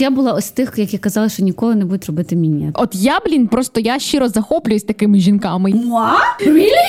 [0.00, 2.70] Я була ось тих, які казали, що ніколи не будуть робити міні.
[2.74, 5.72] От я, блін, просто я щиро захоплююсь такими жінками.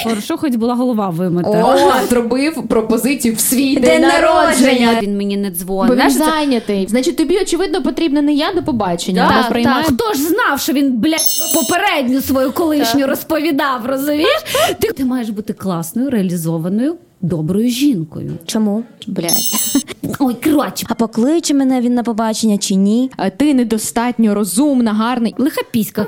[0.04, 1.50] Хорошо, хоч була голова вимита.
[1.50, 4.70] О, зробив пропозицію в свій день, День народження.
[4.72, 5.00] народження.
[5.02, 5.92] Він мені не Бо дзвонить.
[5.92, 6.88] він Знаєш, це- зайнятий.
[6.90, 9.28] Значить, тобі очевидно потрібна не я до побачення.
[9.30, 9.86] Да, а так.
[9.86, 11.20] Хто ж знав, що він, блядь,
[11.56, 14.44] попередню свою колишню розповідав, розумієш?
[14.80, 18.34] Ти, ти маєш бути класною, реалізованою, доброю жінкою.
[18.46, 18.84] Чому?
[19.08, 19.32] блядь.
[20.20, 23.12] Ой, коротше, А покличе мене він на побачення чи ні?
[23.18, 25.36] А ти недостатньо розумна, гарний.
[25.38, 26.06] лиха піська.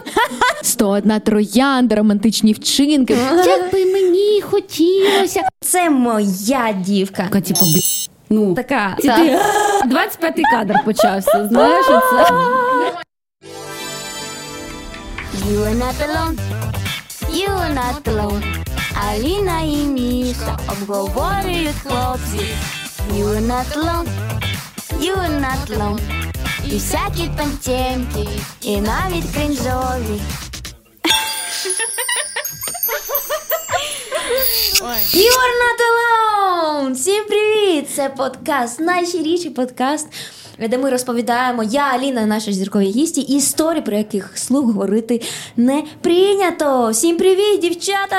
[0.61, 3.13] 101 троянда, романтичні вчинки.
[3.45, 5.41] Як би мені хотілося.
[5.61, 7.23] Це моя дівка.
[7.23, 8.95] Така, типу, блядь, ну, Така.
[9.01, 9.39] Ці ти,
[9.85, 12.33] 25-й кадр почався, знаєш, оце.
[15.49, 16.37] You are not alone,
[17.39, 18.68] you are not alone.
[18.93, 22.45] Аліна і Міша обговорюють хлопці.
[23.13, 24.07] You are not alone,
[25.01, 25.99] you not alone.
[26.65, 27.51] І всякі там
[28.61, 30.21] і навіть кринжові.
[35.13, 36.93] You are not alone!
[36.93, 37.89] Всім привіт!
[37.95, 40.07] Це подкаст, найщиріший подкаст,
[40.67, 45.21] де ми розповідаємо, я Аліна, наші зіркові гісті, історії, про яких слух говорити
[45.57, 46.89] не прийнято.
[46.89, 48.17] Всім привіт, дівчата!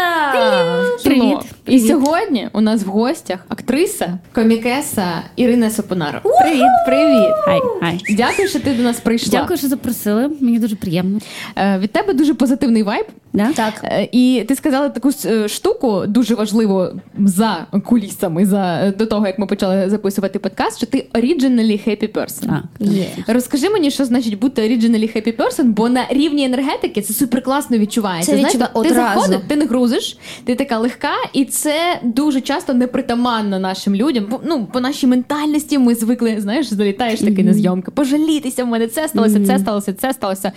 [1.05, 1.39] Привіт.
[1.67, 6.21] І сьогодні у нас в гостях актриса, комікеса Ірина Сопонаро.
[6.21, 7.35] Привіт, привіт.
[7.45, 8.01] Хай, хай.
[8.17, 9.41] Дякую, що ти до нас прийшла.
[9.41, 10.31] Дякую, що запросили.
[10.41, 11.19] Мені дуже приємно.
[11.57, 13.07] Е, Від тебе дуже позитивний вайб.
[13.33, 13.53] Да?
[13.53, 13.81] Так.
[13.85, 16.87] Е, І ти сказала таку е, штуку дуже важливу
[17.19, 22.47] за кулісами, за до того як ми почали записувати подкаст, що ти originally happy person.
[22.47, 22.65] Так.
[22.81, 23.07] Є.
[23.27, 27.79] Розкажи мені, що значить бути originally happy person, бо на рівні енергетики це супер класно
[27.79, 28.33] відчувається.
[28.33, 29.21] Це Знаєш, відчува- ти одразу.
[29.21, 34.27] заходиш, ти не грузиш, ти така легка, і це дуже часто непритаманно нашим людям.
[34.31, 37.91] Бо ну по нашій ментальності ми звикли, знаєш, залітаєш таки на зйомки.
[37.91, 40.53] Пожалітися в мене це сталося, це сталося, це сталося.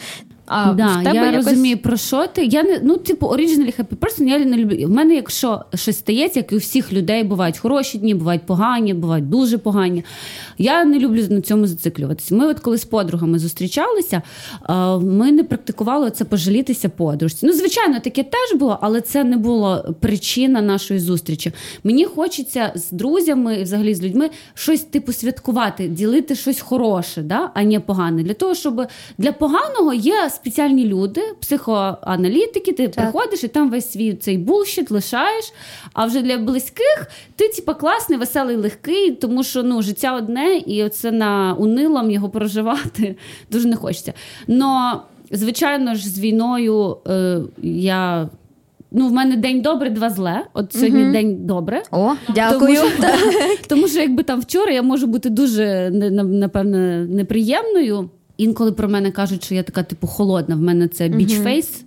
[0.45, 1.45] А в тебе я якось...
[1.45, 2.45] розумію, про що ти.
[2.45, 4.87] Я не ну, типу, originally happy person я не люблю.
[4.87, 8.93] В мене, якщо щось стається, як і у всіх людей, бувають хороші дні, бувають погані,
[8.93, 10.03] бувають дуже погані.
[10.57, 12.35] Я не люблю на цьому зациклюватися.
[12.35, 14.21] Ми, от коли з подругами зустрічалися,
[15.01, 17.45] ми не практикували це пожалітися подружці.
[17.45, 21.51] Ну, звичайно, таке теж було, але це не було причина нашої зустрічі.
[21.83, 27.51] Мені хочеться з друзями і взагалі з людьми щось типу святкувати, ділити щось хороше, да?
[27.53, 28.23] а не погане.
[28.23, 34.13] Для того, щоб для поганого є спеціальні люди, психоаналітики, ти приходиш і там весь свій
[34.13, 35.53] цей булщит лишаєш.
[35.93, 40.83] А вже для близьких ти, типа, класний, веселий, легкий, тому що ну, життя одне, і
[40.83, 43.15] оце на унилом його проживати
[43.51, 44.13] дуже не хочеться.
[44.47, 45.01] Но,
[45.31, 48.29] звичайно ж, з війною е, я.
[48.95, 50.45] Ну, в мене день добре, два зле.
[50.53, 51.83] От сьогодні день добре.
[51.91, 52.59] О, дякую.
[52.59, 53.07] Тому що,
[53.67, 58.09] тому що якби там вчора я можу бути дуже не- на- напевне неприємною.
[58.37, 60.55] Інколи про мене кажуть, що я така, типу, холодна.
[60.55, 61.83] В мене це бічфейс.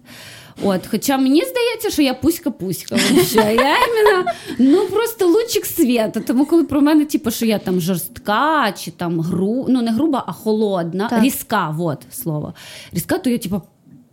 [0.63, 2.97] От, хоча мені здається, що я пуська-пуська.
[3.35, 6.23] Я іменно, ну просто лучик світу.
[6.27, 10.25] Тому коли про мене, типу, що я там жорстка, чи там гру, ну не груба,
[10.27, 11.23] а холодна, Так.
[11.23, 12.55] різка, вот слово.
[12.93, 13.63] Різка, то я типу,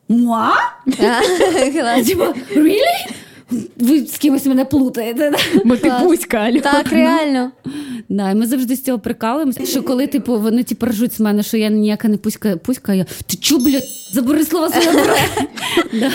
[0.10, 0.54] муа?
[2.06, 2.24] Типу,
[2.56, 3.14] really?
[3.78, 5.32] Ви з кимось мене плутаєте.
[5.32, 7.52] Ми Бо ти пуська, Так, реально.
[8.10, 9.66] Да, і ми завжди з цього прикалуємося.
[9.66, 13.06] Що коли типу вони типу, ржуть з мене, що я ніяка не пуська, пуська, я
[13.26, 13.84] ти чу, блядь,
[14.14, 14.70] забери слова
[15.90, 16.12] своє.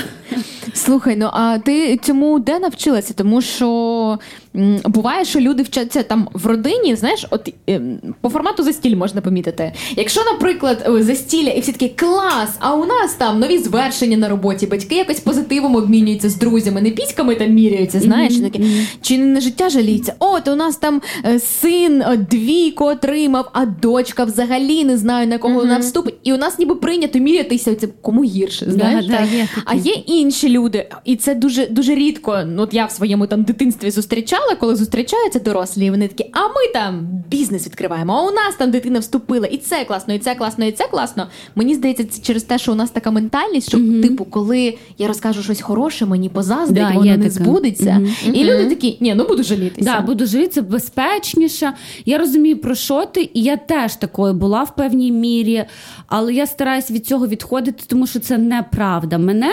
[0.74, 3.14] Слухай, ну а ти цьому де навчилася?
[3.14, 4.18] Тому що
[4.56, 9.20] м, буває, що люди вчаться там в родині, знаєш, от ем, по формату застіль можна
[9.20, 9.72] помітити.
[9.96, 14.28] Якщо, наприклад, е, застілля, і всі такі клас, а у нас там нові звершення на
[14.28, 18.64] роботі, батьки якось позитивом обмінюються з друзями, не піськами там міряються, знаєш, і такі,
[19.02, 20.14] чи не на життя жаліться?
[20.18, 25.38] От у нас там е, син е, двійку отримав, а дочка взагалі не знаю на
[25.38, 26.14] кого вона вступить.
[26.24, 29.06] І у нас ніби прийнято мірятися це кому гірше, знаєш.
[29.06, 32.42] да, є А є інші люди, і це дуже дуже рідко.
[32.46, 36.48] Ну, от я в своєму там дитинстві зустрічала, коли зустрічаються дорослі, і вони такі, а
[36.48, 40.34] ми там бізнес відкриваємо, а у нас там дитина вступила, і це класно, і це
[40.34, 41.26] класно, і це класно.
[41.54, 45.42] Мені здається, це через те, що у нас така ментальність, що, типу, коли я розкажу
[45.42, 47.30] щось хороше, мені позаздрить, Да, воно не таке.
[47.30, 47.92] збудеться.
[48.24, 48.34] Мгм.
[48.34, 49.90] І люди такі, ні, ну буду жалітися.
[49.92, 51.72] Да, буду це безпечніше.
[52.04, 55.64] Я розумію, про що ти, і я теж такою була в певній мірі,
[56.06, 59.18] але я стараюсь від цього відходити, тому що це неправда.
[59.18, 59.52] Мене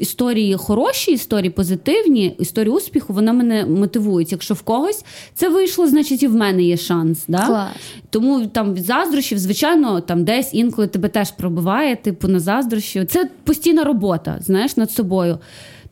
[0.00, 4.32] історії хороші, історії позитивні, історії успіху, вона мене мотивують.
[4.32, 5.04] Якщо в когось
[5.34, 7.24] це вийшло, значить і в мене є шанс.
[7.28, 7.46] Да?
[7.46, 7.70] Клас.
[8.10, 13.04] Тому там від заздрощів, звичайно, там десь інколи тебе теж пробиває, типу на заздрощі.
[13.04, 15.38] Це постійна робота, знаєш, над собою.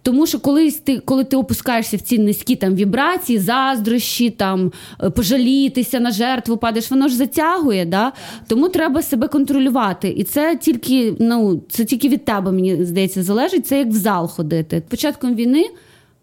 [0.09, 4.73] Тому що колись ти, коли ти опускаєшся в ці низькі там вібрації, заздрощі, там
[5.03, 7.85] е, пожалітися на жертву, падаєш, воно ж затягує.
[7.85, 8.13] Да?
[8.47, 10.09] Тому треба себе контролювати.
[10.09, 13.67] І це тільки ну, це тільки від тебе, мені здається, залежить.
[13.67, 14.83] Це як в зал ходити.
[14.89, 15.67] Початком війни.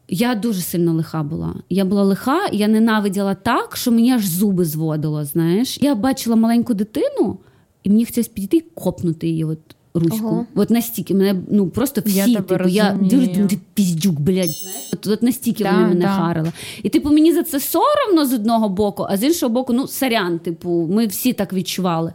[0.10, 1.56] Я дуже сильно лиха була.
[1.70, 5.26] Я була лиха, я ненавиділа так, що мені аж зуби зводило.
[5.26, 7.38] Знаєш, я бачила маленьку дитину,
[7.84, 9.44] і мені хотілося підійти і копнути її.
[9.46, 10.28] От ручку.
[10.28, 10.46] Ого.
[10.56, 12.84] От настільки мене ну просто всі, Я типу, розумію.
[12.84, 14.50] я дивлюсь, ти піздюк, блядь.
[14.50, 14.90] знаєш.
[14.94, 16.08] От, от настільки Да, вони мене да.
[16.08, 16.52] харили.
[16.84, 20.40] І типу, мені за це соромно з одного боку, а з іншого боку, ну сорян,
[20.40, 22.14] типу, ми всі так відчували.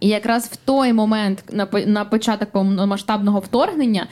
[0.00, 4.06] І якраз в той момент на на початок повномасштабного вторгнення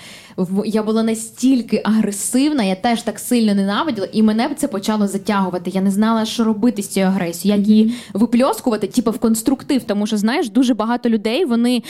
[0.65, 5.71] я була настільки агресивна, я теж так сильно ненавиділа, і мене це почало затягувати.
[5.71, 9.83] Я не знала, що робити з цією агресією, як її випльоскувати, типу в конструктив.
[9.85, 11.83] Тому що знаєш, дуже багато людей вони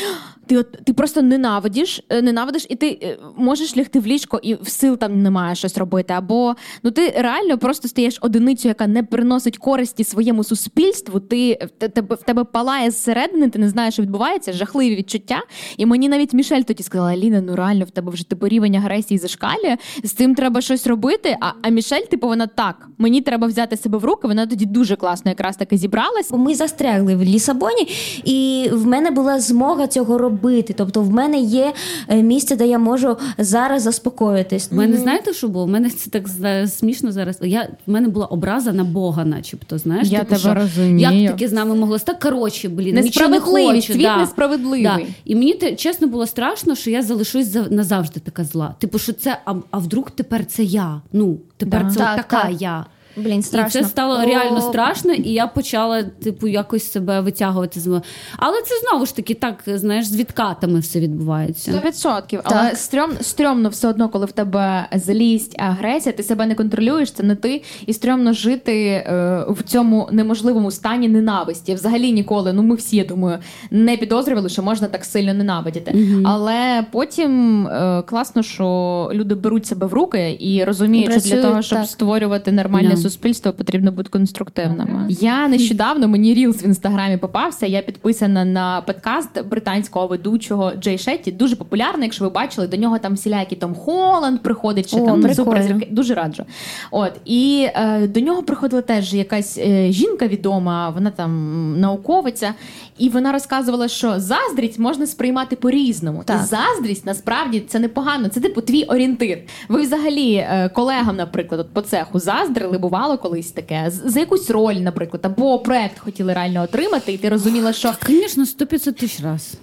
[0.47, 4.55] ти от ти просто ненавидиш, е, ненавидиш, і ти е, можеш лягти в ліжко, і
[4.55, 6.13] в сил там немає щось робити.
[6.13, 11.21] Або ну ти реально просто стаєш одиницею, яка не приносить користі своєму суспільству.
[11.21, 15.43] Ти в тебе в тебе палає зсередини, ти не знаєш, що відбувається, жахливі відчуття.
[15.77, 19.19] І мені навіть Мішель тоді сказала: Аліна, ну реально в тебе вже типу рівень агресії
[19.19, 21.37] зашкалює, з цим треба щось робити.
[21.41, 24.29] А, а Мішель, типу, вона так, мені треба взяти себе в руки.
[24.29, 26.31] Вона тоді дуже класно якраз таки зібралась.
[26.31, 27.89] Бо Ми застрягли в Лісабоні,
[28.25, 30.75] і в мене була змога цього робити.
[30.77, 31.73] Тобто, в мене є
[32.09, 34.69] е, місце, де я можу зараз заспокоїтись.
[34.73, 35.65] У мене знаєте, що було?
[35.65, 36.29] У мене це так
[36.69, 37.39] смішно зараз.
[37.43, 39.79] Я в мене була образа на Бога, начебто.
[39.79, 41.23] Знаєш, Я типу, тебе що, розумію.
[41.23, 42.19] Як таке з нами могло стати?
[42.23, 43.93] Коротше, блін, нічого не хочу.
[43.93, 44.17] світ да.
[44.17, 44.83] несправедливий.
[44.83, 44.99] Да.
[45.25, 48.75] І мені те, чесно було страшно, що я залишусь за- назавжди така зла.
[48.79, 51.01] Типу, що це, а, а вдруг тепер це я?
[51.13, 51.91] Ну, тепер Да.
[51.91, 52.49] це Так, от така та.
[52.49, 52.87] я.
[53.17, 53.81] Блін, страшно.
[53.81, 54.27] І це стало О.
[54.27, 58.01] реально страшно, і я почала, типу, якось себе витягувати з.
[58.37, 61.73] Але це знову ж таки так, знаєш, з відкатами все відбувається.
[61.73, 66.55] Сто відсотків, але стрьом, стрьомно все одно, коли в тебе злість, агресія, ти себе не
[66.55, 71.75] контролюєш, це не ти, і стрьомно жити е, в цьому неможливому стані ненависті.
[71.75, 73.39] Взагалі ніколи, ну ми всі я думаю,
[73.71, 75.97] не підозрювали, що можна так сильно ненавидіти.
[76.25, 81.63] Але потім е, класно, що люди беруть себе в руки і розуміють, що для того,
[81.63, 81.89] щоб так.
[81.89, 83.04] створювати нормальне Да.
[83.11, 85.07] Суспільство, потрібно бути конструктивними.
[85.09, 87.67] Я нещодавно мені рілс в інстаграмі попався.
[87.67, 91.33] Я підписана на подкаст британського ведучого Джей Шетті.
[91.33, 95.35] Дуже популярний, якщо ви бачили, до нього там всілякі Том Холланд приходить, ще О, там
[95.35, 95.89] суперзірки.
[95.91, 96.45] Дуже раджу.
[96.91, 102.55] От і е, до нього приходила теж якась е, жінка відома, вона там науковиця,
[102.99, 106.23] і вона розказувала, що заздрість можна сприймати по-різному.
[106.25, 106.41] Так.
[106.43, 108.29] І заздрість насправді це непогано.
[108.29, 109.39] Це типу твій орієнтир.
[109.69, 114.75] Ви взагалі е, колегам, наприклад, от по цеху заздрили, бувало колись таке за якусь роль,
[114.75, 119.55] наприклад, або проект хотіли реально отримати, і ти розуміла, що Звісно, 100-500 тисяч раз.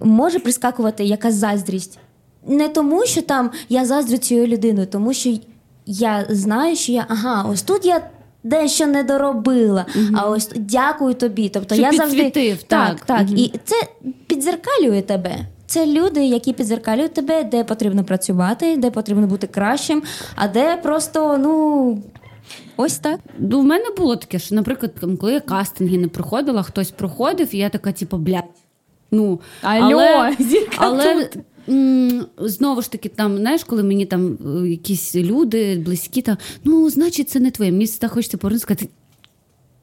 [0.00, 1.98] може прискакувати якась заздрість.
[2.46, 5.38] Не тому, що там я заздрю цією людиною, тому що
[5.86, 8.00] я знаю, що я ага, ось тут я.
[8.44, 11.48] Дещо не доробила, а ось дякую тобі.
[11.48, 13.00] Тобто Що я завжди так, так.
[13.00, 13.22] так.
[13.22, 13.36] Мгм.
[13.36, 13.76] І це
[14.26, 15.36] підзеркалює тебе.
[15.66, 20.02] Це люди, які підзеркалюють тебе, де потрібно працювати, де потрібно бути кращим,
[20.34, 22.02] а де просто ну
[22.76, 23.20] ось так.
[23.38, 27.54] Ну, в мене було таке, що, наприклад, там, коли я кастинги не проходила, хтось проходив,
[27.54, 28.44] і я така, типу, блядь.
[29.10, 31.28] Ну, Алло, але, зірка але
[31.68, 36.90] м, знову ж таки, там, знаєш, коли мені там е, якісь люди близькі, там, ну,
[36.90, 37.72] значить, це не твоє.
[37.72, 38.88] Мені завжди хочеться повернути сказати.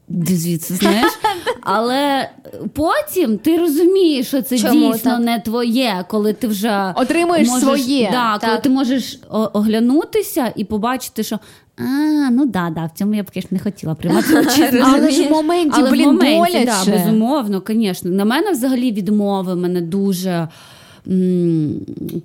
[0.08, 1.12] «Іди звідси, знаєш.
[1.60, 2.30] Але
[2.74, 5.20] потім ти розумієш, що це Чому дійсно так?
[5.20, 8.08] не твоє, коли ти вже Отримуєш своє.
[8.12, 11.38] Да, коли ти можеш оглянутися і побачити, що
[11.80, 14.74] а, ну да, да, в цьому я б, звісно, не хотіла приймати участь.
[14.82, 18.10] Але ж в моменті, Але блін, в моменті, да, безумовно, звісно.
[18.10, 20.48] На мене взагалі відмови мене дуже.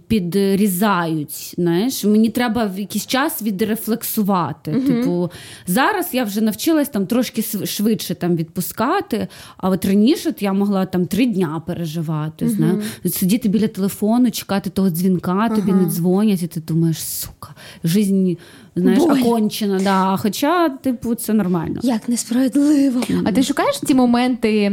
[0.07, 4.71] Підрізають, знаєш, мені треба в якийсь час відрефлексувати.
[4.71, 5.31] Типу,
[5.67, 10.85] зараз я вже навчилась там трошки швидше там відпускати, а от раніше от я могла
[10.85, 12.49] там три дня переживати.
[12.49, 17.49] Знаю, сидіти біля телефону, чекати того дзвінка, тобі не дзвонять, і ти думаєш, сука,
[17.83, 18.33] жизнь,
[18.75, 19.19] знаєш, Боль.
[19.21, 19.79] окончена.
[19.79, 20.17] Да.
[20.17, 21.79] Хоча, типу, це нормально.
[21.83, 23.01] Як несправедливо.
[23.25, 24.71] А ти шукаєш ці моменти,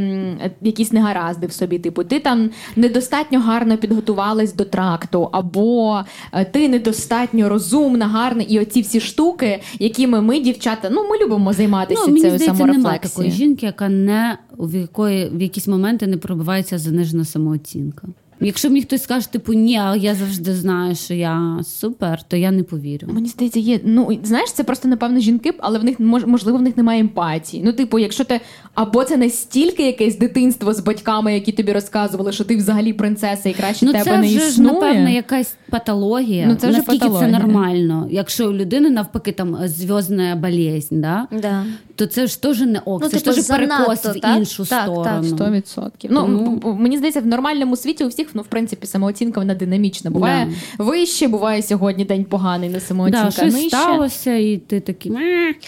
[0.62, 1.78] якісь негаразди в собі?
[1.78, 6.00] Типу, ти там недостатньо гарно підготувалась до тракту, або
[6.32, 11.52] е, ти недостатньо розумна, гарна, і оці всі штуки, якими ми, дівчата, ну ми любимо
[11.52, 16.06] займатися Ну, мені цією здається, немає такої жінки, яка не в якої в якісь моменти
[16.06, 18.08] не пробивається занижена самооцінка.
[18.42, 22.50] Якщо мені хтось скаже, типу, ні, а я завжди знаю, що я супер, то я
[22.50, 23.08] не повірю.
[23.12, 23.80] Мені здається, є.
[23.84, 27.62] Ну знаєш, це просто напевно жінки, але в них можливо в них немає емпатії.
[27.66, 28.40] Ну, типу, якщо ти
[28.74, 33.52] або це настільки якесь дитинство з батьками, які тобі розказували, що ти взагалі принцеса і
[33.52, 34.72] краще Ну, тебе це не вже ж, існує.
[34.74, 36.46] напевно, якась патологія.
[36.48, 37.32] Ну, це вже Наскільки патологія.
[37.32, 38.08] це нормально?
[38.10, 41.26] Якщо у людини навпаки там зв'язна болезнь, да?
[41.42, 41.64] Да.
[41.96, 44.38] то це ж теж не ок, Ну, це ж типу, теж перекос в так?
[44.38, 45.24] іншу Так, так, сторону.
[45.36, 46.10] Сто відсотків.
[46.14, 49.40] Ну Тому- б- б- мені здається, в нормальному світі у всіх, ну в принципі, самооцінка
[49.40, 50.10] вона динамічна.
[50.10, 53.68] Буває вище, буває сьогодні день поганий, не самооцінка Да, щось нижче.
[53.68, 55.12] сталося, і ти такий.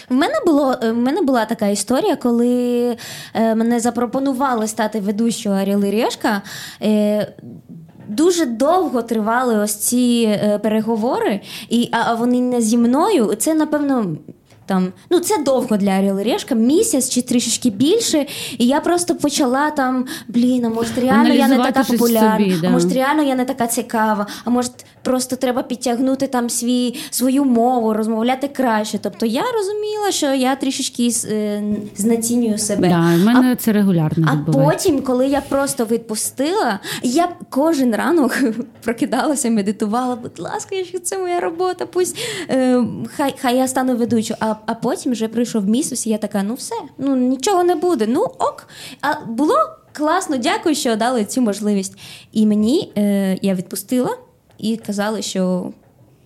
[0.09, 2.97] В мене було е, в мене була така історія, коли
[3.33, 5.55] е, мене запропонували стати ведучою
[5.87, 6.41] і Решка.
[6.81, 7.33] Е,
[8.07, 13.35] Дуже довго тривали ось ці е, переговори, і, а, а вони не зі мною.
[13.37, 14.17] Це, напевно,
[14.65, 18.25] там, ну, це довго для Орел Решка, місяць чи трішечки більше.
[18.57, 22.67] І я просто почала там, блін, а може реально я не така популярна, собі, да.
[22.67, 24.69] а може реально я не така цікава, а може
[25.05, 28.99] просто треба підтягнути там свій, свою мову, розмовляти краще.
[29.01, 31.63] Тобто я розуміла, що я трішечки е,
[31.95, 32.89] знецінюю себе.
[32.89, 34.89] Да, в мене це регулярно А відбувається.
[34.89, 38.37] потім, коли я просто відпустила, я кожен ранок
[38.83, 40.15] прокидалася, медитувала.
[40.15, 42.17] Будь ласка, якщо це моя робота, пусть
[42.49, 42.83] е,
[43.15, 44.37] хай, хай я стану ведучою.
[44.39, 48.05] А, а потім вже прийшов місяць, і я така: ну все, ну нічого не буде.
[48.07, 48.67] Ну ок.
[49.01, 49.55] А було
[49.93, 51.93] класно, дякую, що дали цю можливість.
[52.31, 54.17] І мені е, я відпустила
[54.57, 55.71] і казали, що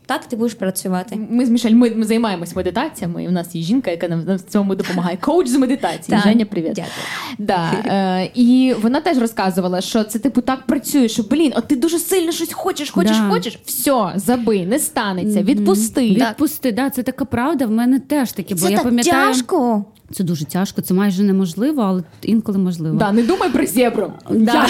[0.10, 1.20] так, ти будеш працювати.
[1.30, 4.42] Ми з Мішель, ми, ми займаємось медитаціями, і в нас є жінка, яка нам в
[4.42, 5.18] цьому допомагає.
[5.18, 6.18] Коуч з медитації.
[6.18, 6.74] Так, Женя, привіт.
[6.76, 6.94] дякую.
[7.38, 11.76] Да, е, і вона теж розказувала, що це типу так працює, що блін, от ти
[11.76, 13.30] дуже сильно щось хочеш, хочеш, Да.
[13.30, 13.60] хочеш.
[13.66, 16.10] Все, забий, не станеться, відпусти.
[16.10, 17.66] Відпусти, да, це така правда.
[17.66, 19.86] В мене теж таке, Це я так пам'ятаю, тяжко.
[20.12, 22.98] Це дуже тяжко, це майже неможливо, але інколи можливо.
[22.98, 24.14] Да, не думай про зебру.
[24.32, 24.66] Да.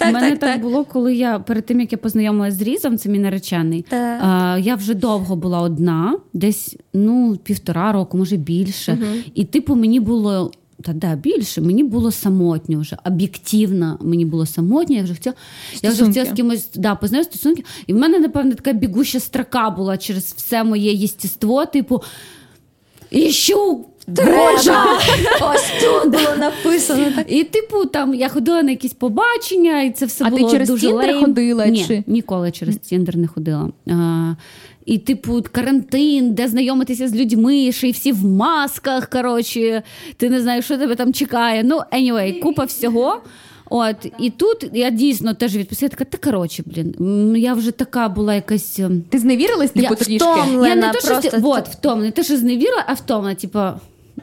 [0.00, 0.60] У мене так, так, так.
[0.60, 3.84] було, коли я перед тим як я познайомилася з Різом, це мій наречений.
[4.58, 8.98] Я вже довго була одна, десь ну півтора року, може більше.
[9.34, 10.52] І типу мені було.
[10.82, 13.98] Та да, більше мені було самотньо вже об'єктивно.
[14.02, 14.96] Мені було самотньо.
[14.96, 15.34] Я вже хотіла,
[15.82, 17.64] я вже хотіла з кимось да, познайомити стосунки.
[17.86, 22.02] І в мене, напевно, така бігуща строка була через все моє єстіство, типу.
[23.14, 24.84] Іщу Божа!
[25.54, 27.06] Ось тут було написано.
[27.28, 30.68] І, типу, там я ходила на якісь побачення, і це все А ти було через
[30.68, 31.20] дуже Tinder lame.
[31.20, 32.04] ходила, Ні, чи?
[32.06, 33.68] ніколи через Tinder не ходила.
[33.90, 34.32] А,
[34.86, 39.06] і, типу, карантин, де знайомитися з людьми, ще й всі в масках.
[39.10, 39.82] Коротше,
[40.16, 41.64] ти не знаєш, що тебе там чекає.
[41.64, 43.20] Ну, anyway, купа всього.
[43.70, 48.08] От, і тут я дійсно теж відписала, така, та коротше, блін, Ну я вже така
[48.08, 48.78] була якась.
[48.78, 50.16] ем, Ти зневірилась, типу, Я трішки?
[50.16, 50.68] втомлена.
[50.68, 53.34] я не то, що просто От, втомлена, не те, що зневіра, а втомлена.
[53.34, 53.58] Типу,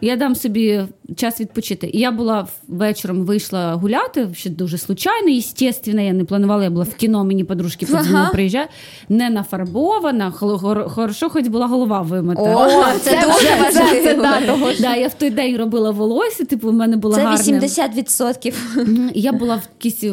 [0.02, 0.82] я дам собі
[1.16, 1.90] час відпочити.
[1.94, 6.84] І я була вечором вийшла гуляти, ще дуже случайно, естественно, я не планувала, я була
[6.84, 8.32] в кіно, мені подружки подзвонили, Ага.
[8.32, 8.70] приїжджають.
[9.10, 12.42] Не нафарбована, хорошо, хоч була голова вимита.
[12.42, 14.74] О, це дуже це, важливо.
[14.74, 17.60] це, да, я в той день робила волосся, типу, в мене було Це гарне.
[17.60, 18.54] 80%.
[18.76, 19.12] Мгм.
[19.14, 20.12] Я була в якійсь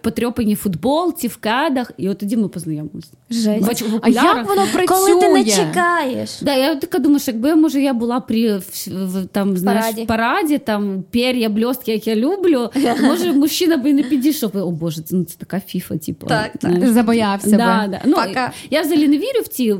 [0.00, 3.08] потрьопаній футболці, в кедах, і от тоді ми познайомилися.
[3.30, 3.84] Жесть.
[4.02, 4.86] А як воно працює?
[4.86, 6.30] Коли ти не чекаєш.
[6.42, 10.02] Да, я така думаю, що якби може я була при в, там знаєш, Параді.
[10.02, 12.70] в параді, там пер'я, блістки, як я люблю,
[13.02, 14.50] може мужчина би і не підійшов.
[14.54, 16.26] О Боже, це, ну, це така фіфа, типу.
[16.26, 16.70] Так, так.
[16.70, 16.90] знаєш.
[16.90, 17.88] Забоявся Да, би.
[17.88, 18.00] да.
[18.04, 18.52] Ну, Пока.
[18.70, 19.76] я взагалі не вірю в ці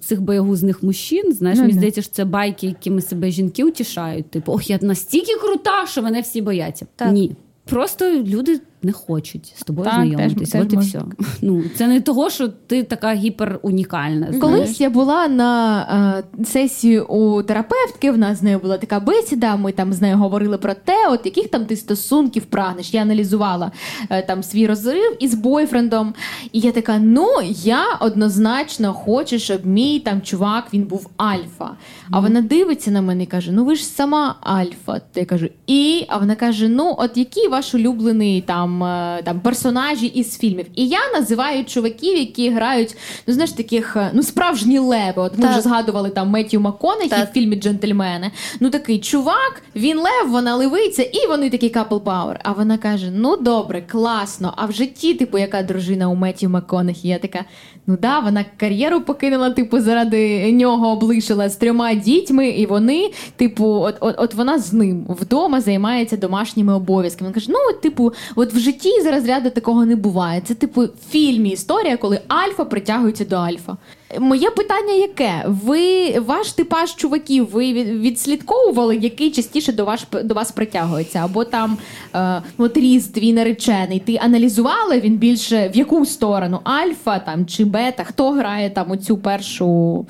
[0.00, 1.32] цих боягузних мужчин.
[1.32, 4.30] Знаєш, Ну, мені здається, що це байки, якими себе жінки утішають.
[4.30, 6.86] Типу, ох, я настільки крута, що мене всі бояться.
[6.96, 7.12] Так.
[7.12, 7.36] Ні.
[7.64, 10.50] Просто люди не хочуть з тобою Так, знайомитись.
[10.50, 11.02] теж- От теж і все.
[11.42, 14.26] Ну, це не того, що ти така гіперунікальна.
[14.26, 14.40] знаєш.
[14.40, 18.10] Колись я була на е, сесії у терапевтки.
[18.10, 19.56] В нас з нею була така бесіда.
[19.56, 22.94] Ми там з нею говорили про те, от яких там ти стосунків прагнеш.
[22.94, 23.72] Я аналізувала
[24.10, 26.14] е, там свій розрив із бойфрендом.
[26.52, 27.28] І я така: ну
[27.64, 31.70] я однозначно хочу, щоб мій там чувак він був альфа.
[32.10, 35.00] А вона дивиться на мене і каже: Ну ви ж сама альфа.
[35.14, 40.06] Я кажу, і а вона каже: Ну, от який ваш улюблений там, е, там персонажі
[40.06, 40.66] із фільмів?
[40.74, 45.22] І я називаю чуваків, які грають, ну знаєш, таких е, ну справжні леви.
[45.22, 45.52] От ми Так.
[45.52, 48.30] вже згадували там Меттю МакКонахі в фільмі Джентльмени.
[48.60, 52.40] Ну такий чувак, він лев, вона левиця, і вони такий couple power.
[52.42, 54.54] А вона каже: Ну добре, класно.
[54.56, 57.08] А в житті, типу, яка дружина у Меттю МакКонахі?
[57.08, 57.44] Я така.
[57.86, 63.66] Ну да, вона кар'єру покинула, типу, заради нього облишила з трьома дітьми, і вони, типу,
[63.66, 67.28] от, от, от вона з ним вдома займається домашніми обов'язками.
[67.28, 70.40] Він каже: ну, типу, от в житті з розряду такого не буває.
[70.40, 73.76] Це, типу, в фільмі історія, коли альфа притягується до альфа.
[74.20, 75.44] Моє питання яке?
[75.46, 81.18] Ви ваш типаж чуваків, ви відслідковували, який частіше до вас до вас притягується?
[81.18, 81.78] Або там
[82.14, 83.98] е, от різ твій наречений.
[83.98, 86.60] Ти аналізувала він більше в яку сторону?
[86.64, 88.04] Альфа там чи бета?
[88.04, 90.06] Хто грає там оцю першу,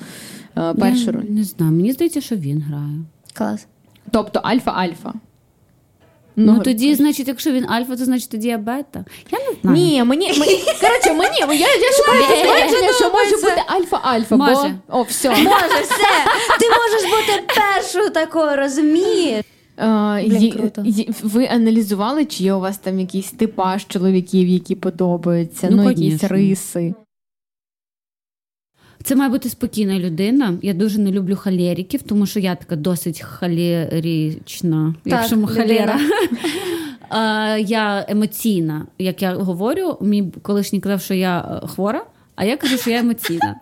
[0.57, 1.23] е, першу Я роль?
[1.29, 1.71] не знаю.
[1.71, 2.99] Мені здається, що він грає.
[3.33, 3.67] Клас.
[4.11, 5.11] Тобто альфа-альфа.
[6.35, 9.05] Ну, тоді, значить, якщо він альфа, то значить тоді я бета.
[9.31, 9.77] Я не знаю.
[9.77, 12.23] Ні, мені, мені коротше, мені я, я шукаю
[12.93, 14.35] що може бути альфа-альфа.
[14.37, 14.75] Може.
[14.89, 15.29] Бо, о, все.
[15.29, 16.25] Може, все.
[16.59, 19.45] Ти можеш бути першою такою, розумієш?
[19.77, 20.81] А, Блін, є- круто.
[20.85, 25.89] є- ви аналізували, чи є у вас там якийсь типаж чоловіків, які подобаються, Ну, ну,
[25.89, 26.93] якісь риси.
[29.03, 30.53] Це має бути спокійна людина.
[30.61, 35.99] Я дуже не люблю халеріків, тому що я така досить халерічна, якщо ми халера.
[37.59, 38.85] Я емоційна.
[38.99, 42.05] Як я говорю, мій колишній казав, що я е, хвора,
[42.35, 43.55] а я кажу, що я емоційна.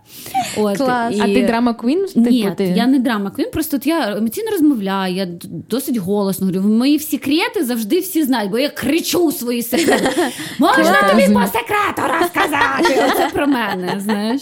[0.57, 1.15] От, Клас.
[1.19, 2.05] А ти драма квін?
[2.15, 2.63] Ні, типу, ти?
[2.63, 5.27] я не драма квін, просто от я емоційно розмовляю, я
[5.69, 6.61] досить голосно говорю.
[6.61, 10.09] Мої секрети завжди всі знають, бо я кричу свої секрети.
[10.59, 11.11] Можна Клас.
[11.11, 13.11] тобі по секрету розказати?
[13.11, 14.41] Оце про мене, знаєш.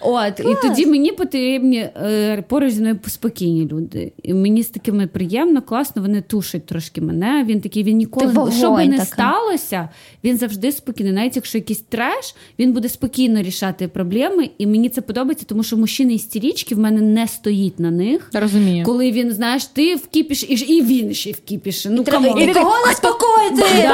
[0.00, 4.12] От, і тоді мені потрібні е, поруч зі мною спокійні люди.
[4.22, 7.44] І мені з такими приємно, класно, вони тушать трошки мене.
[7.48, 9.06] Він такий, він ніколи, Ти вогонь що би не така.
[9.06, 9.88] сталося,
[10.24, 11.12] він завжди спокійний.
[11.12, 14.50] Навіть якщо якийсь треш, він буде спокійно рішати проблеми.
[14.58, 18.30] І мені це подобається, тому що мужчини істерічки в мене не стоїть на них.
[18.32, 18.84] Розумію.
[18.84, 21.90] Коли він, знаєш, ти в кіпіш, і, ж- і він ще в кіпіше.
[21.90, 22.38] Ну, come on.
[22.38, 23.88] нікого не спокоїти.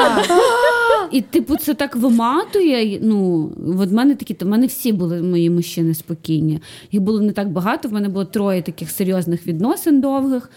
[1.11, 2.99] І типу це так вимотує.
[3.01, 3.49] Ну
[3.79, 6.59] от в мене такі, то в мене всі були мої мужчини спокійні.
[6.91, 7.89] Їх було не так багато.
[7.89, 10.49] В мене було троє таких серйозних відносин довгих.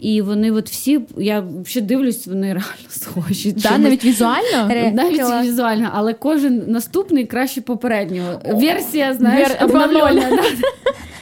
[0.00, 3.52] І вони, от всі, я ще дивлюсь, вони реально схожі.
[3.52, 4.68] Да, навіть візуально?
[4.94, 8.40] Навіть візуально, але кожен наступний краще попереднього.
[8.52, 10.38] Версія, знаєш, Вер- обновлена.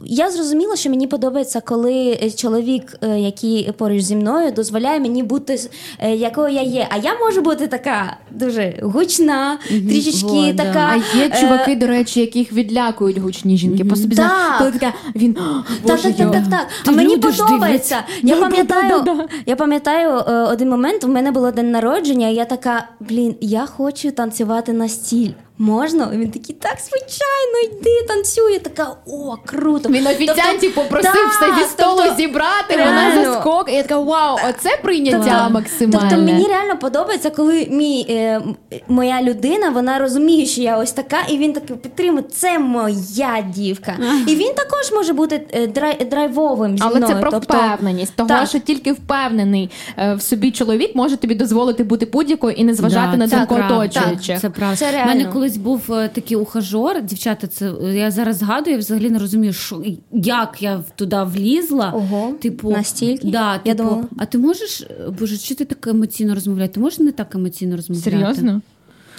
[0.05, 5.23] Я зрозуміла, що мені подобається, коли е, чоловік, е, який поруч зі мною, дозволяє мені
[5.23, 5.59] бути
[5.99, 6.87] е, якою я є.
[6.89, 10.63] А я можу бути така дуже гучна, трішечки да.
[10.63, 10.79] така.
[10.93, 13.85] А є чуваки, до речі, яких відлякують гучні жінки.
[13.85, 14.57] По собі Так.
[14.57, 16.67] коли така він Так, так, так, так, так.
[16.85, 18.03] А мені подобається.
[18.23, 19.27] Я Да, пам'ятаю, да, да, да.
[19.45, 21.03] я пам'ятаю е, один момент.
[21.03, 25.31] У мене було день народження, і я така, блін, я хочу танцювати на стіль.
[25.57, 26.09] Можна?
[26.11, 28.53] Він такий, так, звичайно, йди, танцюй.
[28.53, 29.89] Я така, о, круто.
[29.89, 33.11] Він офіціантів попросив Так, все зі столу тобто, зібрати, реально.
[33.15, 33.69] вона заскок.
[33.69, 36.07] І я така, вау, оце прийняття Тобто- максимальне.
[36.09, 38.41] Тобто мені реально подобається, коли мій, е,
[38.87, 43.97] моя людина вона розуміє, що я ось така, і він такий підтримує, це моя дівка.
[44.27, 47.13] І він також може бути е, драй, драйвовим зі Але мною.
[47.13, 48.47] це про тобто, впевненість, того, Так.
[48.47, 53.11] що тільки впевнений е, в собі чоловік може тобі дозволити бути будь-якою і не зважати
[53.11, 54.39] Да, на це думку оточуючих.
[54.41, 54.75] Це правда.
[54.75, 55.11] Це реально.
[55.43, 59.83] Колись був е, такий ухажор, дівчата, це я зараз згадую, я взагалі не розумію, що
[60.11, 61.91] як я туди влізла.
[61.95, 63.27] Ого, типу, настільки?
[63.27, 64.07] Да, Я типу, думала.
[64.17, 64.87] а ти можеш, е,
[65.19, 66.71] боже, чи ти так емоційно розмовляєш?
[66.73, 68.11] Ти можеш не так емоційно розмовляти?
[68.11, 68.61] Серйозно?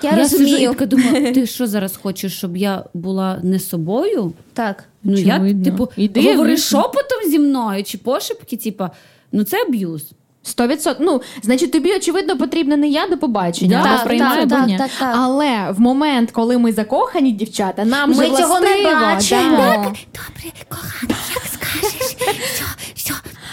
[0.02, 4.32] Я, Я, сижу і така думаю, ти що зараз хочеш, щоб я була не собою?
[4.52, 4.84] Так.
[5.02, 5.64] Ну я Очевидно.
[5.64, 8.84] типу Іди, говори шепотом зі мною чи пошепки, типу,
[9.32, 10.12] ну це аб'юз.
[10.46, 11.06] Сто відсотків.
[11.06, 14.66] Ну, значить, тобі очевидно потрібна не я до побачення, Да, або так, приймаю, так, так,
[14.68, 14.78] ні.
[14.78, 15.14] так, так.
[15.18, 19.56] Але в момент, коли ми закохані, дівчата, нам Ми цього не властиво, бачимо.
[19.58, 19.76] да.
[19.76, 21.94] Добре, кохана, як скажеш.
[21.94, 22.64] Все.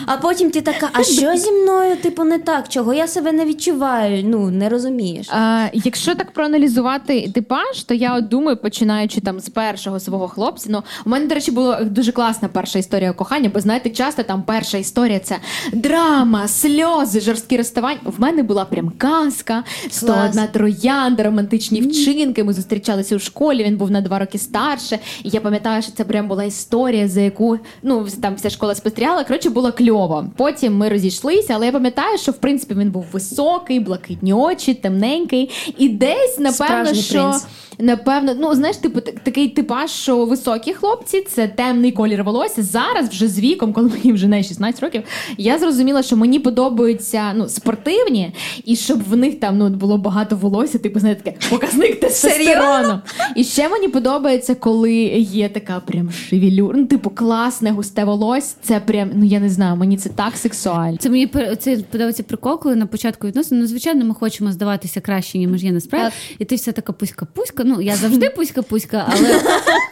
[0.05, 2.69] А потім ти така, а що зі мною, типу, не так?
[2.69, 4.23] Чого я себе не відчуваю?
[4.25, 5.27] Ну, не розумієш.
[5.29, 10.69] А, якщо так проаналізувати типаж, то я от думаю, починаючи там з першого свого хлопця.
[10.69, 14.43] Ну, у мене, до речі, була дуже класна перша історія кохання, бо знаєте, часто там
[14.43, 15.37] перша історія це
[15.73, 17.99] драма, сльози, жорсткі розставання.
[18.05, 22.43] В мене була прям казка, 101 троянда, романтичні вчинки.
[22.43, 23.63] Ми зустрічалися у школі.
[23.63, 24.99] Він був на два роки старше.
[25.23, 29.23] І я пам'ятаю, що це прям була історія, за яку ну там вся школа спостерігала.
[29.23, 29.90] Коротше, було кльово.
[30.37, 35.49] Потім ми розійшлися, але я пам'ятаю, що в принципі він був високий, блакитні очі, темненький.
[35.77, 37.45] І десь напевно, Справжній що принц.
[37.79, 42.63] напевно, ну знаєш, типу такий типаж, що високі хлопці це темний колір волосся.
[42.63, 45.03] Зараз вже з віком, коли мені вже не 16 років,
[45.37, 48.33] я зрозуміла, що мені подобаються ну спортивні,
[48.65, 52.99] і щоб в них там ну було багато волосся, типу знаєте, таке показник тестостерону.
[53.35, 58.55] І ще мені подобається, коли є така прям шевелюра, ну типу класне густе волосся.
[58.61, 60.97] Це прям, ну я не знаю, мені це так сексуально.
[60.97, 61.27] Це мені
[61.59, 63.59] це подобається прикол, коли на початку відносин.
[63.59, 66.15] Ну, звичайно, ми хочемо здаватися краще, ніж є насправді.
[66.39, 67.63] І ти вся така пуська-пуська.
[67.63, 69.41] Ну, я завжди пуська-пуська, але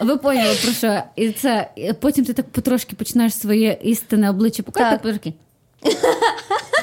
[0.00, 1.02] ви поняли про що.
[1.16, 5.32] І це потім ти так потрошки починаєш своє істинне обличчя показувати.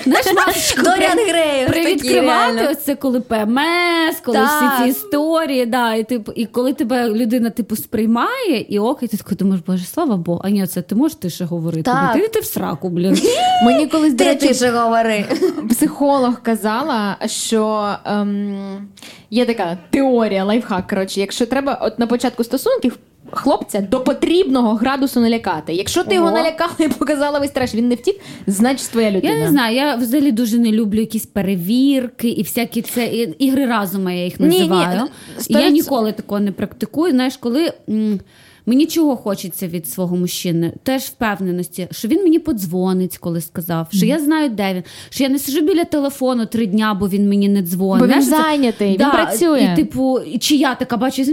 [0.03, 2.67] Знаєш, масочку Доріан такі, привідкривати.
[2.71, 7.49] Ось це коли ПМС, коли всі ці історії, да, і типу, і коли тебе людина
[7.49, 10.95] типу сприймає, і ок, і ти такий думаєш, боже, слава Богу, а ні, це ти
[10.95, 11.83] можеш ти ще говорити.
[11.83, 12.13] Так.
[12.13, 13.17] Ти, ти в сраку, блін.
[13.65, 15.25] Мені колись Ти речі, говори.
[15.69, 18.87] психолог казала, що ем,
[19.29, 20.87] є така теорія, лайфхак.
[20.87, 22.97] Коротше, якщо треба, от на початку стосунків
[23.31, 25.73] хлопця до потрібного градусу налякати.
[25.73, 28.15] Якщо ти його налякала і показала весь треш, він не втік,
[28.47, 29.33] значить твоя людина.
[29.33, 33.65] Я не знаю, я взагалі дуже не люблю якісь перевірки і всякі це і- ігри
[33.65, 35.01] разума, я їх Ні, ні, називаю.
[35.39, 37.11] сто я ніколи такого не практикую.
[37.11, 37.71] Знаєш, коли.
[37.89, 38.19] м,
[38.69, 40.73] Мені чого хочеться від свого мужчини?
[40.83, 45.29] Теж впевненості, що він мені подзвонить, коли сказав, що я знаю, де він, що я
[45.29, 48.07] не сижу біля телефону три дня, бо він мені не дзвонить.
[48.09, 49.69] Бо він Знаєш, це- зайнятий, він працює.
[49.73, 51.23] І, типу, чи я така бачу,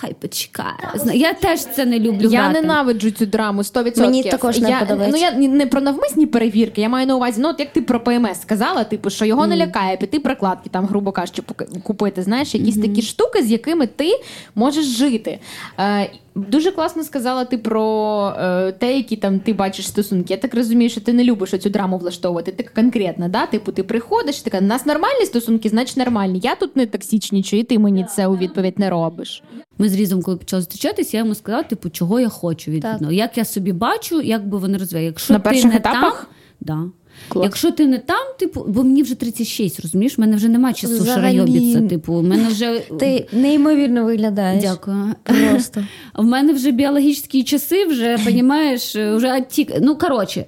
[0.00, 0.92] хай почекає.
[0.94, 2.28] Зна- Я теж це не люблю.
[2.30, 2.60] Я грати.
[2.60, 4.00] ненавиджу цю драму 100%.
[4.00, 5.30] Мені також не я, подобається.
[5.32, 8.00] Ну я не про навмисні перевірки, я маю на увазі, ну от як ти про
[8.00, 11.42] ПМС сказала, типу, що його не лякає піти прокладки, там, грубо кажучи,
[11.82, 12.22] купити.
[12.22, 14.20] Знаєш, якісь такі штуки, з якими ти
[14.54, 15.38] можеш жити.
[15.78, 20.34] Е, Дуже класно сказала ти про е, те, які там ти бачиш стосунки.
[20.34, 22.52] Я так розумію, що ти не любиш цю драму влаштовувати.
[22.52, 23.46] Ти конкретно, да?
[23.46, 26.40] Типу, ти приходиш, ти така, у нас нормальні стосунки, значить нормальні.
[26.42, 29.42] Я тут не токсичнічу, і ти мені це у відповідь не робиш.
[29.78, 33.00] Ми з Різом, коли почали зустрічатися, я йому сказала, типу, чого я хочу від Так.
[33.10, 35.06] Як я собі бачу, як би вони розвивали.
[35.06, 36.30] Якщо На ти перших не етапах?
[36.64, 36.90] там, да.
[37.28, 37.44] Клас.
[37.44, 41.04] Якщо ти не там, типу, бо мені вже 36, розумієш, в мене вже немає часу
[41.04, 41.80] шарайобіться.
[41.80, 44.64] Типу, в мене вже Ти неймовірно виглядаєш.
[44.64, 45.14] дякую.
[45.22, 45.84] Просто.
[46.14, 49.72] В мене вже біологічні часи, вже понімаєш, вже оттік.
[49.80, 50.46] Ну коротше,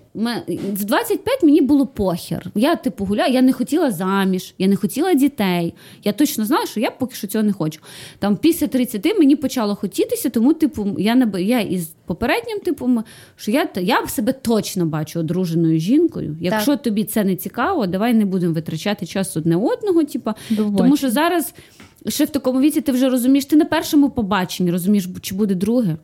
[0.73, 2.47] в 25 мені було похер.
[2.55, 5.75] Я типу гуляю, я не хотіла заміж, я не хотіла дітей.
[6.05, 7.81] Я точно знала, що я поки що цього не хочу.
[8.19, 13.05] Там після 30 мені почало хотітися, тому типу я не я із попереднім типом,
[13.37, 16.37] що я я себе точно бачу одруженою жінкою.
[16.41, 20.05] Якщо тобі це не цікаво, давай не будемо витрачати час одне одного.
[20.05, 21.55] Типу, тому що зараз.
[22.09, 25.97] Ще в такому віці ти вже розумієш, ти на першому побаченні розумієш, чи буде друге.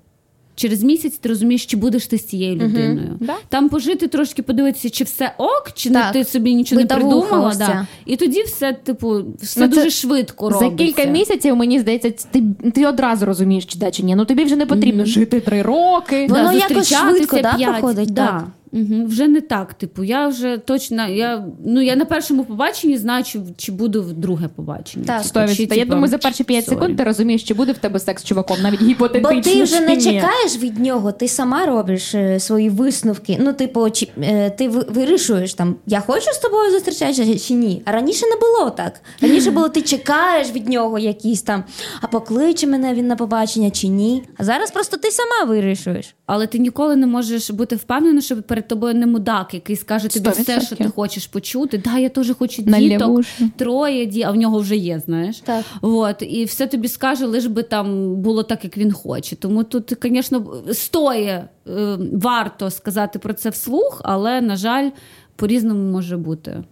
[0.57, 3.17] Через місяць ти розумієш, чи будеш ти з цією людиною.
[3.21, 3.35] Да.
[3.49, 6.07] Там пожити, трошки подивитися, чи все ок, чи Так.
[6.07, 7.55] не ти собі нічого не придумала.
[7.59, 7.87] Да.
[8.07, 12.43] І тоді все, типу, все Ну, дуже швидко За кілька місяців, мені здається, ти,
[12.75, 14.17] ти одразу розумієш, чи да, чи ні.
[14.17, 16.27] Ну тобі вже не потрібно жити три роки.
[16.31, 18.27] Воно якось швидко, да, проходить, Да.
[18.27, 18.45] так?
[18.75, 19.07] Угу.
[19.07, 19.75] Вже не так.
[19.75, 24.13] Типу, я вже точно, я, ну, я на першому побаченні знаю, чи, чи буду в
[24.13, 25.05] друге побачення.
[25.07, 25.23] Так.
[25.23, 25.75] Типу, чи, 100%.
[25.75, 26.75] Я типу, думаю, за перші 5 sorry.
[26.75, 29.97] секунд ти розумієш, чи буде в тебе секс з чуваком, навіть Бо ти вже не
[29.97, 30.03] ні.
[30.03, 33.39] чекаєш від нього, ти сама робиш е, свої висновки.
[33.41, 37.83] Ну, типу, чи, е, ти вирішуєш там, я хочу з тобою зустрічатися чи ні.
[37.85, 39.01] А раніше не було так.
[39.21, 41.65] Раніше було, ти чекаєш від нього якісь там,
[42.01, 44.23] а покличе мене він на побачення чи ні.
[44.37, 46.15] А зараз просто ти сама вирішуєш.
[46.27, 50.31] Але ти ніколи не можеш бути впевнена, що перед тобою не мудак, який скаже тобі
[50.31, 51.79] все, що ти хочеш почути.
[51.79, 53.51] Да, я теж хочу На діток, лягуші.
[53.57, 55.39] троє ді, а в нього вже є, знаєш.
[55.41, 55.65] Так.
[55.83, 59.37] От, і все тобі скаже, лиш би там було так, як він хоче.
[59.37, 64.91] Тому тут, звісно, стоє е, варто сказати про це вслух, але, на жаль,
[65.37, 66.63] по-різному може бути.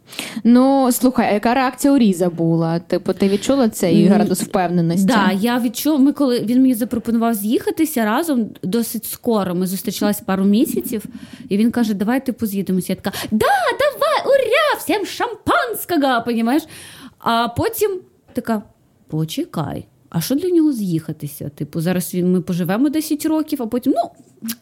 [0.44, 2.78] Ну, слухай, а яка реакція у Різа була?
[2.78, 5.06] Типу, ти відчула цей градус впевненості?
[5.06, 9.54] Да, я відчув, ми коли він мені запропонував з'їхатися разом досить скоро.
[9.54, 11.04] Ми зустрічались пару місяців,
[11.48, 12.92] і він каже: Давай типу з'їдемося.
[12.92, 13.46] Я така, да,
[13.78, 16.62] давай, уря, всім шампанського, понімаєш?
[17.18, 18.00] А потім
[18.32, 18.62] така:
[19.08, 19.86] почекай.
[20.14, 21.48] А що для нього з'їхатися?
[21.54, 24.10] Типу, зараз він ми поживемо 10 років, а потім, ну,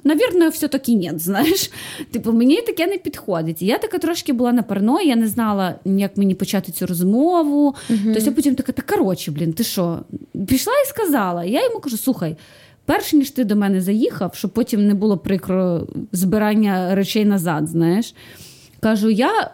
[0.05, 1.71] навірно, все-таки ні, знаєш.
[2.11, 3.63] Типу, мені таке не підходить.
[3.63, 7.75] І я така трошки була на парної, я не знала, як мені почати цю розмову.
[7.89, 9.99] Тобто я потім така, та коротше, блін, ти що?
[10.49, 11.45] Пішла і сказала.
[11.45, 12.37] Я йому кажу: слухай,
[12.85, 18.15] перш ніж ти до мене заїхав, щоб потім не було прикро збирання речей назад, знаєш.
[18.81, 19.51] Кажу, я.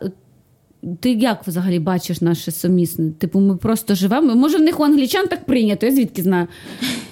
[1.01, 3.11] Ти як взагалі бачиш наше сумісне?
[3.11, 4.35] Типу, ми просто живемо.
[4.35, 6.47] Може, в них у англічан так прийнято, я звідки знаю.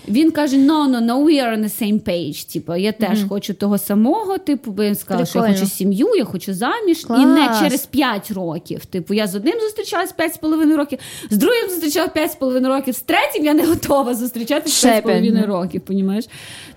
[0.08, 2.52] Він каже: no, no, no, we are on the same page.
[2.52, 4.38] Типу, я теж хочу того самого.
[4.38, 7.06] Типу, бо він сказав, що я хочу сім'ю, я хочу заміж.
[7.10, 8.86] І не через 5 років.
[8.86, 10.98] Типу, я з одним зустрічалась 5,5 років,
[11.30, 16.24] з другим зустрічалась 5,5 років, з третім я не готова зустрічатися Ще 5,5 років, понімаєш?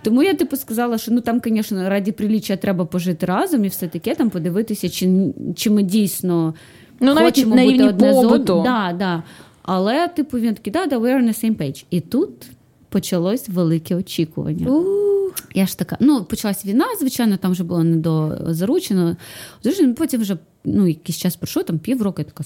[0.04, 3.88] Тому я типу сказала, що ну там, звісно, раді приліччя треба пожити разом і все
[3.88, 6.54] таке, там подивитися, чи, чи ми дійсно
[7.00, 8.64] Ну, навіть хочемо на бути одне з одним.
[8.64, 9.24] Да, да.
[9.62, 11.86] Але, типу, він такий, да, да, we're on the same page.
[11.90, 12.30] І тут
[12.90, 14.84] почалось велике очікування.
[15.56, 19.16] Я ж така, ну, почалась війна, звичайно, там вже було не до заручено.
[19.64, 22.44] Заручено, потім вже ну, якийсь час пройшов, там півроку, я така.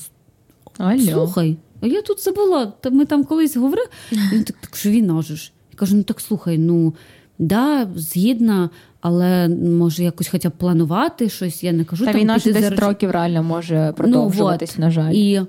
[0.78, 1.00] Алло.
[1.00, 2.74] Слухай, а я тут забула.
[2.92, 3.88] Ми там колись говорили.
[4.34, 5.52] Він так, так що війна ж.
[5.72, 6.94] Я кажу: ну так слухай, ну
[7.40, 8.70] да, згідна,
[9.02, 11.64] але може якось хоча б планувати щось.
[11.64, 14.74] Я не кажу, Та там війна ж піти 10 за- років реально може продовжуватись, Ну,
[14.76, 14.80] от.
[14.80, 15.14] на жаль.
[15.14, 15.42] І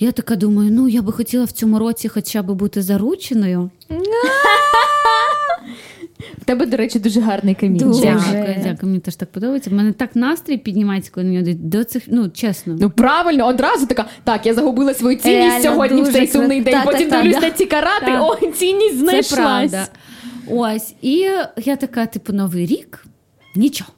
[0.00, 3.70] я така думаю, ну я би хотіла в цьому році хоча б бути зарученою.
[6.38, 7.88] В тебе, до речі, дуже гарний камінчик.
[7.88, 8.76] Дякую, дякую.
[8.82, 9.70] Мені теж так подобається.
[9.70, 12.76] У мене так настрій піднімається, коли на нього до цих, ну чесно.
[12.80, 14.06] Ну правильно, одразу така.
[14.24, 16.74] Так, я загубила свою цінність Реально, сьогодні в дуже цей сумний день.
[16.74, 17.44] Так, Потім так, дивлюсь так.
[17.44, 18.06] на ці карати.
[18.06, 18.38] Так.
[18.42, 19.36] Ой, цінність Це знайшлась.
[19.36, 19.88] правда.
[20.50, 23.04] Ось, і я така, типу, новий рік,
[23.56, 23.90] нічого.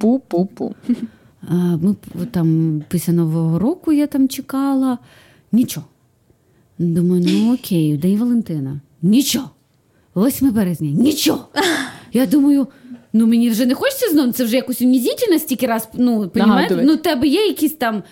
[0.00, 0.74] Пу-пу-пу.
[1.50, 1.96] Ми
[2.30, 4.98] там після Нового року я там чекала.
[5.52, 5.86] Нічого.
[6.78, 8.80] Думаю, ну окей, День Валентина.
[9.02, 9.50] Нічого.
[10.16, 10.90] 8 березня.
[10.90, 11.48] Нічого.
[12.12, 12.66] Я думаю,
[13.12, 15.88] ну мені вже не хочеться знову, це вже якось унізительно стільки раз.
[15.94, 16.82] Ну, понімаєте?
[16.84, 18.02] Ну, у тебе є якийсь там.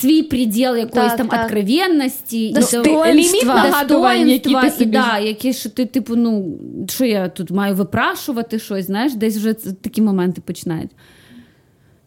[0.00, 1.44] Свій приділ якоїсь Так, там так.
[1.44, 4.14] откровенності, Достоинства.
[4.32, 8.58] які ти собі і, да, які що ти, типу, ну що я тут маю випрашувати
[8.58, 10.90] щось, знаєш, десь вже такі моменти починають.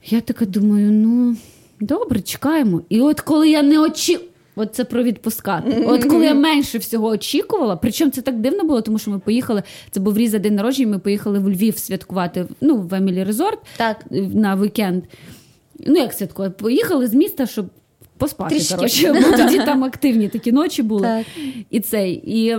[0.07, 1.35] Я така думаю, ну
[1.79, 2.81] добре, чекаємо.
[2.89, 4.19] І от коли я не очі...
[4.57, 5.85] От це про відпускати.
[5.87, 9.63] От коли я менше всього очікувала, причому це так дивно було, тому що ми поїхали.
[9.91, 10.91] Це був різа день народження.
[10.91, 14.05] Ми поїхали в Львів святкувати ну, в Емілі Резорт Так.
[14.11, 15.03] на вікенд.
[15.79, 16.55] Ну, як святкувати?
[16.63, 17.65] Поїхали з міста, щоб
[18.17, 18.61] поспати.
[18.75, 21.01] Коротше, бо тоді там активні такі ночі були.
[21.01, 21.25] Так.
[21.69, 22.13] І цей.
[22.25, 22.57] І,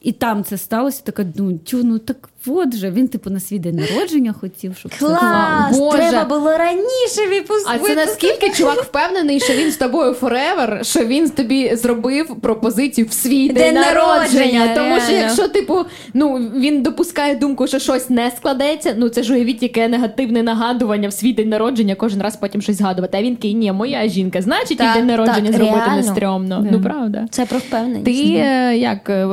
[0.00, 1.02] і там це сталося.
[1.04, 2.90] Така думаю, тю, ну так от же.
[2.90, 5.78] Він, типу, на свій день народження хотів, щоб Клас!
[5.78, 5.98] Боже.
[5.98, 7.78] Треба було раніше випустити.
[7.84, 13.06] А це наскільки чувак впевнений, що він з тобою forever, що він тобі зробив пропозицію
[13.06, 14.74] в свій день, День народження, народження.
[14.74, 15.78] Тому що якщо, типу,
[16.14, 21.08] ну він допускає думку, що щось не складеться, ну це ж уявіть, яке негативне нагадування
[21.08, 23.18] в свій день народження, кожен раз потім щось згадувати.
[23.18, 25.96] А він такий, ні, моя жінка, значить, Так, і день народження так, зробити реально.
[25.96, 26.60] не стрьомно.
[26.60, 26.70] Да.
[26.72, 27.26] Ну правда.
[27.30, 28.04] Це про впевненість.
[28.04, 29.26] Ти е, як е,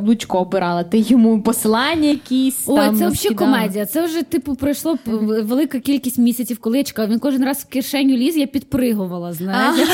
[0.00, 0.84] каблучко обирала?
[0.84, 3.86] Ти йому посилання якісь Ой, там це взагалі комедія.
[3.86, 7.08] Це вже, типу, пройшло велика кількість місяців, коли я чекала.
[7.08, 9.88] Він кожен раз в кишеню ліз, я підпригувала, знаєш.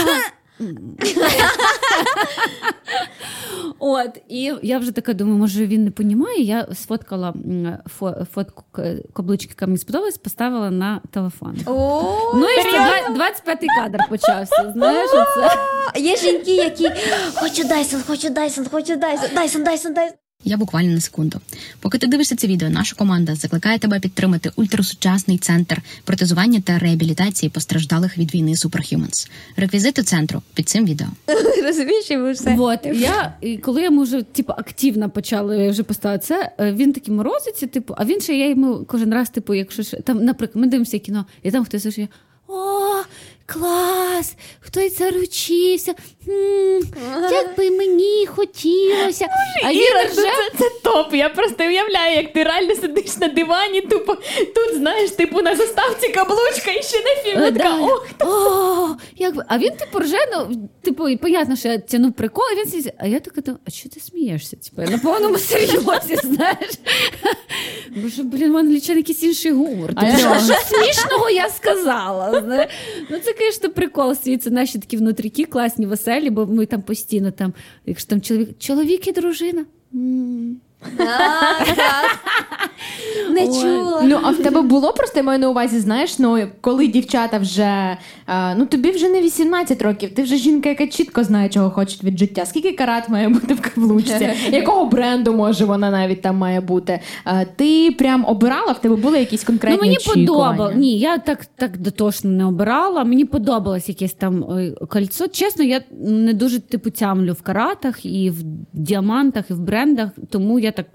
[3.78, 6.42] От, і я вже така думаю, може він не понімає.
[6.42, 7.34] Я сфоткала
[8.00, 8.64] фо- фотку
[9.14, 11.56] каблучки, яка мені сподобалась, поставила на телефон.
[12.34, 12.70] Ну і що,
[13.12, 14.72] 25-й кадр почався.
[14.72, 15.10] Знаєш,
[15.96, 16.90] є жінки, які
[17.34, 20.16] хочу Дайсон, хочу Дайсон, хочу Дайсон, Дайсон, Дайсон, Дайсон.
[20.48, 21.40] Я буквально на секунду.
[21.80, 27.50] Поки ти дивишся це відео, наша команда закликає тебе підтримати ультрасучасний центр протезування та реабілітації
[27.50, 29.30] постраждалих від війни Superhumans.
[29.56, 31.06] Реквізити центру під цим відео.
[31.62, 32.54] Розумієш, і ви все.
[32.54, 37.14] Вот, я, і коли йому вже типу, активно почали вже поставити це, е, він такий
[37.14, 40.98] морозиться, типу, а він ще я йому кожен раз, типу, якщо там, наприклад, ми дивимося
[40.98, 42.08] кіно, і там хтось вже.
[42.48, 43.02] О,
[43.46, 44.34] клас!
[44.60, 45.94] Хтось заручився.
[47.30, 49.26] Як би мені хотілося.
[49.64, 50.14] А Іра, вже...
[50.14, 51.14] це, це, топ.
[51.14, 54.14] Я просто уявляю, як ти реально сидиш на дивані, тупо
[54.54, 57.42] тут, знаєш, типу на заставці каблучка і ще на фільм.
[57.42, 57.78] Е, да.
[57.80, 59.44] ох, О, як би.
[59.48, 62.94] А він типу рже, ну, типу, і понятно, що я тянув прикол, і він сидить.
[62.98, 64.56] А я така думаю, а що ти смієшся?
[64.56, 66.70] Типу, я на повному серйозі, знаєш.
[67.96, 69.90] Бо що, блін, у англічан якийсь інший гумор.
[69.96, 72.40] А а що смішного я сказала?
[72.40, 72.70] знаєш.
[73.10, 74.40] Ну, це, звісно, прикол свій.
[74.46, 77.54] Наші такі внутріки класні, веселі, бо ми там постійно там,
[77.86, 79.64] якщо там чоловік, чоловік і дружина.
[79.94, 80.54] Mm.
[80.96, 82.18] Так, так.
[83.30, 84.02] Не чула.
[84.04, 87.96] Ну, а в тебе було просто я маю на увазі, знаєш, ну коли дівчата вже
[88.28, 91.98] е, ну тобі вже не 18 років, ти вже жінка, яка чітко знає, чого хоче
[92.02, 92.46] від життя.
[92.46, 94.30] Скільки карат має бути в каблучці?
[94.52, 97.00] Якого бренду може вона навіть там має бути?
[97.26, 100.76] Е, ти прям обирала, в тебе були якісь конкретні Ну, мені подобалось.
[100.76, 103.04] Ні, я так, так дотошно не обирала.
[103.04, 104.44] Мені подобалось якесь там
[104.88, 105.28] кольцо.
[105.28, 108.36] Чесно, я не дуже типу тямлю в каратах і в
[108.72, 110.86] діамантах, і в брендах, тому я так.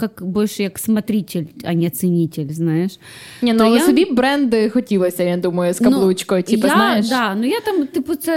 [0.00, 2.98] Як більше як смотритель, а не цінитель, знаєш.
[3.42, 6.44] Ні, ну але я- собі бренди хотілося, я думаю, з каблучкою.
[6.48, 7.08] Ну, типу, я, знаєш.
[7.08, 8.36] Да, ну я там, типу, це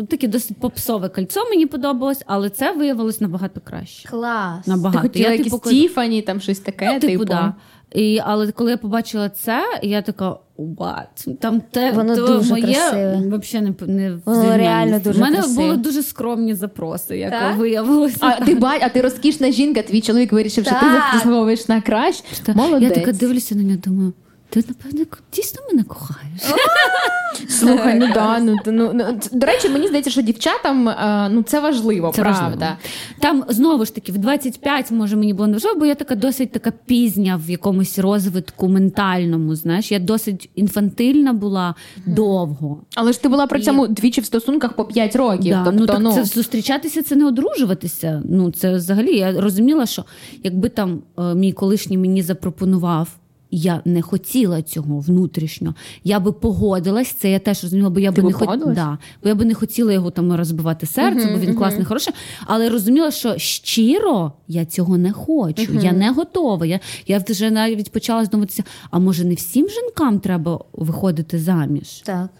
[0.00, 4.08] е, таке досить попсове кольцо мені подобалось, але це виявилось набагато краще.
[4.08, 4.66] Клас.
[4.66, 7.24] Ти хотіла я, якісь типу, Тіфані, там щось таке, Ну, типу, типу.
[7.24, 7.54] да.
[7.94, 11.36] І, але коли я побачила це, я така what?
[11.40, 13.22] Там те Воно то дуже моє красиве.
[13.42, 15.62] взагалі не, не Воно реально дуже У мене красиве.
[15.62, 17.56] були дуже скромні запроси, як Так?
[17.56, 18.16] виявилося.
[18.20, 21.14] А ти бать, а ти розкішна жінка, твій чоловік вирішив, що ти Так.
[21.14, 22.24] заслуговуєш на краще.
[22.54, 22.88] Молодець.
[22.88, 24.12] Я така дивлюся на нього, думаю,
[24.50, 26.42] ти напевно дійсно мене кохаєш.
[27.48, 31.60] Слухай, ну да, ну, ну, ну до речі, мені здається, що дівчатам е, ну це
[31.60, 32.40] важливо, Це правда.
[32.40, 32.76] важливо.
[33.20, 36.52] Там знову ж таки в 25, може мені було не важливо, бо я така досить
[36.52, 39.54] така пізня в якомусь розвитку ментальному.
[39.54, 41.74] Знаєш, я досить інфантильна була
[42.06, 42.82] довго.
[42.94, 45.50] Але ж ти була при цьому двічі в стосунках по 5 років.
[45.50, 48.22] Да, тобто, ну так ну, це зустрічатися, це не одружуватися.
[48.24, 50.04] Ну це взагалі я розуміла, що
[50.42, 53.08] якби там е, мій колишній мені запропонував.
[53.50, 55.74] Я не хотіла цього внутрішньо.
[56.04, 59.28] Я би погодилась, це я теж розуміла, бо я Ти би не хотіла, да, бо
[59.28, 62.14] я би не хотіла його там розбивати серце, бо він класний, хороший.
[62.46, 65.72] Але я розуміла, що щиро я цього не хочу.
[65.82, 66.66] Я не готова.
[66.66, 71.88] Я, я вже навіть почала здуматися, а може не всім жінкам треба виходити заміж?
[72.04, 72.30] Так.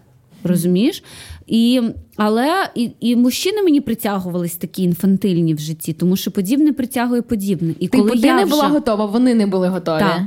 [0.44, 1.02] Розумієш?
[1.46, 1.80] І,
[2.16, 7.74] але і, і мужчини мені притягувались такі інфантильні в житті, тому що подібне притягує подібне.
[7.78, 8.50] І Типу, коли ти я не вже...
[8.50, 10.00] була готова, вони не були готові.
[10.00, 10.22] Так.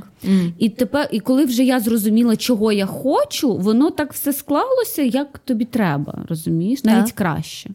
[0.57, 5.39] І тепер, і коли вже я зрозуміла, чого я хочу, воно так все склалося, як
[5.39, 6.83] тобі треба, розумієш?
[6.83, 7.15] Навіть Так.
[7.15, 7.69] краще.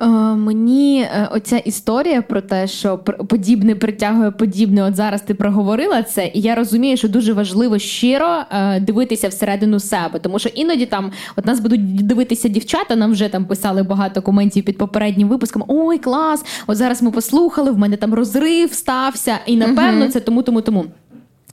[0.00, 4.84] Е, мені е, оця історія про те, що подібне притягує подібне.
[4.84, 9.80] От зараз ти проговорила це, і я розумію, що дуже важливо щиро е, дивитися всередину
[9.80, 10.18] себе.
[10.18, 12.96] Тому що іноді там от нас будуть дивитися дівчата.
[12.96, 15.64] Нам вже там писали багато коментів під попереднім випуском.
[15.68, 16.44] Ой, клас!
[16.66, 20.84] От зараз ми послухали, в мене там розрив стався, і напевно це тому, тому, тому.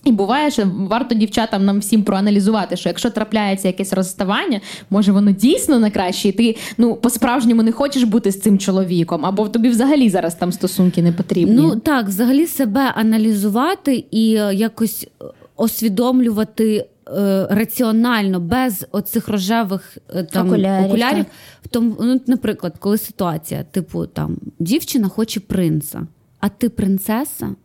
[0.03, 5.31] І буває, що варто дівчатам нам всім проаналізувати, що якщо трапляється якесь розставання, може воно
[5.31, 9.69] дійсно на краще, і ти ну по-справжньому не хочеш бути з цим чоловіком, або тобі
[9.69, 11.55] взагалі зараз там стосунки не потрібні.
[11.55, 19.97] Ну так, взагалі себе аналізувати і е, якось е, освідомлювати е, раціонально, без оцих рожевих
[20.31, 21.25] там Окулярів, окулярів.
[21.65, 26.07] В тому, ну, наприклад, коли ситуація, типу, там дівчина хоче принца,
[26.39, 27.55] а ти принцеса.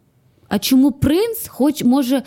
[0.48, 2.22] А чому принц хоч може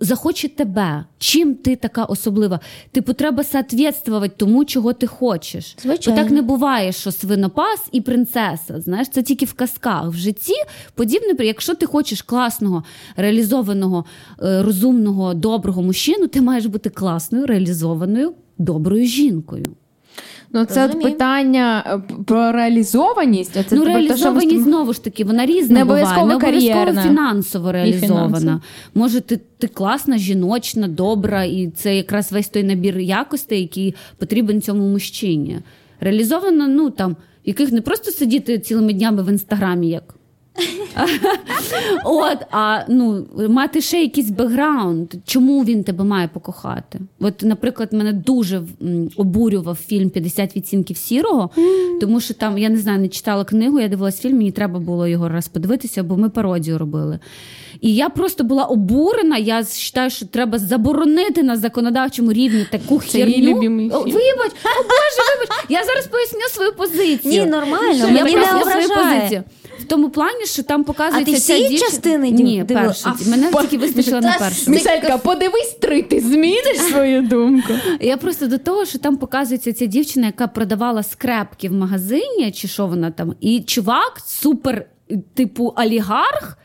[0.00, 1.04] захоче тебе?
[1.18, 2.60] Чим ти така особлива?
[2.92, 5.76] Типу, треба соответствувати тому, чого ти хочеш.
[5.82, 6.20] Звичайно.
[6.20, 8.80] Бо так не буває, що свинопас і принцеса.
[8.80, 10.08] Знаєш, це тільки в казках.
[10.08, 10.54] В житті
[10.94, 12.84] подібне, якщо ти хочеш класного,
[13.16, 14.04] реалізованого,
[14.42, 19.64] е, розумного, доброго мужчину, ти маєш бути класною, реалізованою, доброю жінкою.
[20.54, 23.52] Ну, це от питання е, про реалізованість.
[23.52, 26.02] Це ну, реалізованість те, що знову ж таки, вона різна Не буває.
[26.04, 28.38] обов'язково Не обов'язково фінансово реалізована.
[28.38, 28.60] фінансово.
[28.94, 34.62] Може, ти, ти класна, жіночна, добра, і це якраз весь той набір якостей, який потрібен
[34.62, 35.58] цьому мужчині.
[36.00, 40.14] Реалізована, ну там, яких не просто сидіти цілими днями в інстаграмі, як.
[42.04, 47.00] От, а ну, мати ще якийсь бекграунд, чому він тебе має покохати?
[47.20, 48.62] От, наприклад, мене дуже
[49.16, 51.50] обурював фільм «50 відцінків сірого,
[52.00, 55.06] тому що там, я не знаю, не читала книгу, я дивилась фільм, мені треба було
[55.06, 57.18] його раз подивитися, бо ми пародію робили.
[57.80, 59.36] І я просто була обурена.
[59.36, 63.50] Я вважаю, що треба заборонити на законодавчому рівні таку Це її херню.
[63.56, 64.14] любимий О, фільм.
[64.14, 65.64] Вибач, о Боже, вибач.
[65.68, 67.44] Я зараз поясню свою позицію.
[67.44, 69.42] Ні, нормально, я не поясню свою позицію.
[69.78, 72.86] В тому плані, що там показується А ти ця дівчина- частини дів- Ні, дивила?
[72.86, 73.08] першу.
[73.08, 74.70] А, Мене по- тільки вистачило на першу.
[74.70, 77.72] Мішелька, подивись три, ти зміниш свою думку.
[78.00, 82.68] Я просто до того, що там показується ця дівчина, яка продавала скрепки в магазині, чи
[82.68, 84.86] що вона там, і чувак, супер,
[85.34, 86.58] типу, олігарх.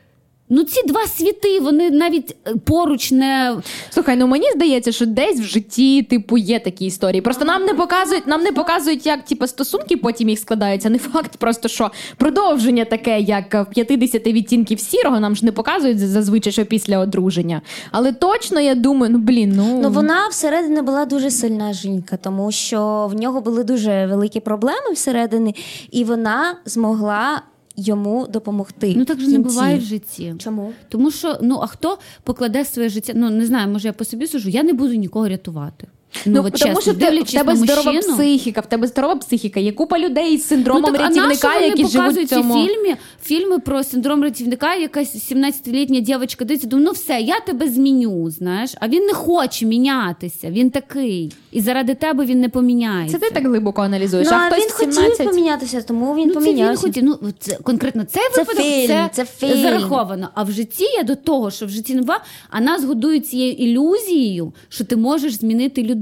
[0.52, 3.56] Ну, ці два світи, вони навіть е, поруч не.
[3.90, 7.22] Слухай, ну мені здається, що десь в житті типу є такі історії.
[7.22, 10.90] Просто нам не показують, нам не показують, як типу, стосунки потім їх складаються.
[10.90, 16.00] Не факт, просто що продовження таке, як в 50 відтінків сірого, нам ж не показують
[16.00, 17.62] зазвичай, що після одруження.
[17.92, 22.52] Але точно я думаю, ну блін, ну Ну вона всередині була дуже сильна жінка, тому
[22.52, 25.56] що в нього були дуже великі проблеми всередині,
[25.92, 27.42] і вона змогла
[27.80, 28.94] йому допомогти.
[28.98, 30.36] Ну так же не буває в житті.
[30.38, 30.74] Чому?
[30.90, 33.14] Тому що ну а хто покладе своє життя?
[33.16, 35.88] Ну не знаю, може я по собі сужу, я не буду нікого рятувати.
[36.26, 39.16] Ну, от тому чесно, що в тебе, в тебе здорова мужчину, психіка, в тебе здорова
[39.16, 39.60] психіка.
[39.60, 42.54] Є купа людей з синдромом ну, так, рятівника, вони які живуть показують в цьому.
[42.54, 47.70] ці фільми, фільми про синдром рятівника, якась 17-літня дівчинка дивиться, думає, ну все, я тебе
[47.70, 48.76] зміню, знаєш.
[48.80, 51.34] А він не хоче мінятися, він такий.
[51.52, 53.20] І заради тебе він не поміняється.
[53.20, 54.28] Це ти так глибоко аналізуєш.
[54.32, 55.10] Ну, а а хтось він 17...
[55.12, 57.04] хотів помінятися, тому він ну, це він хотів.
[57.04, 59.62] Ну, це, конкретно цей Це випадок фільм, це, це фільм.
[59.62, 60.30] зараховано.
[60.34, 63.54] А в житті я до того, що в житті не бува, а нас годують цією
[63.54, 65.99] ілюзією, що ти можеш змінити людину.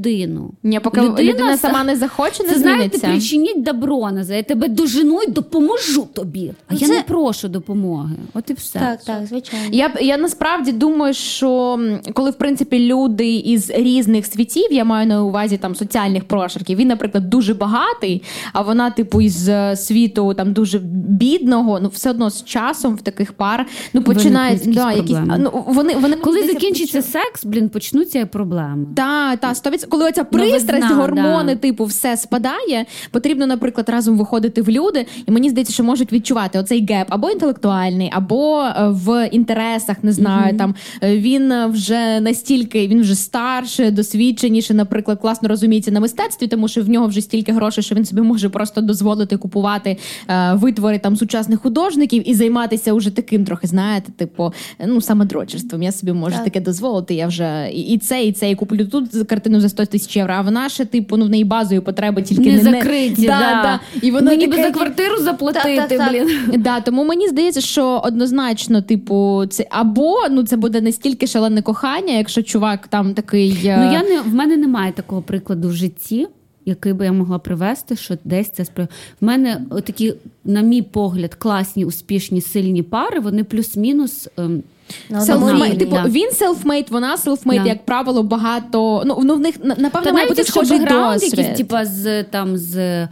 [0.64, 4.36] Ні, поки людина, сама не захоче, не Це знаєте, причиніть добро назад.
[4.36, 6.54] Я тебе дожену і допоможу тобі.
[6.68, 8.16] А Ну, я не прошу допомоги.
[8.34, 8.80] От і все.
[8.80, 9.68] Так, так, звичайно.
[9.72, 11.80] Я, я насправді думаю, що
[12.14, 16.88] коли в принципі люди із різних світів, я маю на увазі там соціальних прошарків, він,
[16.88, 20.80] наприклад, дуже багатий, а вона, типу, із е, світу там дуже
[21.10, 25.64] бідного, ну все одно з часом в таких пар ну починають якісь да, якісь, ну,
[25.68, 28.88] вони, вони Коли закінчиться секс, блін, почнуться проблеми.
[28.96, 29.87] Так, та, 100%.
[29.90, 31.60] Коли оця Новизна, пристрасть, гормони, да.
[31.60, 36.60] типу, все спадає, потрібно, наприклад, разом виходити в люди, і мені здається, що можуть відчувати
[36.60, 42.20] оцей геп або інтелектуальний, або е, в інтересах, не знаю, там е, він е, вже
[42.20, 47.22] настільки він вже старше, досвідченіше, наприклад, класно розуміється на мистецтві, тому що в нього вже
[47.22, 49.98] стільки грошей, що він собі може просто дозволити купувати
[50.30, 54.54] е, витвори там сучасних художників і займатися уже таким трохи, знаєте, типу,
[54.88, 55.84] ну самодрочерством.
[55.84, 56.44] Я собі можу Так.
[56.44, 57.14] таке дозволити.
[57.14, 60.34] Я вже і, це, і це, і куплю тут картину за 100 тисяч євро.
[60.34, 63.62] А вона ще, типу, ну в неї базові потреби тільки Не не, закриті, да, да.
[63.64, 63.80] да.
[64.02, 66.12] І воно Мені би таке- за квартиру заплатити, так, так.
[66.12, 66.30] блін.
[66.62, 72.14] Да, тому мені здається, що однозначно, типу, це або ну це буде настільки шалене кохання,
[72.14, 73.52] якщо чувак там такий.
[73.66, 76.28] е, Ну я не в мене немає такого прикладу в житті.
[76.66, 78.90] який би я могла привести, що десь це сприяє.
[79.22, 80.14] В мене такі,
[80.46, 84.28] на мій погляд, класні, успішні, сильні пари, вони плюс-мінус.
[84.38, 84.64] ем,
[85.10, 85.78] Одному Self-made.
[85.78, 86.06] Типу, да.
[86.08, 87.70] він селфмейд, вона селфмейд, Да.
[87.70, 89.04] як правило, багато.
[89.06, 91.40] Ну, ну в них на- напевно Та має бути схожий досвід.
[91.40, 93.08] Якісь, типу, з там з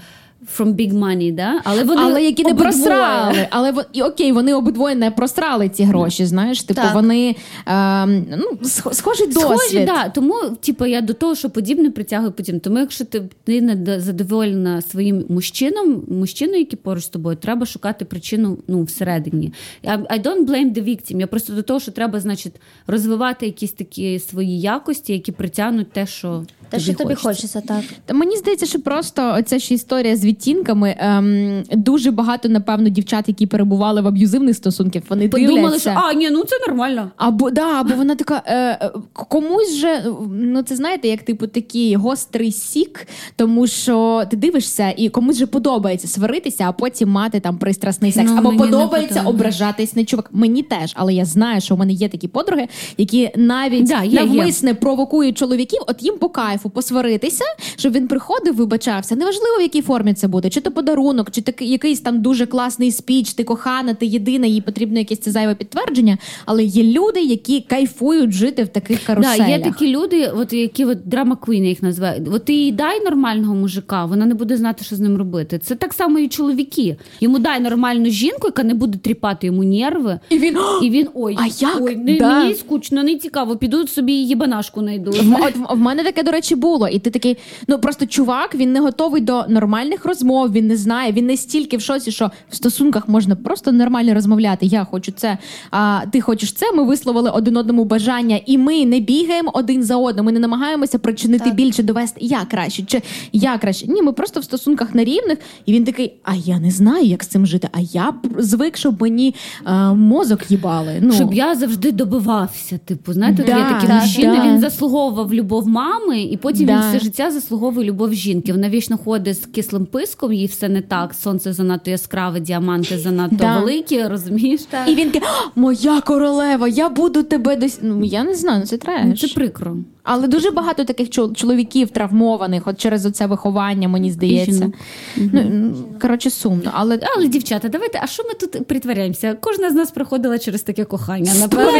[0.57, 1.61] From Big Money, да?
[1.63, 2.71] але вони але які не обидвоє.
[2.71, 3.47] просрали.
[3.49, 6.25] Але і окей, вони обидвоє не просрали ці гроші.
[6.25, 6.93] Знаєш, типу, Так.
[6.93, 7.35] вони
[7.65, 9.59] ем, ну, схожий досвід.
[9.59, 10.09] Схожі, да.
[10.09, 12.59] Тому, типу, я до того, що подібне притягую подібне.
[12.59, 18.57] Тому, якщо ти, не задоволена своїм мужчином, мужчиною, який поруч з тобою, треба шукати причину
[18.67, 19.53] ну, всередині.
[19.83, 21.19] I don't blame the victim.
[21.19, 22.53] Я просто до того, що треба, значить,
[22.87, 27.61] розвивати якісь такі свої якості, які притягнуть те, що Те, що тобі хочеться.
[27.61, 27.83] так.
[28.05, 30.95] Та мені здається, що просто ця ж історія з відтінками.
[30.99, 35.91] Ем, дуже багато, напевно, дівчат, які перебували в аб'юзивних стосунках, вони Подумали, дивляться.
[35.91, 37.11] що а, ні, ну це нормально.
[37.17, 42.51] Або да, або вона така е, комусь же, ну це знаєте, як типу такий гострий
[42.51, 48.11] сік, тому що ти дивишся, і комусь же подобається сваритися, а потім мати там пристрасний
[48.11, 48.31] секс.
[48.31, 50.29] Ну, або мені подобається ображатись на чувак.
[50.31, 54.51] Мені теж, але я знаю, що в мене є такі подруги, які навіть Да, є,
[54.63, 54.73] є.
[54.73, 57.43] провокують чоловіків, от їм по кайфу посваритися,
[57.77, 59.15] щоб він приходив, вибачався.
[59.15, 62.91] Неважливо, в якій формі це буде, чи то подарунок, чи такий якийсь там дуже класний
[62.91, 66.17] спіч, ти кохана, ти єдина, їй потрібно якесь це зайве підтвердження.
[66.45, 69.37] Але є люди, які кайфують жити в таких каруселях.
[69.37, 72.27] Да, є такі люди, от які от драма квіни їх називають.
[72.31, 75.59] От ти їй дай нормального мужика, вона не буде знати, що з ним робити.
[75.59, 76.97] Це так само і чоловіки.
[77.19, 80.19] Йому дай нормальну жінку, яка не буде тріпати йому нерви.
[80.29, 81.77] І він І він ой, А як?
[81.81, 82.39] ой, не, Да.
[82.39, 83.55] мені скучно, не цікаво.
[83.55, 85.11] Піду собі їбанашку найду.
[85.41, 86.87] От в мене таке, до речі, було.
[86.87, 87.37] І ти такий,
[87.67, 91.77] ну просто чувак, він не готовий до нормальних розмов, він не знає, він не стільки
[91.77, 94.65] в шоці, що в стосунках можна просто нормально розмовляти.
[94.65, 95.37] Я хочу це,
[95.71, 96.71] а ти хочеш це.
[96.71, 100.25] Ми висловили один одному бажання, і ми не бігаємо один за одним.
[100.25, 101.55] Ми не намагаємося причинити Так.
[101.55, 103.01] більше, довести я краще, чи
[103.33, 103.87] я краще.
[103.87, 107.23] Ні, ми просто в стосунках на рівних, і він такий, а я не знаю, як
[107.23, 107.69] з цим жити.
[107.71, 110.99] А я звик, щоб мені а, мозок їбали.
[111.01, 112.79] Ну Щоб я завжди добивався.
[112.85, 114.43] Типу, знаєте, Да, є такі так, мужчини, да.
[114.47, 116.73] він заслуговував любов мами, і потім Да.
[116.73, 118.51] він все життя заслуговує любов жінки.
[118.53, 121.13] Вона вічно ходить з кислим писком, їй все не так.
[121.13, 123.59] Сонце занадто яскраве, діаманти занадто Да.
[123.59, 124.61] великі, розумієш?
[124.87, 127.79] І він такий, моя королева, я буду тебе десь.
[127.81, 129.01] Ну я не знаю, ну це треш.
[129.05, 129.77] Ну, Це прикро.
[130.05, 134.71] Але дуже багато таких чол- чоловіків травмованих, от через оце виховання, мені здається.
[135.17, 136.71] Ну, коротше, сумно.
[136.73, 139.37] Але Але, дівчата, давайте, а що ми тут притворяємося?
[139.41, 141.31] Кожна з нас проходила через таке кохання.
[141.39, 141.71] Напевно,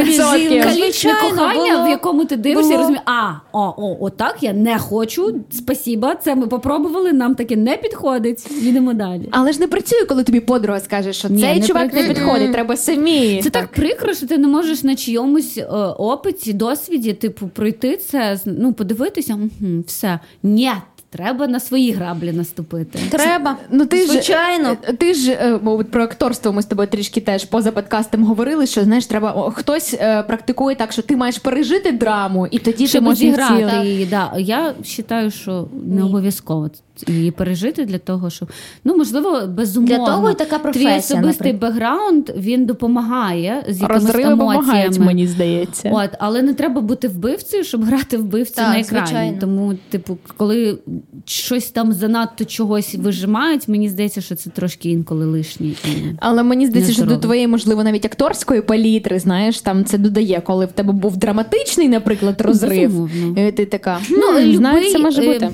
[0.64, 1.86] калічне кохання, було.
[1.86, 5.36] в якому ти дивишся і розумієш, а, о, о, отак я не хочу.
[5.52, 8.48] Спасіба, це ми попробували, нам таке не підходить.
[8.62, 9.30] Їдемо далі.
[9.32, 12.52] але ж не працює, коли тобі подруга скаже, що Ні, цей не чувак не підходить,
[12.52, 13.42] треба самі.
[13.44, 15.64] Це так прикро, що ти не можеш на чийомусь е,
[15.98, 18.15] опиті, досвіді, типу, пройти це,
[18.46, 20.20] ну, подивитися, угу, все.
[20.44, 20.72] Ні,
[21.16, 23.00] треба на свої граблі наступити.
[23.10, 23.58] Треба.
[23.72, 24.70] Ну ти Звичайно.
[24.70, 25.60] ж ти ж е,
[25.92, 26.54] про акторство.
[26.54, 30.76] Ми з тобою трішки теж поза подкастом говорили, що знаєш, треба о, хтось е, практикує
[30.76, 34.06] так, що ти маєш пережити драму, і тоді ти можеш зіграти її.
[34.06, 34.34] Да.
[34.38, 36.70] Я вважаю, що не обов'язково
[37.08, 38.50] її пережити для того, щоб
[38.84, 39.98] ну можливо безумовно.
[39.98, 41.60] Для того і така Твій особистий наприклад.
[41.60, 45.00] бекграунд він допомагає з якимись Розриви емоціями.
[45.00, 45.92] мені здається.
[45.94, 49.06] От, але не треба бути вбивцею, щоб грати вбивцю Так, на екрані.
[49.08, 49.38] звичайно.
[49.40, 50.78] Тому, типу, коли
[51.26, 55.72] щось там занадто чогось вижимають, мені здається, що це трошки інколи лишнє.
[56.20, 60.66] Але мені здається, що до твоєї, можливо, навіть акторської палітри, знаєш, там це додає, коли
[60.66, 62.90] в тебе був драматичний, наприклад, розрив.
[62.90, 63.48] безумовно.
[63.48, 65.50] І ти така, Ну, ну, любий, це може е, бути.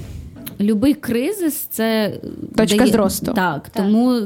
[0.59, 2.13] Любий кризис це
[2.55, 3.33] Точка зросту.
[3.33, 4.19] Так, тому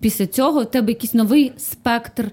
[0.00, 2.30] після цього в тебе якийсь новий спектр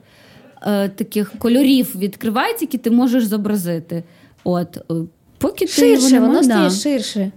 [0.61, 4.03] е, таких кольорів відкривається, які ти можеш зобразити.
[4.43, 4.93] От, е,
[5.37, 6.75] поки ти Ширше, його воно нема, стає да.
[6.75, 7.31] ширше.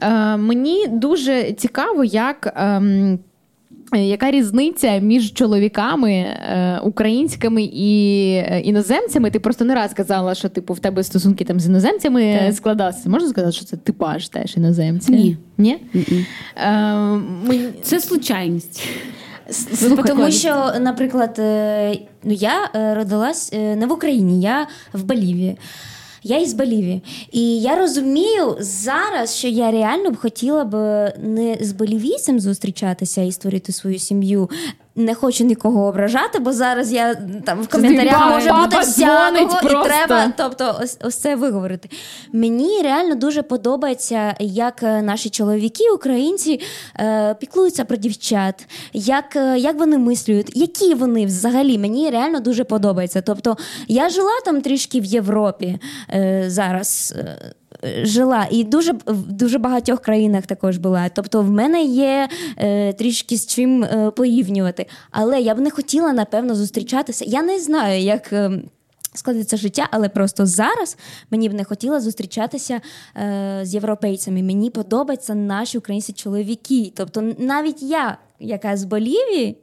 [0.00, 2.52] Е, мені дуже цікаво, як.
[2.56, 3.18] ем,
[3.94, 9.30] е, Яка різниця між чоловіками е, українськими і е, іноземцями?
[9.30, 12.54] Ти просто не раз казала, що типу в тебе стосунки там з іноземцями Так.
[12.54, 13.10] складалися.
[13.10, 15.12] Можна сказати, що це типаж теж іноземці?
[15.12, 15.36] Ні.
[15.58, 15.78] Ні?
[16.56, 16.82] Е,
[17.44, 17.68] мені...
[17.82, 18.88] Це случайність.
[19.50, 21.34] Слухай, Тому що, наприклад,
[22.24, 22.52] ну я
[22.94, 25.56] родилась не в Україні, я в Болівії.
[26.22, 27.02] Я із Болівії.
[27.32, 30.74] І я розумію зараз, що я реально б хотіла б
[31.18, 34.50] не з болівійцем зустрічатися і створити свою сім'ю.
[35.00, 39.84] Не хочу нікого ображати, бо зараз я там в коментарях може бути всякого, і просто.
[39.84, 41.88] треба тобто ось, ось це виговорити.
[42.32, 46.60] Мені реально дуже подобається, як е, наші чоловіки, українці,
[47.00, 51.78] е, піклуються про дівчат, як, е, як вони мислюють, які вони взагалі.
[51.78, 53.22] Мені реально дуже подобається.
[53.22, 53.56] Тобто
[53.88, 55.78] я жила там трішки в Європі
[56.10, 57.14] е, зараз.
[58.02, 61.08] Жила, і дуже в дуже багатьох країнах також була.
[61.08, 64.86] Тобто, в мене є е, трішки з чим е, порівнювати.
[65.10, 67.24] Але я б не хотіла, напевно, зустрічатися.
[67.28, 68.32] Я не знаю, як.
[68.32, 68.62] Е,
[69.14, 70.96] Складеться життя, але просто зараз
[71.30, 72.80] мені б не хотіла зустрічатися
[73.16, 74.42] е, з європейцями.
[74.42, 76.92] Мені подобаються наші українські чоловіки.
[76.96, 79.56] Тобто, навіть я, яка з Болівії,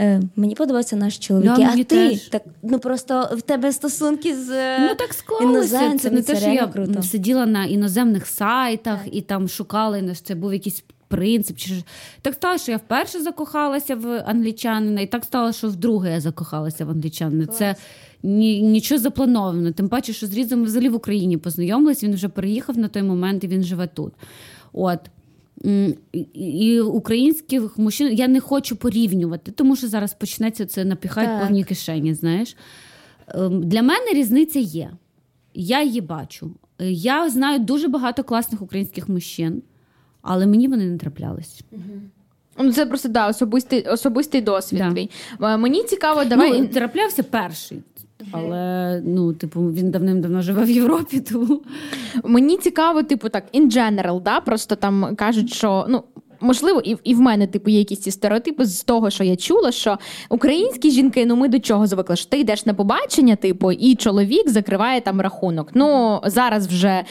[0.00, 1.54] е, мені подобаються наші чоловіки.
[1.56, 2.20] Да, а ти теж.
[2.20, 5.98] так ну просто в тебе стосунки з е, Ну так склалося.
[5.98, 7.02] Це не те, що я круто.
[7.02, 11.56] сиділа на іноземних сайтах і там шукала, і це був якийсь принцип.
[11.56, 11.82] Чи...
[12.22, 16.84] Так стало, що я вперше закохалася в англічанина, і так стало, що вдруге я закохалася
[16.84, 17.46] в англічанина.
[17.46, 17.74] Це
[18.22, 19.72] ні, нічого заплановано.
[19.72, 23.44] Тим паче, що з Різом взагалі в Україні познайомились, він вже переїхав на той момент
[23.44, 24.12] і він живе тут.
[24.72, 25.00] От.
[26.34, 31.40] І, українських мужчин я не хочу порівнювати, тому що зараз почнеться це напіхають Так.
[31.42, 32.14] повні кишені.
[32.14, 32.56] Знаєш,
[33.28, 34.90] Ем, для мене різниця є.
[35.54, 36.50] Я її бачу.
[36.80, 39.62] Е, Я знаю дуже багато класних українських мужчин,
[40.22, 41.60] але мені вони не траплялись.
[42.58, 44.92] Ну, це просто да, особистий, особистий досвід Да.
[44.92, 45.10] твій.
[45.42, 46.60] Е, Мені цікаво, давай.
[46.60, 47.82] Ну, траплявся перший.
[48.30, 51.60] Але ну, типу, він давним-давно живе в Європі, тому
[52.24, 56.02] Мені цікаво, типу, так, in general, да, просто там кажуть, що ну.
[56.44, 59.72] Можливо, і, і в мене типу є якісь ці стереотипи з того, що я чула,
[59.72, 62.16] що українські жінки, ну ми до чого звикли?
[62.16, 65.70] Що ти йдеш на побачення, типу, і чоловік закриває там рахунок.
[65.74, 67.04] Ну зараз вже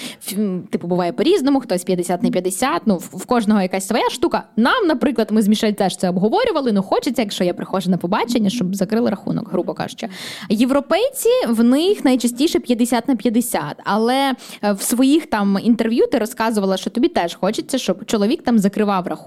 [0.70, 4.44] типу буває по-різному, хтось 50 на 50, Ну в, кожного якась своя штука.
[4.56, 6.72] Нам, наприклад, ми з Мішель теж це обговорювали.
[6.72, 10.08] Ну хочеться, якщо я приходжу на побачення, щоб закрили рахунок, грубо кажучи.
[10.50, 16.78] Європейці в них найчастіше 50 на 50, але е, в своїх там інтерв'ю ти розказувала,
[16.78, 19.23] що тобі теж хочеться, щоб чоловік там закривав рахунок.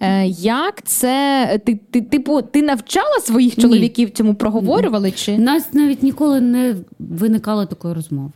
[0.00, 3.62] Е, як це ти, ти типу ти навчала своїх Ні.
[3.62, 5.10] чоловіків цьому проговорювали?
[5.10, 8.30] Чи нас навіть ніколи не виникало такої розмови.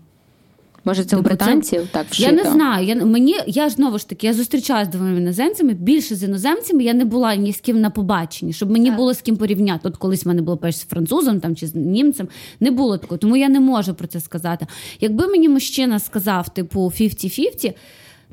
[0.85, 2.31] може це у це- британців так вшито?
[2.37, 2.87] Я не знаю.
[2.87, 5.75] Я мені я ж знову ж таки я зустрічалася з двома іноземцями.
[5.75, 9.21] Більше з іноземцями я не була ні з ким на побаченні, щоб мені було з
[9.21, 9.89] ким порівняти.
[9.89, 12.29] От колись в мене було перш з французом там чи з німцем.
[12.61, 14.67] Не було такого, тому я не можу про це сказати.
[15.01, 17.75] Якби мені мужчина сказав, типу, 50-50,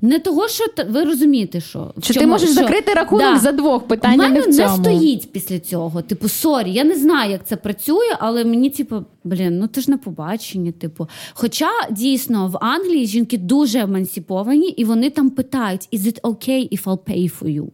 [0.04, 3.88] не того, що ви розумієте, що чи чому, ти можеш що- закрити рахунок за двох?
[3.88, 4.14] питань?
[4.14, 4.78] У мене не в цьому.
[4.78, 6.02] стоїть після цього.
[6.02, 9.92] Типу, sorry, я не знаю, як це працює, але мені, типу, блін, ну ти ж
[9.92, 10.72] на побаченні.
[10.72, 11.08] Типу.
[11.34, 16.84] Хоча дійсно в Англії жінки дуже емансіповані, і вони там питають: is it okay if
[16.84, 17.68] I'll pay for you?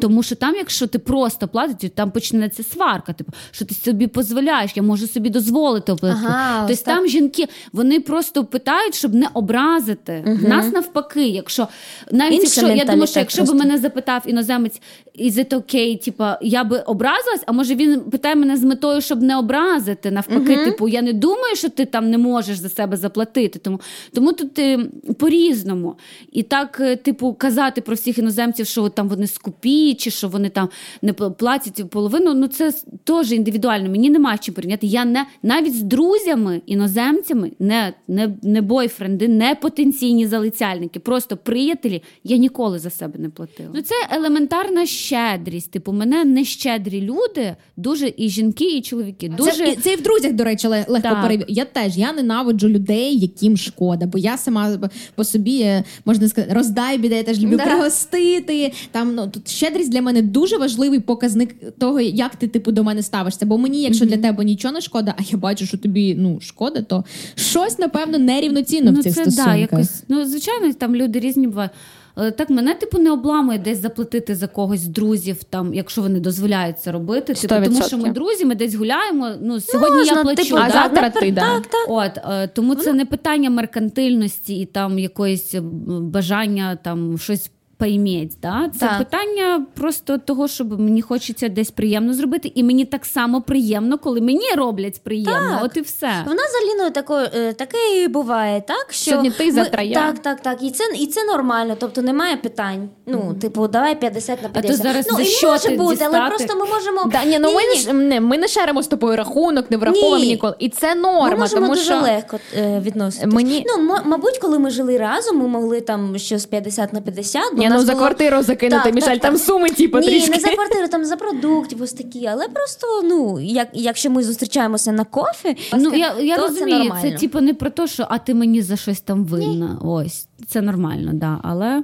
[0.00, 3.12] Тому що там, якщо ти просто платиш, там почнеться сварка.
[3.12, 6.22] Типу, що ти собі дозволяєш, я можу собі дозволити оплатити.
[6.26, 6.94] Ага, тобто так.
[6.94, 10.38] там жінки вони просто питають, щоб не образити.
[10.48, 11.68] Нас навпаки, якщо
[12.12, 14.80] навіть Інший якщо я думаю, що якщо б мене запитав іноземець,
[15.20, 19.22] is it okay, типа, я би образилась, а може він питає мене з метою, щоб
[19.22, 20.10] не образити.
[20.10, 23.58] Навпаки, типу, я не думаю, що ти там не можеш за себе заплатити.
[23.58, 23.80] Тому,
[24.12, 24.78] тому тут е,
[25.18, 25.94] по-різному.
[26.32, 30.48] І так, е, типу, казати про всіх іноземців, що там вони скупі, чи що вони
[30.48, 30.68] там
[31.02, 32.34] не пл- платять половину.
[32.34, 32.72] Ну це
[33.04, 33.90] теж індивідуально.
[33.90, 34.86] Мені немає чим порівняти.
[34.86, 42.02] Я не навіть з друзями, іноземцями, не, не, не бойфренди, не потенційні залицяльники, просто приятелі.
[42.24, 43.70] Я ніколи за себе не платила.
[43.74, 45.70] Ну це елементарна щедрість.
[45.70, 49.28] Типу, мене не щедрі люди, дуже і жінки, і чоловіки.
[49.28, 51.22] Дуже Це, і- це і в друзях, до речі, легко Так.
[51.22, 51.52] перевірити.
[51.52, 54.78] Я теж я ненавиджу людей, яким шкода, бо я сама
[55.14, 57.64] по собі е, можна сказати, роздай біде, я теж люблю Да.
[57.64, 58.72] пригостити.
[58.90, 63.02] Там ну тут щедрість для мене дуже важливий показник того, як ти типу до мене
[63.02, 63.46] ставишся.
[63.46, 66.82] Бо мені, якщо для тебе нічого не шкода, а я бачу, що тобі ну шкода,
[66.82, 67.04] то
[67.34, 69.54] щось напевно нерівноцінно в цих це, стосунках.
[69.54, 71.70] Да, якось, ну, звичайно, там люди різні бувають.
[72.18, 76.80] Але так мене типу не обламує десь заплатити за когось друзів, там, якщо вони дозволяють
[76.80, 77.34] це робити.
[77.34, 79.30] Типу, тому що ми друзі, ми десь гуляємо.
[79.40, 80.42] Ну сьогодні Можна, я плачу.
[80.42, 80.72] типу, а да?
[80.72, 81.40] завтра ти, да.
[81.40, 81.86] Так, так.
[81.88, 85.60] От е, тому це не питання меркантильності і там якоїсь е,
[86.00, 88.32] бажання там щось поіміть.
[88.42, 88.70] Да?
[88.80, 88.98] Це Так.
[88.98, 94.20] питання просто того, щоб мені хочеться десь приємно зробити, і мені так само приємно, коли
[94.20, 95.50] мені роблять приємно.
[95.56, 95.64] Так.
[95.64, 96.06] От і все.
[96.26, 98.86] В нас з Аліною тако, е, таке і буває, так?
[98.90, 99.94] Що Сьогодні ти, ми- завтра я.
[99.94, 100.62] Так, так, так.
[100.62, 102.88] І це, і це нормально, тобто немає питань.
[103.06, 106.04] Ну, типу, давай 50 на А то зараз ну, за і що може ти бути,
[106.04, 107.04] але просто ми можемо.
[107.12, 108.04] Да, ні, ну ми, Ні, не, ні.
[108.08, 110.26] не, ми не шеримо з тобою рахунок, не враховуємо Ні.
[110.26, 110.54] ніколи.
[110.58, 113.32] І це Ми норма, можемо тому дуже що легко е, відноситись.
[113.34, 117.42] Мені- Ну, м- мабуть, коли ми жили разом, ми могли там щось 50 на 50.
[117.54, 120.30] бо Ні, ну за було- квартиру закинути, Так, Мішель, так, там суми, типу, Ні, трішки.
[120.30, 122.26] не за квартиру, там за продуктів ось такі.
[122.26, 127.10] Але просто, ну, як, якщо ми зустрічаємося на кофі, Ну я, я то розумію, це
[127.10, 129.78] це, типу не про те, що а ти мені за щось там винна.
[129.84, 131.40] Ось це нормально, да.
[131.42, 131.82] Але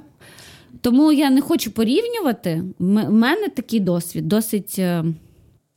[0.81, 2.63] тому я не хочу порівнювати.
[2.79, 5.05] У мене такий досвід досить е,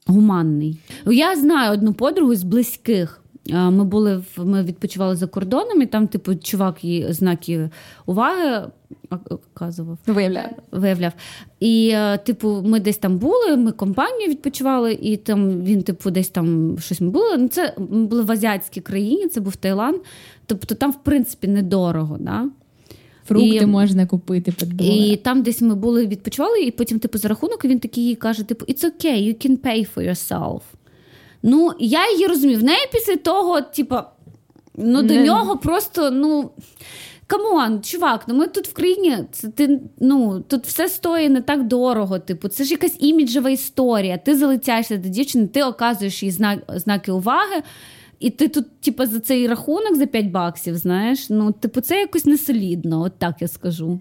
[0.07, 0.79] гуманний.
[1.07, 3.21] Я знаю одну подругу з близьких.
[3.51, 7.71] е, ми були ми відпочивали за кордоном, і там, типу, чувак їй знаки
[8.07, 8.63] уваги
[9.11, 9.99] оказував.
[10.07, 10.49] Виявляю.
[10.73, 11.13] Виявляв.
[11.61, 16.29] І, е, типу, ми десь там були, ми компанією відпочивали, і там він, типу, десь
[16.29, 17.37] там щось ми були.
[17.39, 19.97] Ну, це ми були в азіатській країні, це був Таїланд.
[20.47, 22.17] Тобто там, в принципі, недорого.
[22.21, 22.49] Да?
[23.27, 27.29] Фрукти І- можна купити під І там десь ми були відпочивали, і потім, типу, за
[27.29, 30.61] рахунок він такий каже: типу, it's okay, you can pay for yourself.
[31.43, 32.59] Ну, я її розумію.
[32.59, 33.97] В неї після того, типу,
[34.77, 36.51] ну, до Не- нього просто, ну.
[37.27, 41.41] Come on, чувак, ну ми тут в країні, це ти ну тут все стоїть не
[41.41, 42.19] так дорого.
[42.19, 44.19] Типу, це ж якась іміджева історія.
[44.19, 47.63] Ти залицяєшся до дівчини, ти оказуєш їй знак, знаки уваги,
[48.19, 52.25] і ти тут, типу, за цей рахунок за 5 баксів, знаєш, ну, типу, це якось
[52.25, 54.01] несолідно, от так я скажу.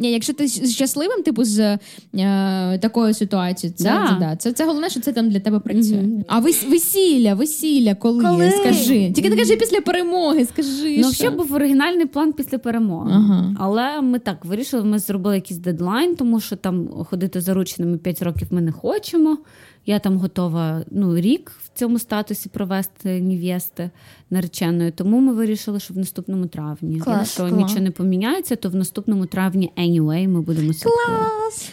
[0.00, 1.78] Ні, якщо ти щасливим, типу, з
[2.14, 4.06] е, такою ситуацією, це, Да.
[4.08, 4.36] це, да.
[4.36, 6.02] це, це головне, що це там для тебе працює.
[6.02, 6.24] Мгм.
[6.28, 8.24] А вес, весілля, весілля, коли?
[8.24, 8.50] Коли?
[8.50, 9.12] Скажи.
[9.12, 10.98] Тільки не кажи після перемоги, скажи.
[10.98, 11.12] Ну, що.
[11.12, 13.10] ще був оригінальний план після перемоги.
[13.14, 13.56] Ага.
[13.58, 18.48] Але ми так вирішили, ми зробили якийсь дедлайн, тому що там ходити зарученими 5 років
[18.50, 19.38] ми не хочемо.
[19.86, 23.90] Я там готова ну, рік в цьому статусі провести невести
[24.30, 24.92] нареченою.
[24.92, 27.00] Тому ми вирішили, що в наступному травні.
[27.00, 27.52] Клас, Якщо клас.
[27.52, 31.26] нічого не поміняється, то в наступному травні anyway ми будемо святкувати.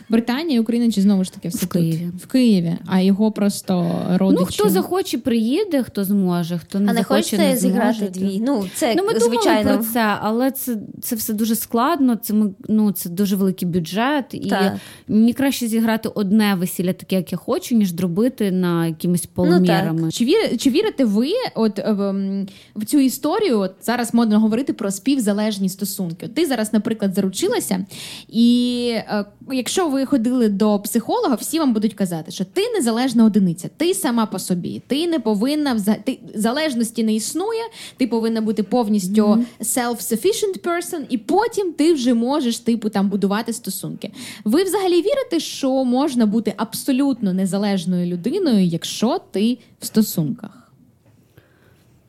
[0.10, 1.72] Британія, Україна чи знову ж таки все В тут?
[1.72, 2.08] Києві.
[2.24, 4.40] В Києві, а його просто родичі.
[4.42, 8.12] Ну, хто захоче, приїде, хто зможе, хто не А не захоче, хочете не зіграти зможе.
[8.12, 8.40] дві?
[8.46, 12.16] Ну, це Ну, ми думали про це, але це, це все дуже складно.
[12.16, 14.74] Це ми ну це дуже великий бюджет, і Так.
[15.08, 20.12] мені краще зіграти одне весілля, таке, як я хочу, ніж дробити на якимись Ну, полумірами.
[20.12, 23.60] Чи, вір, чи вірите ви от, е, в, м, в цю історію?
[23.60, 26.26] От зараз модно говорити про співзалежні стосунки.
[26.26, 27.86] От ти зараз, наприклад, заручилася,
[28.28, 33.70] і е, якщо ви ходили до психолога, всі вам будуть казати, що ти незалежна одиниця,
[33.78, 37.64] ти сама по собі, ти не повинна вза- ти, залежності не існує,
[37.98, 44.12] ти повинна бути повністю self-sufficient person, і потім ти вже можеш типу там будувати стосунки.
[44.44, 50.72] Ви взагалі вірите, що можна бути абсолютно незалежною людиною, якщо ти в стосунках?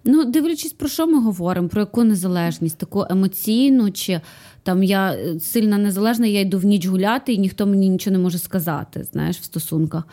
[0.05, 4.21] Ну, дивлячись, про що ми говоримо, про яку незалежність, таку емоційну, чи
[4.63, 8.23] там я е, сильно незалежна, я йду в ніч гуляти, і ніхто мені нічого не
[8.23, 10.05] може сказати, знаєш, в стосунках.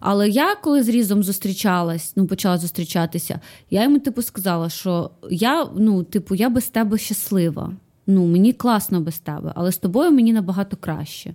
[0.00, 3.40] Але я, коли з Різом зустрічалась, ну почала зустрічатися,
[3.70, 7.72] я йому типу сказала, що я, ну, типу, я без тебе щаслива.
[8.06, 11.34] Ну, мені класно без тебе, але з тобою мені набагато краще.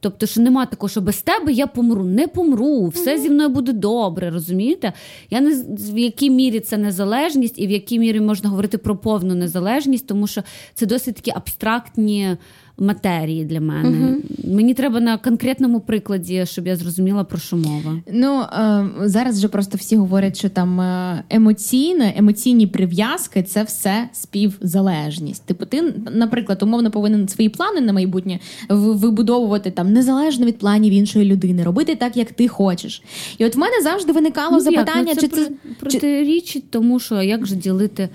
[0.00, 2.04] Тобто, що нема такого, що без тебе я помру.
[2.04, 4.92] Не помру, все зі мною буде добре, розумієте?
[5.30, 9.34] Я не в якій мірі це незалежність і в якій мірі можна говорити про повну
[9.34, 10.42] незалежність, тому що
[10.74, 12.36] це досить такі абстрактні
[12.78, 14.16] матерії для мене.
[14.44, 18.02] Мені треба на конкретному прикладі, щоб я зрозуміла, про що мова.
[18.12, 24.08] Ну е, зараз вже просто всі говорять, що там е, емоційне, емоційні прив'язки це все
[24.12, 25.42] співзалежність.
[25.46, 31.24] Типу, ти, наприклад, умовно повинен свої плани на майбутнє вибудовувати там незалежно від планів іншої
[31.24, 33.02] людини, робити так, як ти хочеш.
[33.38, 34.64] І от в мене завжди виникало Ну, як?
[34.64, 35.50] запитання, Ну, чи про- це
[35.80, 38.08] протирічить тому, що як же ділити.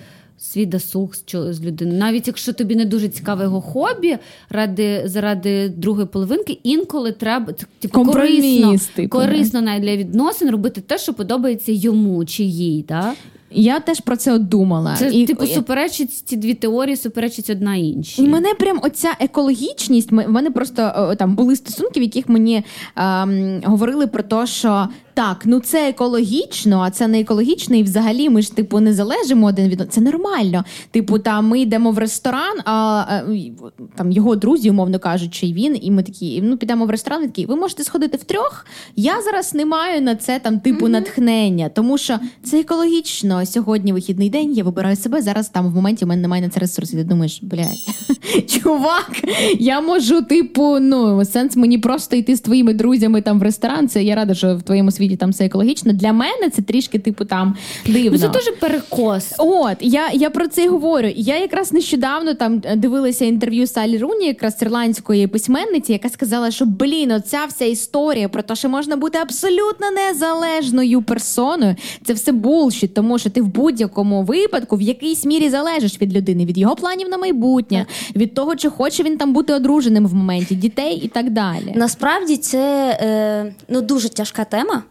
[0.43, 1.99] Свій досуг з людиною.
[1.99, 4.17] Навіть якщо тобі не дуже цікаве його хобі,
[4.49, 10.97] ради, заради другої половинки, інколи треба типу, корисно, типу, корисно навіть для відносин робити те,
[10.97, 12.85] що подобається йому чи їй.
[12.87, 13.13] Да?
[13.53, 14.95] я теж про це думала.
[14.95, 18.21] Це І- типу суперечить ці дві теорії, суперечить одна іншій.
[18.21, 20.11] І мене прям оця екологічність.
[20.11, 22.63] В мене просто там були стосунки, в яких мені
[22.95, 28.29] ем, говорили про те, що так, ну це екологічно, а це не екологічно, і взагалі
[28.29, 29.91] ми ж типу не залежимо один від одного.
[29.91, 30.63] Це нормально.
[30.91, 33.51] Типу, там ми йдемо в ресторан, а й-
[33.95, 37.21] там його друзі, умовно кажучи, і він, і ми такі, ну підемо в ресторан.
[37.21, 38.65] Такі, ви можете сходити втрьох.
[38.95, 43.45] Я зараз не маю на це там типу натхнення, тому що це екологічно.
[43.45, 44.53] Сьогодні вихідний день.
[44.53, 45.21] Я вибираю себе.
[45.21, 46.99] Зараз там в моменті в мене немає на це ресурсів.
[46.99, 47.67] Ти думаєш, блядь,
[48.47, 49.11] чувак,
[49.59, 53.87] я можу, типу, ну сенс мені просто йти з твоїми друзями там в ресторан.
[53.87, 55.93] Це я рада, що в твоєму світі там все екологічно.
[55.93, 58.11] Для мене це трішки, типу, там дивно.
[58.11, 59.33] Ну, це дуже перекос.
[59.37, 61.09] От я, я про це й говорю.
[61.15, 67.11] Я якраз нещодавно там дивилася інтерв'ю Салі Руні, якраз ірландської письменниці, яка сказала, що блін,
[67.11, 71.75] оця вся історія про те, що можна бути абсолютно незалежною персоною.
[72.05, 76.45] Це все булшіт, тому що ти в будь-якому випадку в якійсь мірі залежиш від людини,
[76.45, 77.85] від його планів на майбутнє,
[78.15, 81.73] від того, чи хоче він там бути одруженим в моменті, дітей і так далі.
[81.75, 84.83] Насправді це е, ну, дуже тяжка тема,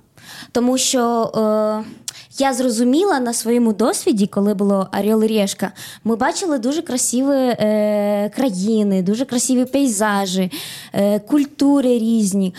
[0.52, 1.90] тому що е,
[2.38, 5.72] я зрозуміла на своєму досвіді, коли було Орел і Решка,
[6.04, 10.52] ми бачили дуже красиві е, країни, дуже красиві пейзажі,
[10.92, 12.54] е, культури різні.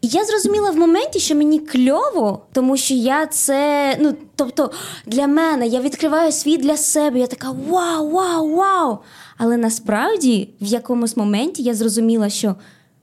[0.00, 3.96] І я зрозуміла в моменті, що мені кльово, тому що я це.
[4.00, 4.70] Ну, тобто,
[5.06, 7.18] для мене я відкриваю світ для себе.
[7.18, 8.98] Я така вау, вау, вау.
[9.38, 12.54] Але насправді в якомусь моменті я зрозуміла, що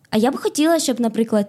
[0.09, 1.47] а я б хотіла, щоб, наприклад,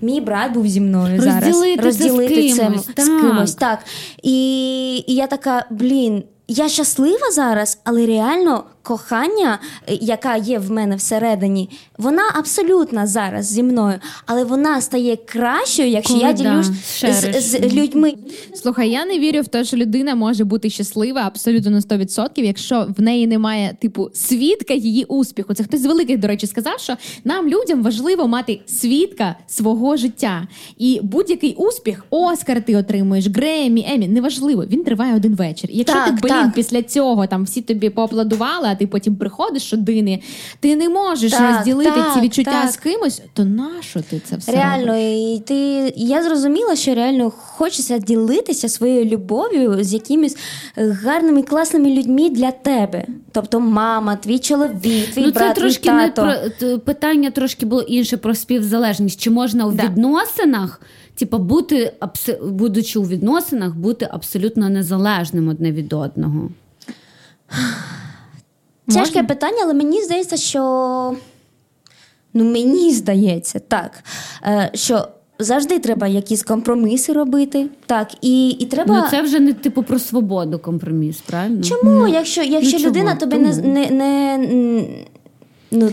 [0.00, 1.62] мій брат був зі мною зараз.
[1.78, 3.06] Розділити це з кимось, це, так.
[3.06, 3.54] кимось.
[3.54, 3.78] Так.
[4.22, 9.58] І, і я така, блін, я щаслива зараз, але реально кохання,
[9.88, 15.88] е, яка є в мене всередині, вона абсолютно зараз зі мною, але вона стає кращою,
[15.88, 16.70] якщо Коли, я да, ділюсь
[17.00, 18.14] з, з людьми.
[18.54, 22.86] Слухай, я не вірю в те, що людина може бути щаслива абсолютно на 100%, якщо
[22.98, 25.54] в неї немає типу свідка її успіху.
[25.54, 30.48] Це хтось з великих, до речі, сказав, що нам людям важливо мати свідка свого життя.
[30.78, 35.70] І будь-який успіх, Оскар ти отримуєш, Гремі, Емі, неважливо, він триває один вечір.
[35.72, 36.54] І якщо Так, ти блін так.
[36.54, 40.22] після цього там всі тобі поаплодували, а ти потім приходиш щодини,
[40.60, 42.70] ти не можеш Так, розділити так, ці відчуття так.
[42.70, 45.02] з кимось, то нащо ти це все Реально, робиш?
[45.02, 45.54] і ти
[45.96, 50.36] я зрозуміла, що реально хочеться ділитися своєю любов'ю з якимись
[50.78, 53.06] е, гарними класними людьми для тебе.
[53.32, 56.34] Тобто, мама, твій чоловік, твій ну, брат, це трошки твій не про
[56.78, 59.20] питання трошки було інше про співзалежність.
[59.20, 59.82] Чи можна у Да.
[59.82, 60.80] відносинах,
[61.14, 66.48] типу, бути абс- будучи у відносинах, бути абсолютно незалежним одне від одного?
[68.88, 70.60] Тяжке питання, але мені здається, що
[72.34, 74.04] ну мені здається, так,
[74.42, 75.08] е, що
[75.38, 77.66] завжди треба якісь компроміси робити.
[77.86, 79.00] Так, і, і треба.
[79.00, 81.62] Ну це вже не типу про свободу компроміс, правильно?
[81.62, 82.90] Чому, якщо, якщо чого?
[82.90, 84.48] людина тобі не, не, не,
[85.70, 85.92] ну,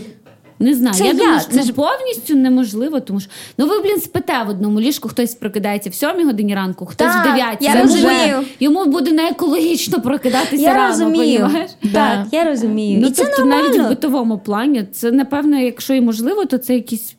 [0.62, 3.80] Не знаю, Це я думаю, що це Це ж повністю неможливо, тому що ну ви,
[3.80, 7.64] блін, спите в одному ліжку, хтось прокидається в сьомій годині ранку, хтось Так, в дев'ятій.
[7.64, 8.44] я Це вже розумію.
[8.60, 10.88] йому буде не екологічно прокидатися я рано.
[10.88, 11.40] розумію.
[11.40, 11.70] понімаєш?
[11.92, 12.98] Так, я розумію.
[13.02, 16.74] Ну, і це тобто навіть в битовому плані, це напевно, якщо і можливо, то це
[16.74, 17.16] якісь.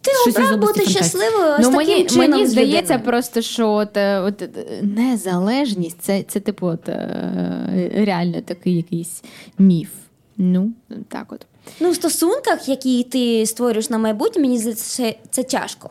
[0.00, 3.96] Ти щось обрав бути щасливою ось Ну, таким мені, чином мені здається, просто що от,
[3.96, 4.48] е, от, е,
[4.82, 9.22] незалежність це, це типу, от, е, реально такий якийсь
[9.58, 9.88] міф.
[10.36, 10.72] Ну,
[11.08, 11.46] так от.
[11.80, 15.90] Ну, в стосунках, які ти створюєш на майбутнє, мені здається, це, тяжко.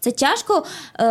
[0.00, 0.64] Це тяжко,
[0.98, 1.04] е,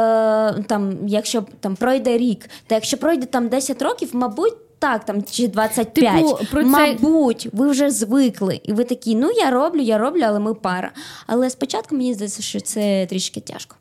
[0.67, 5.47] там, якщо там пройде рік, та якщо пройде там 10 років, мабуть, так, там чи
[5.47, 8.59] 25, Типу, про це- мабуть, ви вже звикли.
[8.63, 10.91] І ви такі, ну я роблю, я роблю, але ми пара.
[11.27, 13.75] Але спочатку мені здається, що це трішки тяжко.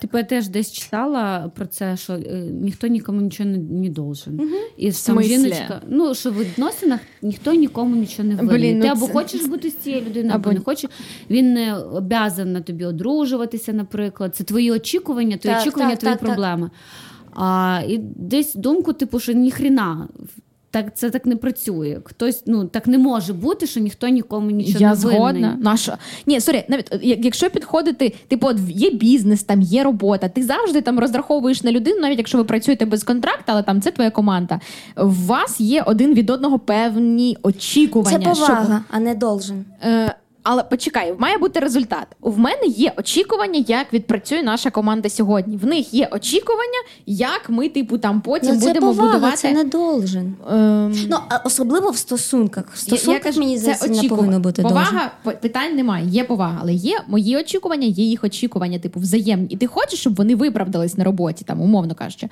[0.00, 4.40] Типу, я теж десь читала про це, що е, ніхто нікому нічого не, не должен.
[4.76, 8.76] І сам жіночка, ну що в відносинах ніхто нікому нічого не винен.
[8.78, 10.90] Ну Ти або це- хочеш бути з цією людиною, або, Або- не хочеш.
[11.30, 14.36] Він не обязан на тобі одружуватися, наприклад.
[14.36, 16.28] Це твої очікування, твої Так, очікування, так, твої так, так.
[16.28, 16.70] проблеми.
[17.34, 20.08] А, і десь думку, типу, що ніхрена.
[20.82, 21.98] Так це так не працює.
[22.04, 25.16] Хтось ну так не може бути, що ніхто нікому нічого Я не винний.
[25.18, 25.58] згодна.
[25.60, 30.42] Наша ні, sorry, навіть е, якщо підходити, типу, от є бізнес, там є робота, ти
[30.44, 34.10] завжди там розраховуєш на людину, навіть якщо ви працюєте без контракту, але там це твоя
[34.10, 34.60] команда.
[34.96, 38.34] У вас є один від одного певні Це очікування.
[38.34, 39.64] що- повага, а не должен.
[39.84, 40.14] Е,
[40.50, 42.06] але почекай, має бути результат.
[42.20, 45.56] В мене є очікування, як відпрацює наша команда сьогодні.
[45.56, 49.36] В них є очікування, як ми, типу, там потім Ну, це будемо повага, будувати.
[49.36, 50.34] це не должен.
[50.50, 52.64] Ем, Ну, особливо в стосунках.
[52.74, 55.10] В стосунках, кажу, мені здається, не повинно бути повага.
[55.24, 56.06] п- Питань немає.
[56.08, 59.46] Є повага, але є мої очікування, є їх очікування, типу, взаємні.
[59.50, 62.28] І ти хочеш, щоб вони виправдались на роботі, там, умовно кажучи.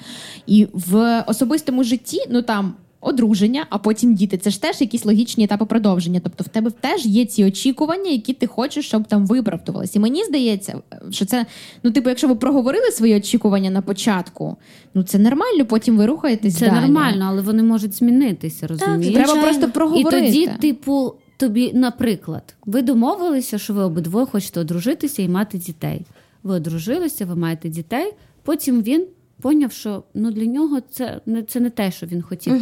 [0.47, 2.75] І в особистому житті, ну там.
[3.07, 4.39] Одруження, а потім діти.
[4.39, 6.21] Це ж теж якісь логічні етапи продовження.
[6.25, 9.99] Тобто в тебе теж є ці очікування, які ти хочеш, щоб там виправдувалися.
[9.99, 11.47] І мені здається, що це,
[11.83, 14.57] ну, типу, якщо ви проговорили свої очікування на початку,
[14.95, 16.57] ну це нормально, потім ви рухаєтесь.
[16.57, 16.81] Це далі.
[16.81, 19.15] нормально, але вони можуть змінитися, розумієш?
[19.15, 19.69] Треба Звичайно.
[19.69, 25.59] просто І тоді, типу, тобі, наприклад, ви домовилися, що ви обидвоє хочете одружитися і мати
[25.59, 26.07] дітей.
[26.43, 28.13] Ви одружилися, ви маєте дітей.
[28.43, 29.07] Потім він
[29.47, 32.55] поняв, що ну для нього це не це не те, що він хотів.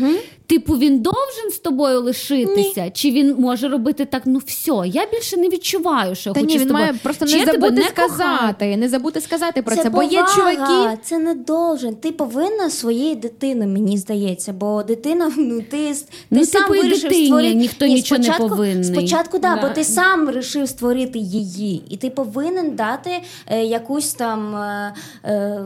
[0.46, 4.22] Типу, він должен з тобою лишитися, чи він може робити так?
[4.26, 6.86] Ну все, я більше не відчуваю, що я Та хочу ні, з він тобою.
[6.86, 10.24] має просто Чи не забути не сказати, не забути сказати про це, це бо є
[10.36, 10.98] чуваки.
[11.02, 11.94] Це не должен.
[11.96, 15.94] Ти повинна своєї дитини, мені здається, бо дитина, ну ти, ти
[16.30, 17.54] Ну, сам типу, вирішив дитині створити.
[17.54, 18.84] ніхто нічого не спочатку.
[18.84, 19.68] Спочатку, да, Да.
[19.68, 23.10] бо ти сам вирішив створити її, і ти повинен дати
[23.46, 25.60] е, якусь там е, е,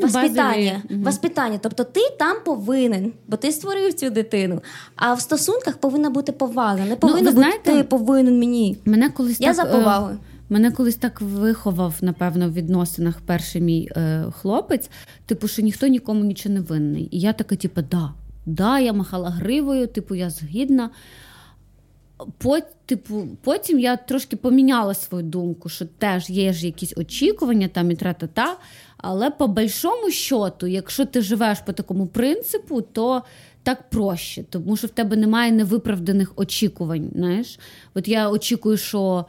[0.00, 0.54] воспитання.
[0.64, 1.04] Базові, мгм.
[1.04, 1.58] воспитання.
[1.62, 4.60] Тобто ти там повинен, бо ти створив цю дитину.
[4.96, 6.86] А в стосунках повинна бути повага.
[6.86, 8.76] Не повинно Ну, бути знаєте, ти повинен мені.
[8.84, 10.18] Мене колись Я так, за е, повагою.
[10.48, 14.90] Мене колись так виховав, напевно, в відносинах перший мій е, хлопець,
[15.26, 17.08] типу, що ніхто нікому нічого не винний.
[17.10, 18.12] І я така, типу, да,
[18.46, 20.90] да, я махала гривою, типу, я згідна.
[22.38, 27.90] по, типу, потім я трошки поміняла свою думку, що теж є ж якісь очікування там
[27.90, 28.56] і тра-та-та.
[29.02, 33.22] Але по большому счету, якщо ти живеш по такому принципу, то
[33.62, 37.10] так проще, тому що в тебе немає невиправданих очікувань.
[37.14, 37.58] Знаєш,
[37.94, 39.26] от я очікую, що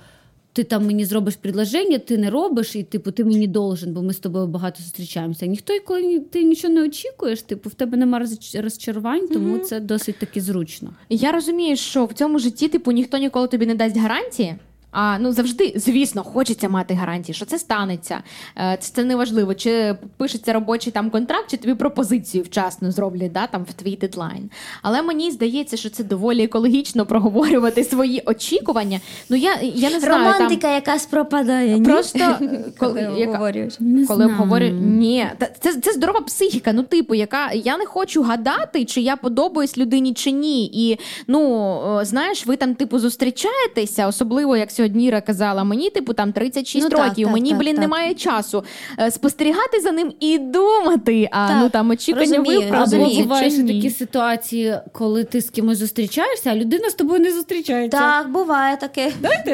[0.53, 4.13] ти там мені зробиш предложення, ти не робиш, і типу ти мені должен, бо ми
[4.13, 5.45] з тобою багато зустрічаємося.
[5.45, 10.41] Ніхто, коли ти нічого не очікуєш, типу в тебе немає розчарувань, тому це досить таки
[10.41, 10.93] зручно.
[11.09, 14.55] Я розумію, що в цьому житті, типу, ніхто ніколи тобі не дасть гарантії.
[14.91, 18.23] А ну завжди, звісно, хочеться мати гарантії, що це станеться.
[18.57, 23.47] Е, Це, це неважливо, чи пишеться робочий там контракт, чи тобі пропозицію вчасно зроблять да,
[23.47, 24.49] там, в твій дедлайн.
[24.81, 28.99] Але мені здається, що це доволі екологічно проговорювати свої очікування.
[29.29, 30.33] Ну я, я не знаю.
[30.33, 31.71] Романтика якась пропадає.
[31.71, 31.85] Там, ні?
[31.85, 32.19] просто
[32.77, 33.73] Коли коли, обговорюєш.
[33.79, 34.31] Не коли знаю.
[34.31, 36.73] обговорюю, ні, та це, це здорова психіка.
[36.73, 40.65] Ну, типу, яка я не хочу гадати, чи я подобаюсь людині чи ні.
[40.65, 46.31] І ну знаєш, ви там, типу, зустрічаєтеся, особливо як сьогодні Іра казала, мені, типу, там
[46.33, 47.25] 36 Ну, років.
[47.27, 47.81] так, мені, так, блін, так.
[47.81, 48.63] немає часу
[48.99, 51.29] е, спостерігати за ним і думати.
[51.31, 52.37] А Так, ну там очікування
[52.79, 53.23] розумію.
[53.23, 57.99] бувають такі ситуації, коли ти з кимось зустрічаєшся, а людина з тобою не зустрічається.
[57.99, 59.11] Так, буває таке.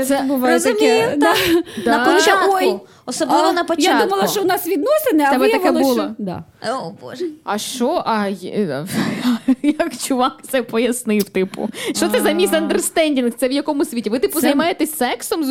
[0.08, 1.18] Це буває Розумію, таке.
[1.18, 1.38] так.
[1.86, 1.98] Да.
[1.98, 2.88] На початку.
[3.10, 4.00] Особливо А, на початку.
[4.00, 5.94] Я думала, що у нас відносини, а тебе таке було?
[5.94, 6.16] що...
[6.18, 6.44] Да.
[6.70, 7.26] О, Боже.
[7.44, 8.04] А що?
[8.06, 8.28] А
[9.64, 11.24] як чувак це пояснив?
[11.24, 13.32] Типу, що це за місандерстендінг?
[13.32, 14.10] Це в якому світі?
[14.10, 15.46] Ви типу Це- займаєтесь сексом, Ми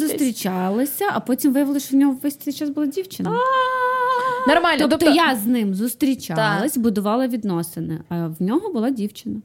[0.00, 3.30] зустрічалися, а потім виявилося, що в нього весь цей час була дівчина.
[4.48, 4.86] Нормально.
[4.90, 9.36] Тобто, я з ним зустрічалась, будувала відносини, а в нього була дівчина.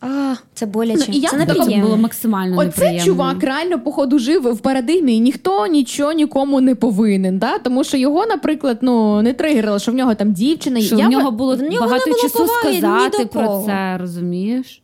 [0.00, 1.04] А, це боляче.
[1.08, 1.84] Ну, і це неприємно.
[1.84, 3.04] було максимально Оце неприємно.
[3.04, 7.38] чувак реально, походу, жив в парадигмі, і ніхто нічого нікому не повинен.
[7.38, 7.58] Да?
[7.58, 10.80] Тому що його, наприклад, ну не тригерило, що в нього там дівчина.
[10.80, 14.82] Що я в нього було в нього багато було часу поваги сказати про це, розумієш?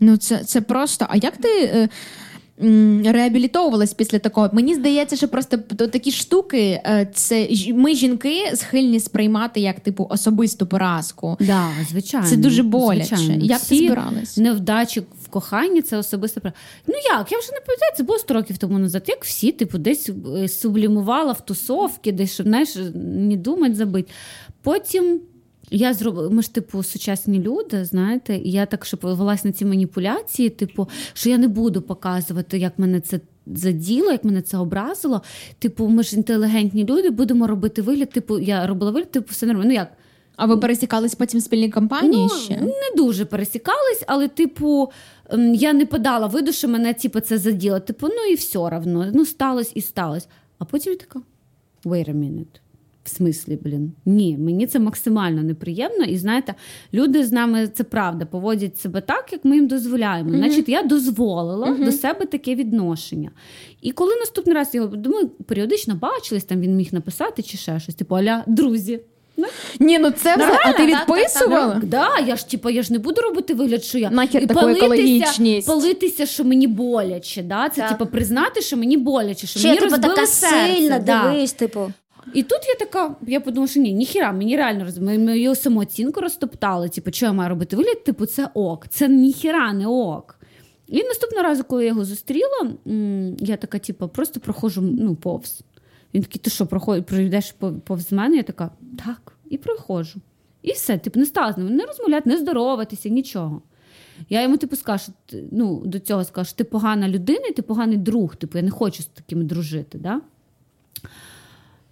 [0.00, 1.06] Ну, це, це просто.
[1.08, 1.48] А як ти.
[1.48, 1.88] Е...
[3.04, 4.50] Реабілітовувалась після такого.
[4.52, 10.66] Мені здається, що просто такі штуки, е, це ми жінки схильні сприймати як типу особисту
[10.66, 11.36] поразку.
[11.40, 12.26] Да, звичайно.
[12.26, 13.16] Це дуже боляче.
[13.16, 13.44] звичайно.
[13.44, 14.36] Як ти збиралась?
[14.36, 16.40] Невдачі в коханні це особисто.
[16.86, 17.32] Ну як?
[17.32, 19.04] Я вже не пам'ятаю, це було 100 років тому назад.
[19.06, 24.12] Як всі, типу, десь е, сублімувала в тусовки, десь щоб знаєш, не думати, забити.
[24.62, 25.20] Потім.
[25.70, 29.64] Я зробила, ми ж, типу, сучасні люди, знаєте, і я так що повелась на ці
[29.64, 35.22] маніпуляції, типу, що я не буду показувати, як мене це заділо, як мене це образило.
[35.58, 38.10] Типу, ми ж інтелігентні люди, будемо робити вигляд.
[38.10, 39.68] Типу, я робила вигляд, типу, все нормально.
[39.68, 39.92] Ну як?
[40.36, 42.60] А ви пересікались потім в спільній компанії ну, ще?
[42.60, 44.90] Не дуже пересікались, але, типу,
[45.54, 47.80] я не подала виду, що мене типу, це заділо.
[47.80, 49.10] Типу, ну і все равно.
[49.14, 50.26] Ну, сталося і сталося.
[50.58, 51.20] А потім я така:
[51.84, 52.60] wait a minute.
[53.06, 56.04] В смислі, блін, ні, мені це максимально неприємно.
[56.04, 56.54] І знаєте,
[56.94, 60.30] люди з нами це правда поводять себе так, як ми їм дозволяємо.
[60.30, 63.30] Значить, я дозволила до себе таке відношення.
[63.82, 67.94] І коли наступний раз його думаю, періодично бачились, там він міг написати чи ще щось,
[67.94, 69.00] типу, аля, друзі.
[69.80, 70.58] Ні, ну це все.
[70.64, 71.74] А ти відписувала?
[71.74, 74.44] Так, да, я ж типу, я ж не буду робити вигляд, що я Нахер і
[74.44, 75.66] екологічність.
[75.68, 77.42] палитися, що мені боляче.
[77.42, 77.68] Да?
[77.68, 77.90] Це Так.
[77.98, 80.74] типу признати, що мені боляче, що Що мені я типу розбили така серце.
[80.74, 81.30] сильна, да.
[81.32, 81.92] дивись, типу.
[82.34, 86.88] І тут я така, я подумала, що ні, ніхіра, мені реально ми, ми самооцінку розтоптали.
[86.88, 88.04] Типу, що я маю робити вигляд?
[88.04, 88.88] Типу, це ок.
[88.88, 90.38] Це ніхіра не ок.
[90.86, 92.70] І наступного разу, коли я його зустріла,
[93.38, 95.62] я така, типу, просто проходжу ну, повз.
[96.14, 96.66] Він такий, ти що,
[97.06, 97.54] пройдеш
[97.84, 98.36] повз мене?
[98.36, 98.70] Я така,
[99.04, 100.20] так, і проходжу.
[100.62, 103.62] І все, типу, не стала з ним не розмовляти, не здороватися, нічого.
[104.28, 105.12] Я йому типу скажу,
[105.52, 108.36] ну, до цього скажу, ти погана людина і ти поганий друг.
[108.36, 109.98] Типу, я не хочу з такими дружити.
[109.98, 110.20] Да?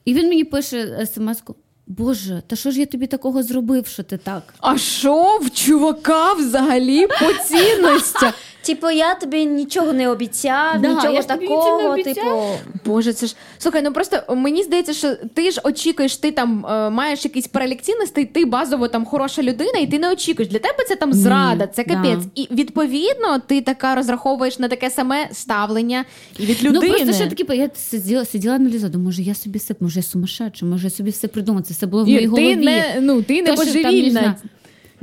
[0.04, 4.16] І він мені пише смс-ку: Боже, та що ж я тобі такого зробив, що ти
[4.16, 4.54] так?
[4.60, 8.34] А що в чувака взагалі по цінностях?
[8.66, 11.92] Типу, я тобі нічого не обіцяв, Да, нічого я ж тобі нічого не такого.
[11.94, 12.14] обіцяв.
[12.14, 16.66] Типу, Боже, це ж слухай, ну просто мені здається, що ти ж очікуєш, ти там
[16.66, 20.50] е, маєш якийсь перелік цінностей, ти базово там хороша людина, і ти не очікуєш.
[20.52, 21.94] Для тебе це там зрада, це да.
[21.94, 22.24] капець.
[22.34, 26.04] І відповідно ти така розраховуєш на таке саме ставлення
[26.38, 26.86] і від людини.
[26.98, 30.02] Ну просто що таке, я сиділа, сиділа аналізувала, думаю, може я собі все, може я
[30.02, 32.56] сумасшедша, може я собі все придумала, це все було в моїй ти голові.
[32.56, 34.10] не ну ти не То, що там, не божевільна.
[34.10, 34.34] знаю.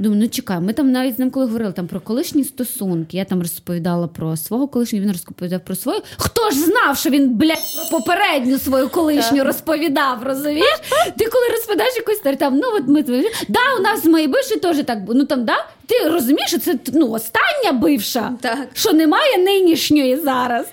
[0.02, 3.18] Думаю, ну чекай, ми там навіть з ним коли говорили там про колишні стосунки.
[3.18, 6.02] Я там розповідала про свого колишнього, він розповідав про свою.
[6.18, 7.58] Хто ж знав, що він, блядь,
[7.90, 10.82] про попередню свою колишню розповідав, розумієш?
[11.18, 13.04] Ти коли розповідаєш якусь там, ну от ми
[13.50, 15.00] да, у нас з моєю бившою теж так.
[15.08, 15.66] Ну там, да?
[15.92, 18.68] ти розумієш, що це ну, остання бивша, Так.
[18.74, 20.68] що немає нинішньої зараз.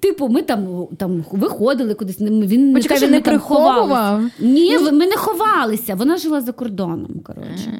[0.00, 2.20] Типу, ми там, там виходили кудись.
[2.20, 4.22] Він не Почекай, що він не приховував?
[4.38, 5.94] Ні, ми не ховалися.
[5.94, 7.20] Вона жила за кордоном.
[7.24, 7.72] коротше.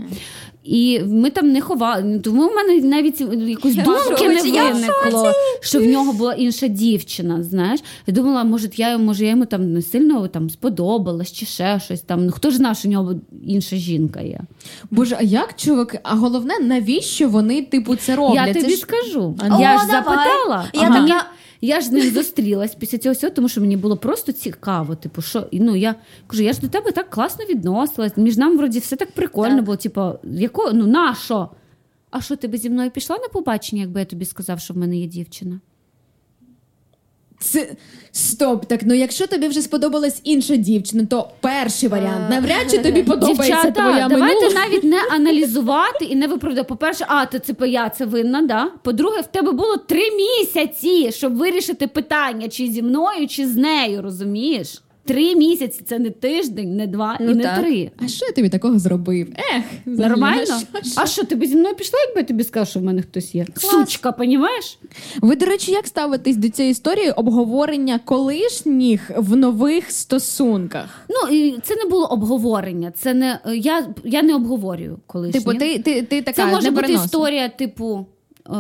[0.68, 2.18] І ми там не ховали.
[2.18, 7.42] Тому в мене навіть якось думки не виникло, що в нього була інша дівчина.
[7.42, 11.80] Знаєш, я думала, може, я може я йому там не сильно там сподобалась чи ще
[11.84, 12.26] щось там.
[12.26, 13.14] Ну хто ж знав, що в нього
[13.46, 14.40] інша жінка є?
[14.90, 16.00] Боже, а як чуваки?
[16.02, 18.46] А головне, навіщо вони типу це роблять?
[18.46, 19.34] Я Це тобі ж- скажу.
[19.40, 19.86] О, я ж давай.
[19.86, 20.64] запитала.
[20.74, 21.26] Я а мені- така-
[21.61, 24.94] Я ж з ним зустрілась після цього всього, тому що мені було просто цікаво.
[24.94, 25.94] Типу, що ну я
[26.26, 28.16] кажу, я ж до тебе так класно відносилась.
[28.16, 29.64] Між нами вроді все так прикольно Так.
[29.64, 29.76] було.
[29.76, 31.48] Типу, яко, ну на що?
[32.11, 34.76] А що ти би зі мною пішла на побачення, якби я тобі сказав, що в
[34.76, 35.61] мене є дівчина?
[37.41, 37.68] Це
[38.12, 42.30] стоп, так ну якщо тобі вже сподобалась інша дівчина, то перший варіант.
[42.30, 44.55] Навряд чи тобі подобається Дівчата, твоя давайте минула.
[44.55, 46.68] навіть не аналізувати і не виправдати.
[46.68, 48.70] По-перше, а то це я це винна, да?
[48.82, 54.03] По-друге, в тебе було три місяці, щоб вирішити питання, чи зі мною, чи з нею,
[54.03, 54.82] розумієш?
[55.09, 57.59] Три місяці це не тиждень, не два Ну і не так.
[57.61, 57.90] три.
[58.04, 59.28] А що я тобі такого зробив?
[59.56, 60.42] Ех, взагалі, Нормально?
[60.72, 62.82] а що- А що, ти б зі мною пішла, якби я тобі сказав, що в
[62.82, 63.46] мене хтось є?
[63.56, 64.78] Сучка, понімаєш?
[65.20, 71.06] Ви, до речі, як ставитесь до цієї історії обговорення колишніх в нових стосунках?
[71.09, 72.90] Ну, і це не було обговорення.
[72.90, 75.40] Це не я, я не обговорюю колишнє.
[75.40, 78.06] Типу, ти, ти, ти така Це може бути історія, типу,
[78.46, 78.50] е,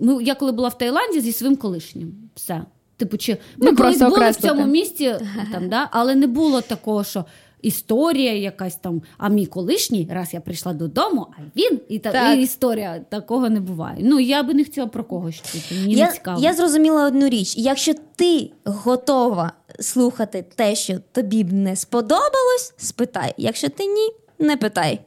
[0.00, 2.12] ну, я коли була в Таїланді зі своїм колишнім.
[2.34, 2.62] Все.
[3.02, 5.14] Типу, чи ми Ну, колись були в цьому місті,
[5.52, 5.88] там, да?
[5.90, 7.24] але не було такого, що.
[7.62, 12.38] Історія якась там, а мій колишній, раз я прийшла додому, а він і та Так.
[12.38, 13.96] і історія такого не буває.
[14.00, 15.74] Ну я би не хотіла про когось чути.
[15.80, 16.42] Мені Я, не цікаво.
[16.42, 23.34] я зрозуміла одну річ: якщо ти готова слухати те, що тобі б не сподобалось, спитай.
[23.36, 25.00] Якщо ти ні, не питай.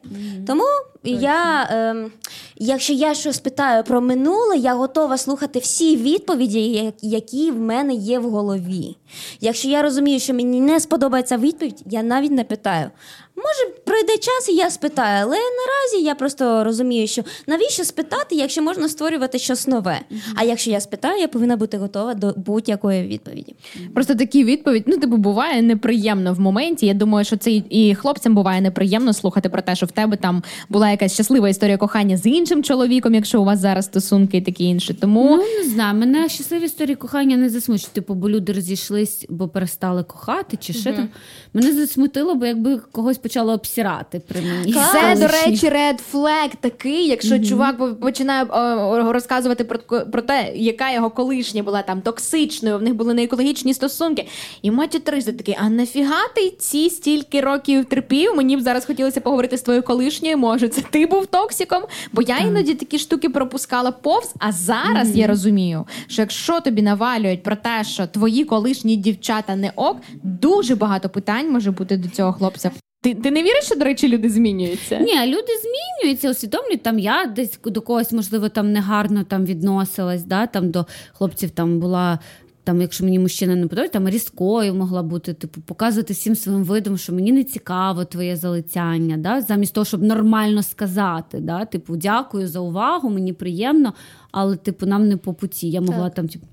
[0.46, 0.64] Тому
[1.10, 2.12] я, ем,
[2.56, 8.18] якщо я щось питаю про минуле, я готова слухати всі відповіді, які в мене є
[8.18, 8.96] в голові.
[9.40, 12.90] Якщо я розумію, що мені не сподобається відповідь, я навіть не питаю.
[13.36, 18.62] Може, пройде час, і я спитаю, але наразі я просто розумію, що навіщо спитати, якщо
[18.62, 20.00] можна створювати щось нове.
[20.36, 23.54] А якщо я спитаю, я повинна бути готова до будь-якої відповіді.
[23.94, 26.86] Просто такі відповідь, ну, типу, буває неприємно в моменті.
[26.86, 30.42] Я думаю, що це і хлопцям буває неприємно слухати про те, що в тебе там
[30.68, 34.64] була якась щаслива історія кохання з іншим чоловіком, якщо у вас зараз стосунки і таке
[34.64, 34.94] інше.
[34.94, 37.92] Тому Ну, не знаю, мене щасливі історії кохання не засмучують.
[37.92, 41.08] Типу, бо люди розійшлись, бо перестали кохати, чи ще там.
[41.54, 44.72] Мене засмутило, бо якби когось почало обсирати при мені.
[44.72, 45.32] це, до Колишніх.
[45.46, 51.10] речі, ред флег такий, якщо чувак по- починає е, розказувати про, про те, яка його
[51.10, 54.26] колишня була там токсичною, в них були неекологічні стосунки.
[54.62, 58.36] І матю Триза такий, а нафіга ти ці стільки років терпів?
[58.36, 60.38] Мені б зараз хотілося поговорити з твоєю колишньою.
[60.38, 61.82] Може, це ти був токсиком?
[62.12, 64.34] Бо я іноді такі штуки пропускала повз.
[64.38, 69.72] А зараз я розумію, що якщо тобі навалюють про те, що твої колишні дівчата не
[69.76, 72.70] ок, дуже багато питань може бути до цього хлопця.
[73.06, 74.98] Ти, ти не віриш, що, до речі, люди змінюються?
[74.98, 76.82] Ні, люди змінюються, усвідомлюють.
[76.82, 81.78] Там я десь до когось, можливо, там негарно там відносилась, да, там до хлопців там
[81.80, 82.18] була.
[82.66, 86.98] Там, якщо мені мужчина не подобається, там різкою могла бути, типу, показувати всім своїм видом,
[86.98, 89.40] що мені не цікаво твоє залицяння, да?
[89.40, 91.38] замість того, щоб нормально сказати.
[91.40, 91.64] Да?
[91.64, 93.94] Типу, дякую за увагу, мені приємно,
[94.30, 95.70] але типу, нам не по путі.
[95.70, 96.46] Я могла там, типу,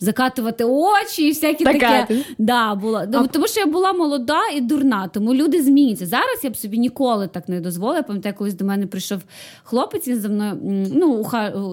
[0.00, 2.24] закатувати очі і всякі Така таке.
[2.38, 3.06] Да, була.
[3.12, 6.06] Ну, Тому що я була молода і дурна, тому люди змінюються.
[6.06, 7.96] Зараз я б собі ніколи так не дозволила.
[7.96, 9.20] Я пам'ятаю, колись до мене прийшов
[9.62, 10.58] хлопець, він за мною
[10.94, 11.26] ну,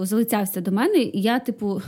[0.06, 1.82] залицявся до мене, і я, типу.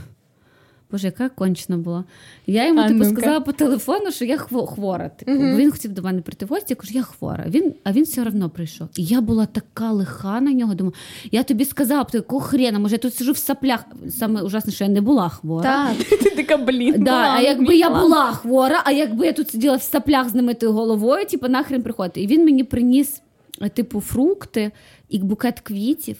[0.91, 2.03] Боже, яка кончена була.
[2.47, 3.19] Я йому А типу, ну-ка.
[3.21, 5.09] сказала по телефону, що я хво- хвора.
[5.09, 5.31] Типу.
[5.31, 7.45] Бо Він хотів до мене прийти в гості, я кажу, я хвора.
[7.47, 8.87] Він, а він все одно прийшов.
[8.95, 10.73] І я була така лиха на нього.
[10.75, 10.93] Думаю,
[11.31, 13.85] я тобі сказала, ти якого хрена, може, я тут сижу в саплях.
[14.09, 15.63] Саме ужасне, що я не була хвора.
[15.63, 16.19] Так.
[16.23, 16.93] Ти така, блін.
[16.93, 18.01] Да, була, а якби я була.
[18.01, 22.21] була хвора, а якби я тут сиділа в саплях з немитою головою, типу нахрен приходити.
[22.21, 23.21] І він мені приніс,
[23.61, 24.71] е, типу, фрукти
[25.09, 26.17] і букет квітів.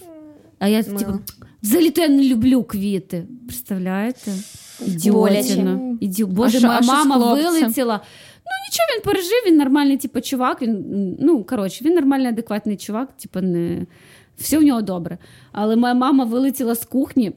[0.62, 1.20] А я типу,
[1.64, 3.28] взагалі то я не люблю квіти.
[3.47, 4.32] Представляєте?
[4.88, 5.97] Ідіотіна.
[5.99, 6.26] Іді...
[6.26, 8.01] Боже, що- моя а що мама вилетіла.
[8.45, 10.62] Ну нічого, він пережив, він нормальний, типу, чувак.
[10.62, 13.86] Він, ну, коротше, він нормальний, адекватний чувак, типу, не...
[14.38, 15.18] все в нього добре.
[15.51, 17.32] Але моя мама вилетіла з кухні.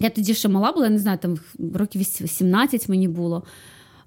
[0.00, 1.38] Я тоді ще мала була, я не знаю, там
[1.74, 3.42] років 17 мені було.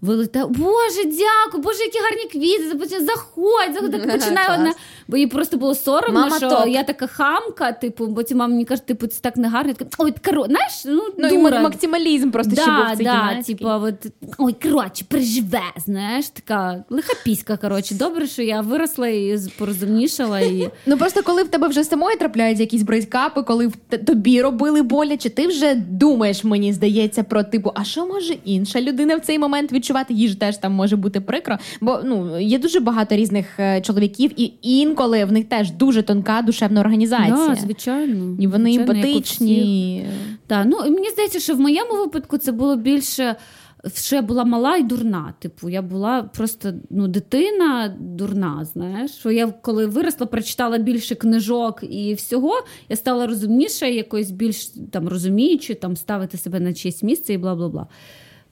[0.02, 2.70] Вилетає, Боже, дякую, Боже, які гарні квіти.
[3.06, 4.74] Заходь, заходь, так починає одна.
[5.08, 6.68] Бо їй просто було соромно, Мама що топ.
[6.68, 9.70] я така хамка, типу, бо ці мама мені каже, типу, це так не гарно.
[9.70, 13.30] Я така, Ой, коро, знаєш, ну, Ну, і максималізм просто ще був Да, цей да,
[13.30, 13.58] кінецький.
[13.62, 13.94] от,
[14.38, 17.96] ой, коротше, переживе, знаєш, така лиха піська, коротше.
[17.96, 20.40] Добре, що я виросла і порозумнішала.
[20.40, 20.70] І...
[20.86, 23.76] Ну просто коли в тебе вже самої трапляють якісь брейскапи, коли в
[24.06, 29.16] тобі робили боляче, ти вже думаєш, мені здається, про типу, а що може інша людина
[29.16, 30.28] в цей момент відчувати?
[30.28, 31.58] Ж теж там може бути прикро.
[31.82, 36.42] Бо ну є дуже багато різних е, чоловіків, і інколи в них теж дуже тонка
[36.42, 37.48] душевна організація.
[37.48, 38.38] Да, звичайно.
[38.40, 40.06] І вони емпатичні.
[40.48, 43.36] Так, ну мені здається, що в моєму випадку це було більше.
[44.12, 45.34] Я була мала і дурна.
[45.40, 48.68] Типу, я була просто ну, дитина дурна.
[48.74, 52.54] Знаєш, що я коли виросла, прочитала більше книжок і всього,
[52.90, 57.56] я стала розумніша, якось більш там розуміючи, там ставити себе на чиєсь місце і бла
[57.56, 57.88] бла бла.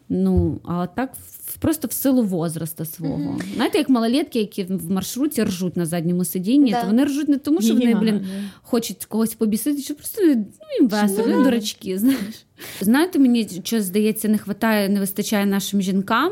[0.10, 1.14] Ну, а так
[1.60, 3.40] просто в силу возраста свого.
[3.56, 6.82] Знаєте, як малолетки, які в маршруті ржуть на задньому сидінні, Да.
[6.82, 8.28] то вони ржуть не тому, що вони, Ні-ні, блін,
[8.62, 10.46] хочуть когось побісити, що просто ну,
[10.80, 12.46] їм весело, вони дурачки, знаєш.
[12.82, 16.32] Знаєте, мені що здається, не вистачає, не вистачає нашим жінкам.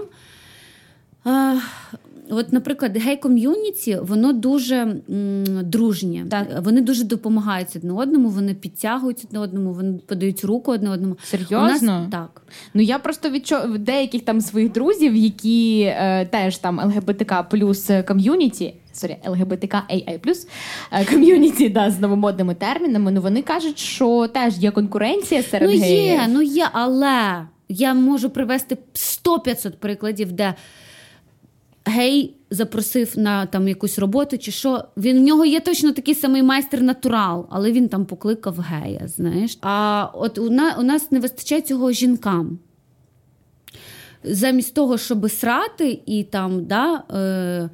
[2.30, 5.02] От, наприклад, гей-ком'юніті, воно дуже м,
[5.64, 6.26] дружнє.
[6.32, 6.48] Так.
[6.64, 11.18] Вони дуже допомагають одне одному, вони підтягують одне одному, вони подають руку одне одному.
[11.24, 11.58] Серйозно?
[11.60, 12.42] У нас, так.
[12.74, 18.74] Ну я просто відчув деяких там своїх друзів, які е, теж там ЛГБТК плюс ком'юніті.
[18.96, 20.48] Sorry, ЛГБТК AI плюс
[20.92, 23.12] е, ком'юніті, да, з новомодними термінами.
[23.12, 26.20] Ну вони кажуть, що теж є конкуренція серед Ну геїв.
[26.30, 30.54] ну є, але я можу привести 100-500 прикладів, де
[31.86, 34.86] гей запросив на там якусь роботу, чи що.
[34.98, 39.08] Він в нього є точно такий самий майстер натурал, але він там покликав гея.
[39.08, 39.58] Знаєш.
[39.62, 42.60] А от у, на, у нас не вистачає цього жінкам.
[44.24, 47.04] Замість того, щоб срати і там, да.
[47.14, 47.70] Е,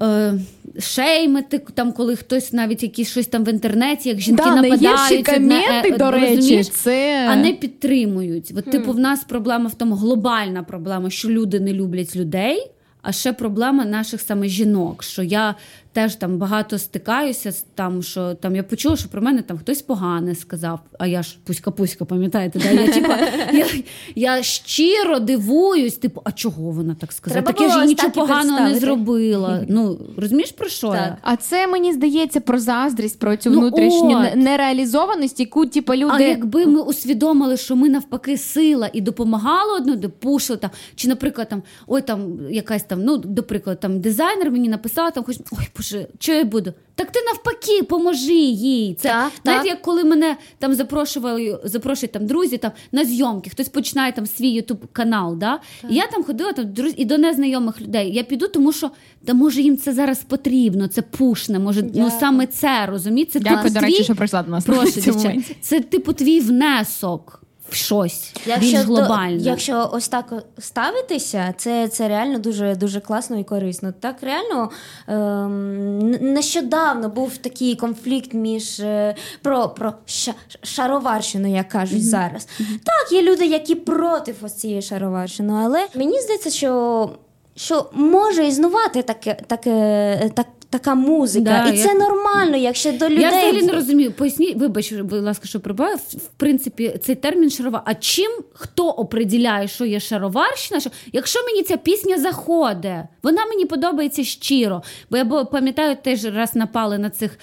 [0.00, 0.34] Е,
[0.78, 5.26] шеймити, там, коли хтось навіть якісь щось там в інтернеті, як жінки да, нападають.
[5.26, 6.68] коменти, е, до речі, розумієш?
[6.68, 8.52] це а не підтримують.
[8.56, 12.70] От, типу, в нас проблема в тому, глобальна проблема, що люди не люблять людей.
[13.04, 15.54] А ще проблема наших саме жінок, що я
[15.94, 19.82] теж там багато стикаюся з там, що там я почула, що про мене там хтось
[19.82, 20.80] погане сказав.
[20.98, 22.58] А я ж пуська-пуська, пам'ятаєте?
[22.58, 22.70] Да?
[22.70, 23.12] Я, типу,
[23.52, 23.66] я,
[24.14, 27.42] я щиро дивуюсь, типу, а чого вона так сказала?
[27.42, 29.64] Треба так я ж нічого поганого не зробила.
[29.68, 30.96] Ну розумієш про що Так.
[30.96, 31.16] я?
[31.22, 34.36] А це мені здається про заздрість, про цю Ну, внутрішню от.
[34.36, 39.96] нереалізованість, яку типу, люди А якби ми усвідомили, що ми навпаки сила і допомагали одну,
[39.96, 44.50] де пушили там, чи, наприклад, там, ой, там якась там, ну, до прикладу, там дизайнер
[44.50, 46.72] мені написав, там хоч ой, боже, що я буду?
[46.96, 48.94] Так ти навпаки, поможи їй.
[48.94, 49.66] Це Так, знаєте, так.
[49.66, 54.50] як коли мене там запрошували, запрошують там друзі там на зйомки, хтось починає там свій
[54.50, 55.36] ютуб канал.
[55.36, 55.60] Да?
[55.90, 58.14] І я там ходила там друзі, і до незнайомих людей.
[58.14, 58.90] Я піду, тому що
[59.24, 63.32] та може їм це зараз потрібно, це пушне, може, ну саме це розумієте?
[63.32, 64.64] Це Дякую, типу до речі, твій- що прийшла до нас.
[64.64, 69.38] Прошу, на цьому Це типу твій внесок в щось більш до- глобальне.
[69.42, 73.92] якщо ось так ставитися, це, це реально дуже дуже класно і корисно.
[74.00, 74.70] Так реально
[75.08, 82.48] ем, нещодавно був такий конфлікт між е, про, про ша- шароварщину, як кажуть зараз.
[82.84, 87.10] Так, є люди, які проти ось цієї шароварщини, але мені здається, що,
[87.56, 93.08] що може існувати таке, таке, так, така музика, Да, і я- це нормально, якщо до
[93.08, 93.22] людей.
[93.22, 94.12] Я взагалі не розумію.
[94.12, 95.98] Поясніть, вибач, будь ласка, що прибавив.
[95.98, 97.82] В принципі, цей термін шарова.
[97.84, 100.80] А чим хто определяє, що є шароварщина?
[100.80, 102.92] Що якщо мені ця пісня заходить,
[103.22, 104.82] вона мені подобається щиро.
[105.10, 107.38] Бо я пам'ятаю, теж раз напали на цих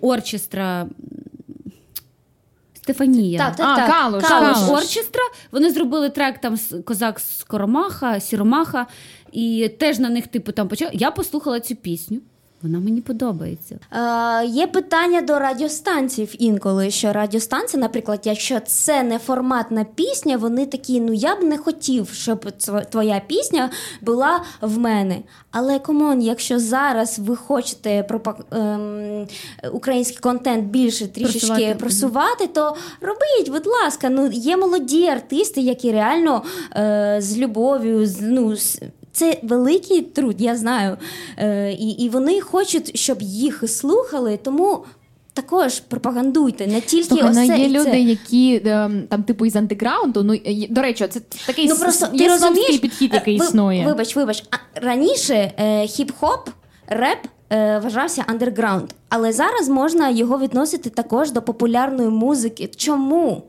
[0.00, 0.86] орчестра.
[2.74, 3.38] Стефанія.
[3.38, 3.90] Так, так, А, так.
[3.90, 4.82] Калуш, Калуш Калуш.
[4.82, 5.22] орчестра.
[5.52, 8.86] Вони зробили трек там Козак з Коромаха, Сіромаха,
[9.32, 10.88] і теж на них, типу, там почав.
[10.92, 12.18] Я послухала цю пісню.
[12.62, 13.78] Вона мені подобається.
[13.92, 20.66] Е, є питання до радіостанцій інколи, що радіостанції, наприклад, якщо це не форматна пісня, вони
[20.66, 22.50] такі, ну я б не хотів, щоб
[22.90, 23.70] твоя пісня
[24.00, 25.18] була в мене.
[25.50, 29.26] Але комон, якщо зараз ви хочете пропа- ем,
[29.72, 31.74] український контент більше трішечки Просувати.
[31.74, 34.08] просувати, то робіть, будь ласка.
[34.08, 36.42] Ну є молоді артисти, які реально
[36.76, 38.80] е, з любов'ю, з, ну, з-
[39.12, 40.96] це великий труд, я знаю.
[41.38, 44.84] Е, і, і вони хочуть, щоб їх слухали, тому
[45.34, 48.00] також пропагандуйте, не тільки Слухай, ну, є і люди, це.
[48.00, 50.22] які ем, там, типу, із андеграунду.
[50.22, 50.38] Ну
[50.70, 53.86] до речі, це такий Ну просто є ти розумієш, підхід, е, який ви- існує.
[53.86, 54.44] Вибач, вибач.
[54.50, 56.46] А раніше е, хіп-хоп,
[56.86, 57.18] реп
[57.52, 62.70] е, вважався андерграунд, але зараз можна його відносити також до популярної музики.
[62.76, 63.42] Чому?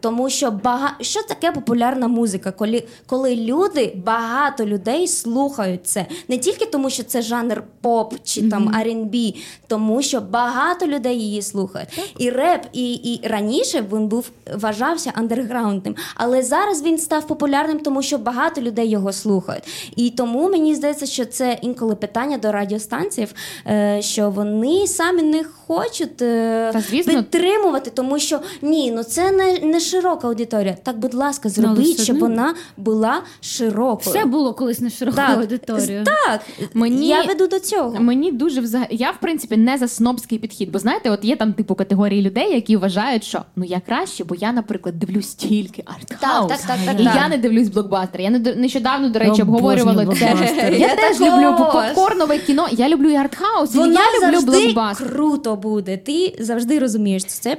[0.00, 0.94] Тому що бага...
[1.00, 2.52] що таке популярна музика?
[2.52, 8.48] Коли, коли люди, багато людей слухають це не тільки тому, що це жанр поп чи
[8.48, 9.36] там R&B,
[9.66, 11.88] тому що багато людей її слухають.
[12.18, 18.02] І реп, і, і раніше він був вважався андерграундним, але зараз він став популярним, тому
[18.02, 19.92] що багато людей його слухають.
[19.96, 23.26] І тому мені здається, що це інколи питання до радіостанцій,
[23.66, 27.14] е, що вони самі не хочуть е, Та, звісно.
[27.14, 30.76] підтримувати, тому що ні, ну це не, не широка аудиторія.
[30.82, 34.16] Так, будь ласка, зробіть, все щоб вона була широкою.
[34.16, 36.04] Все було колись на широку так, аудиторію.
[36.04, 36.40] так,
[36.74, 38.00] Мені- я веду до цього.
[38.00, 38.88] Мені дуже взагалі.
[38.90, 40.72] Я, в принципі, не за снобський підхід.
[40.72, 44.34] Бо знаєте, от є там типу категорії людей, які вважають, що ну я краще, бо
[44.34, 46.48] я, наприклад, дивлюсь тільки артхаус.
[46.48, 47.14] Так, так, так, так, і так.
[47.14, 48.20] я не дивлюсь блокбастер.
[48.20, 50.36] Я не до- нещодавно, до речі, обговорювала це.
[50.58, 52.68] Я, Я теж люблю попкорнове кіно.
[52.72, 53.74] Я люблю і артхаус.
[53.74, 55.10] і я люблю завжди блокбастер.
[55.12, 55.96] круто буде.
[55.96, 57.56] Ти завжди розумієш це.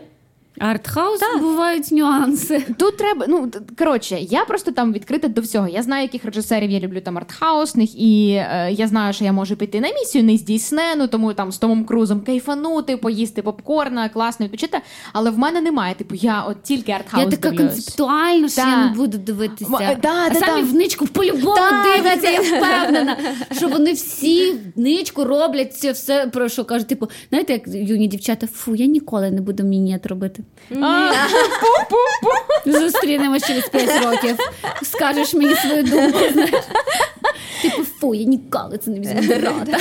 [0.60, 2.64] Артхаус бувають нюанси.
[2.80, 5.68] Тут треба, ну коротше, я просто там відкрита до всього.
[5.68, 9.56] Я знаю, яких режисерів я люблю там артхаусних, і е, я знаю, що я можу
[9.56, 14.46] піти на місію не з Дійснену, тому там з Томом Крузом кайфанути, поїсти попкорна, класно
[14.46, 14.78] відпочити.
[15.14, 15.96] Але в мене немає.
[15.96, 17.74] Типу, я от тільки артхаус Я така дивлюсь.
[17.74, 19.72] концептуальна, що я не буду дивитися.
[19.74, 20.68] М- да, а да, самі да.
[20.68, 23.18] в ничку по-любому Да, дивляться, да, я впевнена,
[23.58, 28.08] що вони всі в ничку роблять це все, про що кажуть, типу, знаєте, як юні
[28.08, 30.41] дівчата, фу, я ніколи не буду мініат робити.
[30.82, 31.12] А,
[32.66, 34.38] Зустрінемось через 5 років.
[34.84, 36.20] Скажеш мені свою думку.
[37.62, 39.78] Типу, фу, я ніколи це не візьму до рота.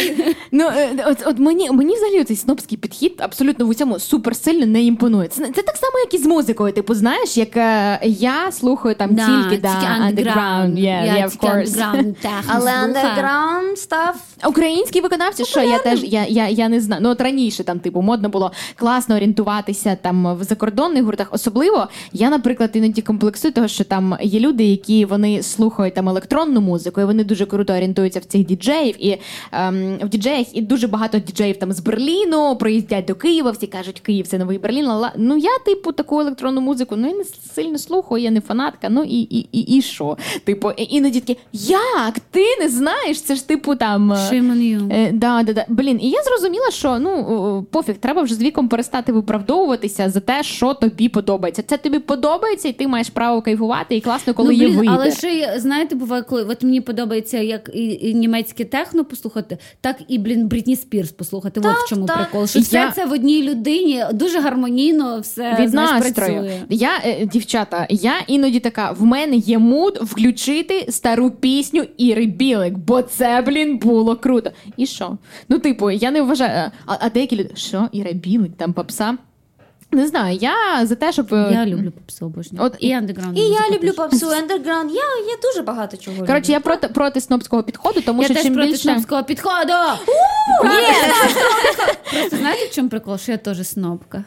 [0.53, 4.67] Ну, е, от, от мені, мені взагалі цей снобський підхід абсолютно в усьому супер сильно
[4.67, 5.29] не імпонує.
[5.29, 6.73] Це, це так само, як і з музикою.
[6.73, 9.69] Типу, знаєш, як е, я слухаю там тільки да,
[10.09, 10.75] underground.
[10.75, 11.67] Yeah, Я yeah, of тільки course.
[11.67, 12.85] underground техно Але слухаю.
[12.85, 14.17] андерграунд став
[14.47, 17.03] Українські виконавці, що я теж я, я, я не знаю.
[17.03, 21.29] Ну от раніше там, типу, модно було класно орієнтуватися там в закордонних гуртах.
[21.31, 26.61] Особливо я, наприклад, іноді комплексую того, що там є люди, які вони слухають там електронну
[26.61, 28.97] музику, і вони дуже круто орієнтуються в цих діджеїв.
[28.99, 29.19] І
[29.53, 33.51] ем, в діджеях і дуже багато діджеїв там з Берліну приїздять до Києва.
[33.51, 34.87] Всі кажуть, Київ це новий Берлін.
[34.87, 35.13] ла-ла.
[35.17, 37.25] Ну я, типу, таку електронну музику ну я не
[37.55, 38.89] сильно слухаю, я не фанатка.
[38.89, 40.17] Ну і, і, і, і що?
[40.45, 43.23] Типу, іноді такі, як ти не знаєш?
[43.23, 44.13] Це ж типу там.
[44.13, 44.17] е.
[44.93, 45.65] Е, да, да, да.
[45.69, 50.43] Блін, і я зрозуміла, що ну пофіг, треба вже з віком перестати виправдовуватися за те,
[50.43, 51.63] що тобі подобається.
[51.63, 54.93] Це тобі подобається, і ти маєш право кайфувати, і класно, коли ну, є блін, вибір.
[54.95, 59.97] Але ще знаєте, буває, коли от мені подобається як і, і німецьке техно послухати, так
[60.09, 61.61] і блін Брітні Спірс послухати.
[61.61, 62.17] от в чому так.
[62.17, 62.47] прикол.
[62.47, 66.33] Що Я- все це в одній людині дуже гармонійно все Від знаєш, настрою.
[66.35, 66.61] працює.
[66.69, 72.75] Я, е, дівчата, я іноді така: в мене є муд включити стару пісню Іри Білик,
[72.79, 74.51] бо це, блін, було круто.
[74.77, 75.19] І що?
[75.49, 76.71] Ну, типу, я не вважаю.
[76.87, 79.17] А, а деякі люди, що Іра Білик, там попса.
[79.93, 81.35] Не знаю, я за те, щоб.
[81.35, 82.65] е, Я люблю попсу обожнюю.
[82.65, 83.39] От і андеграунд.
[83.39, 84.91] І я люблю попсу, андерграунд.
[84.91, 88.43] Я, я дуже багато чого Коротше, я проти, проти снобського підходу, тому Я що теж
[88.45, 88.83] чим проти більше.
[88.83, 89.73] снобського підходу.
[90.61, 91.99] Проти снобського підходу.
[92.13, 93.19] Просто знаєте, в чому прикол?
[93.19, 94.25] Що я теж снобка.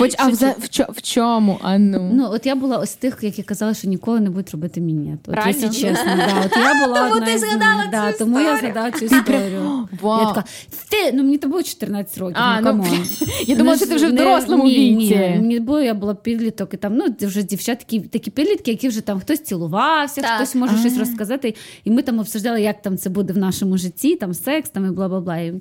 [0.00, 1.58] Поч- А в, в, чо- в чому?
[1.62, 2.10] А ну.
[2.14, 5.18] Ну, от я була ось тих, які казали, що ніколи не будуть робити мінет.
[5.26, 5.58] От, Правильно?
[5.62, 6.28] якщо чесно, да.
[6.46, 9.88] От я була Тому одна ти згадала да, цю тому я згадала цю історію.
[10.02, 10.44] Я така,
[10.88, 12.86] ти, ну мені то було 14 років, А, ну, ну,
[13.46, 14.81] я думала, що ти вже в дорослому віці.
[14.90, 19.00] Ні, мені було, я була підліток, і там, ну, вже дівчатки, такі, підлітки, які вже
[19.00, 20.36] там хтось цілувався, Так.
[20.36, 21.54] хтось може щось розказати.
[21.84, 24.88] І ми там обсуждали, як там це буде в нашому житті, там секс, там і
[24.88, 25.38] бла-бла-бла.
[25.38, 25.54] І,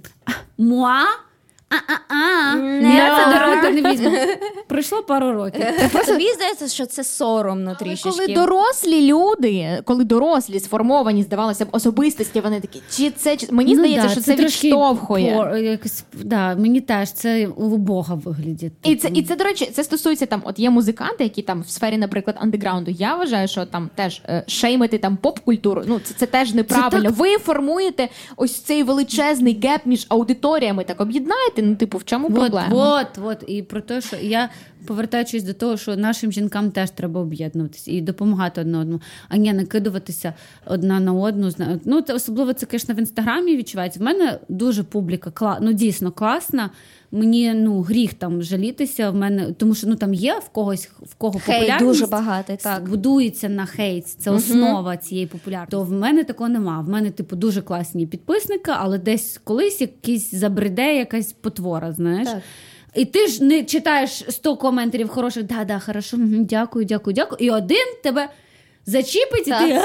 [0.58, 1.04] Муа?
[1.72, 2.58] А-а-а.
[2.96, 4.12] Я це до рота не візьму.
[4.68, 5.66] Пройшло пару років.
[6.06, 8.10] Тобі здається, що це соромно трішечки.
[8.10, 13.76] коли дорослі люди, коли дорослі сформовані, здавалося б, особистості, вони такі, чи це чи мені
[13.76, 15.36] здається, Ну да, що це, трошки відштовхує.
[15.38, 18.72] пор- якось, да, мені теж це у Бога вигляді.
[18.84, 21.70] І це, і це, до речі, це стосується там, от є музиканти, які там в
[21.70, 22.92] сфері, наприклад, андеграунду.
[22.92, 25.84] Я вважаю, що там теж е, шеймити там поп-культуру.
[25.88, 27.10] Ну це, це теж неправильно.
[27.12, 30.84] Ви формуєте ось цей величезний gap між аудиторіями.
[30.84, 31.61] Так об'єднаєте.
[31.62, 32.70] Ну, типу, в чому От, проблема?
[32.72, 33.44] от, от.
[33.48, 34.50] І про те, що я
[34.86, 39.54] повертаючись до того, що нашим жінкам теж треба об'єднуватися і допомагати одне одному, а не
[39.54, 40.34] накидуватися
[40.66, 41.52] одна на одну.
[41.86, 44.00] Ну, це особливо це, звісно, в інстаграмі відчувається.
[44.00, 46.70] В мене дуже публіка ну, дійсно класна.
[47.12, 49.10] Мені ну гріх там жалітися.
[49.10, 52.58] В мене тому, що ну там є в когось в кого Хейт популярність дуже багатий,
[52.58, 52.90] так.
[52.90, 54.08] будується на хейт.
[54.08, 55.72] Це основа цієї популярності.
[55.72, 56.80] То в мене такого нема.
[56.80, 62.28] В мене, типу, дуже класні підписники, але десь колись якийсь забреде, якась потвора, знаєш.
[62.28, 62.42] Так.
[62.96, 67.38] І ти ж не читаєш 100 коментарів хороших, да, да, хорошо, дякую, дякую, дякую.
[67.40, 68.30] І один тебе
[68.92, 69.82] зачіпить, і ти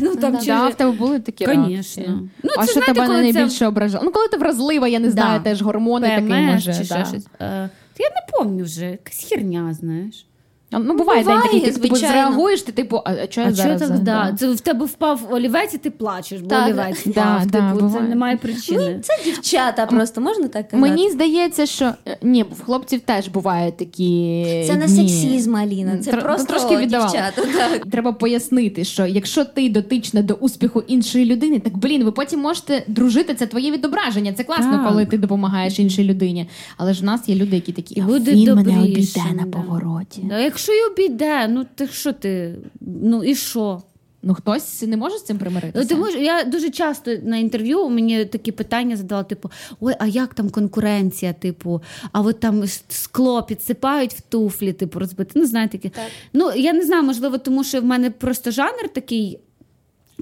[0.00, 0.74] ну там Да, через...
[0.74, 2.02] в тебе були такі Конечно.
[2.04, 2.30] реакції?
[2.42, 4.04] Ну, а це, що знаєте, тебе найбільше ображало?
[4.04, 5.44] Ну, коли ти вразлива, я не знаю, Да.
[5.50, 6.74] теж гормони такі може.
[6.74, 7.04] чи да.
[7.04, 7.26] щось.
[7.40, 10.26] Е, я не пам'ятаю вже, якась херня, знаєш.
[10.72, 13.54] А, Ну, буває, день Буває, такий, ти типу, зреагуєш, ти типу, а, чого я А
[13.56, 13.80] зараз?
[13.80, 13.98] так?
[13.98, 14.34] Да.
[14.38, 16.64] Це в тебе впав олівець, і ти плачеш, бо Так.
[16.66, 17.46] олівець Да, впав.
[17.46, 18.08] да, типу, це буває.
[18.08, 19.00] немає причини.
[19.02, 20.90] Це дівчата, просто можна так казати?
[20.90, 24.44] Мені здається, що е, ні, в хлопців теж бувають такі.
[24.66, 25.98] Це не сексізм, Аліна.
[25.98, 27.10] Це Тр- просто трошки віддавала.
[27.12, 27.42] дівчата.
[27.70, 27.86] Так.
[27.90, 32.82] Треба пояснити, що якщо ти дотична до успіху іншої людини, так блін, ви потім можете
[32.86, 33.34] дружити.
[33.34, 34.32] Це твоє відображення.
[34.32, 34.88] Це класно, Так.
[34.88, 36.46] коли ти допомагаєш іншій людині.
[36.76, 40.22] Але ж в нас є люди, які такі а буде він мене обійде на повороті.
[40.60, 42.54] Якщо й обійде, ну ти що ти?
[42.80, 43.82] Ну і що?
[44.22, 45.88] Ну хтось не може з цим примиритися.
[45.88, 49.50] ти можеш, я дуже часто на інтерв'ю мені такі питання задала: типу,
[49.80, 51.32] ой, а як там конкуренція?
[51.32, 51.82] Типу,
[52.12, 55.32] а от там скло підсипають в туфлі, типу, розбити.
[55.34, 55.94] Ну, знаєте, такі.
[56.32, 59.38] Ну, я не знаю, можливо, тому що в мене просто жанр такий.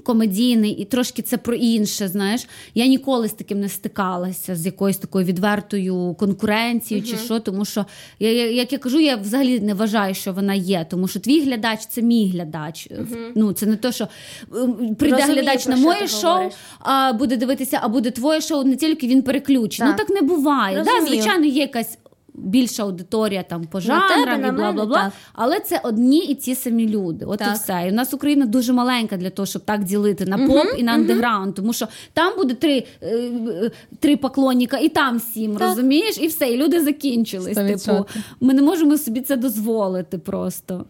[0.03, 2.07] Комедійний і трошки це про інше.
[2.07, 7.65] Знаєш, я ніколи з таким не стикалася з якоюсь такою відвертою конкуренцією чи що, тому
[7.65, 7.85] що
[8.19, 11.85] я, як я кажу, я взагалі не вважаю, що вона є, тому що твій глядач
[11.89, 12.89] це мій глядач.
[13.35, 14.07] Ну це не то, що
[14.55, 16.53] ем, прийде Розумію, глядач на моє шоу, говориш.
[16.79, 19.93] а буде дивитися, а буде твоє шоу, не тільки він переключений.
[19.93, 19.99] Так.
[20.09, 20.83] Ну так не буває.
[20.83, 21.97] Да, звичайно, є якась.
[22.43, 25.11] Більша аудиторія там по жанрам і бла бла бла.
[25.33, 27.25] Але це одні і ті самі люди.
[27.25, 27.83] От і все.
[27.87, 30.91] І у нас Україна дуже маленька для того, щоб так ділити на поп і на
[30.91, 31.55] андеграунд.
[31.55, 36.17] Тому що там буде три, е, е, три поклонника, і там сім, розумієш?
[36.21, 37.57] І все, і люди закінчились.
[37.57, 38.05] Типу,
[38.39, 40.85] ми не можемо собі це дозволити просто.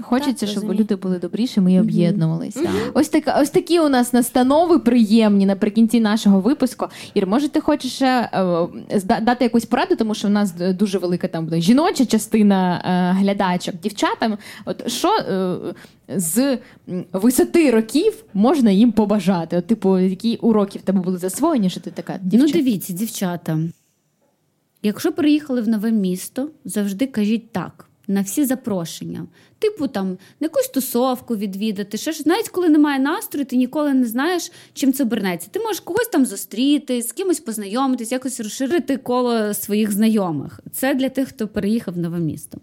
[0.00, 2.70] Хочеться, Так, щоб люди були добрішими і об'єднувалися.
[2.94, 6.86] Ось така, ось такі у нас настанови приємні наприкінці нашого випуску.
[7.14, 8.30] Ір, може, ти хочеш ще
[8.90, 13.20] е, дати якусь пораду, тому що в нас дуже велика там буде жіноча частина е,
[13.20, 14.38] глядачок, дівчатам.
[14.64, 15.56] От що е,
[16.08, 16.58] з
[17.12, 19.56] висоти років можна їм побажати?
[19.56, 23.58] От, типу, які уроки в тебе були засвоєні, що ти така Ну, дивіться, дівчата.
[24.82, 27.88] Якщо приїхали в нове місто, завжди кажіть так.
[28.08, 29.26] На всі запрошення.
[29.58, 34.06] Типу там на якусь тусовку відвідати, ще ж навіть коли немає настрою, ти ніколи не
[34.06, 35.48] знаєш, чим це обернеться.
[35.50, 40.60] Ти можеш когось там зустріти, з кимось познайомитись, якось розширити коло своїх знайомих.
[40.72, 42.58] Це для тих, хто переїхав в нове місто.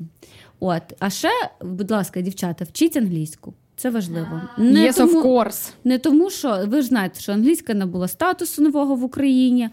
[0.59, 1.29] От, а ще,
[1.61, 3.53] будь ласка, дівчата, вчіть англійську.
[3.75, 4.41] Це важливо.
[4.57, 5.69] Не Yes, of course.
[5.83, 9.69] не тому, що ви ж знаєте, що англійська набула статусу нового в Україні.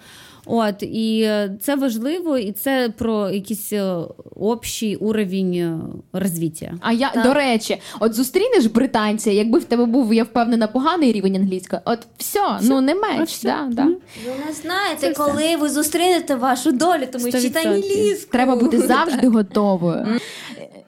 [0.46, 3.94] От і е, це важливо, і це про якийсь е,
[4.36, 5.78] общий уровень е,
[6.12, 6.74] розвиття.
[6.80, 11.36] А я до речі, от зустрінеш британця, якби в тебе був, я впевнена, поганий рівень
[11.36, 13.28] англійської, от все, ну не меч.
[13.28, 13.48] все.
[13.48, 13.84] Да, да.
[13.84, 18.32] Ви не знаєте, коли ви зустрінете вашу долю, тому вчіть англійську.
[18.32, 20.20] Треба бути завжди готовою.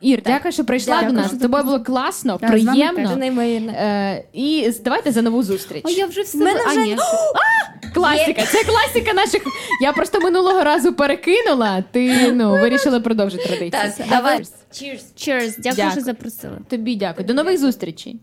[0.03, 1.27] Ір, дякую, що прийшла Дякую, до нас.
[1.27, 3.17] що З тобою було класно, Так, з вами приємно.
[3.17, 3.73] Неймовірно.
[3.73, 5.83] Е, і давайте за нову зустріч.
[5.85, 6.97] О, я вже все мене а, вже- ні.
[7.95, 9.43] Класика, це класика наших.
[9.83, 11.85] Я просто минулого разу перекинула.
[11.93, 13.71] Ти ну вирішила продовжити традицію.
[13.71, 14.39] Так, давай.
[14.39, 15.01] Cheers.
[15.17, 15.55] Cheers.
[15.59, 15.91] Дякую, Дякую.
[15.91, 16.59] що запросили.
[16.69, 17.27] Тобі дякую.
[17.27, 18.21] До нових зустрічей.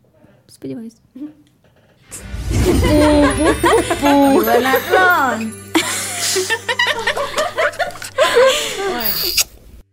[0.47, 0.95] Сподіваюсь.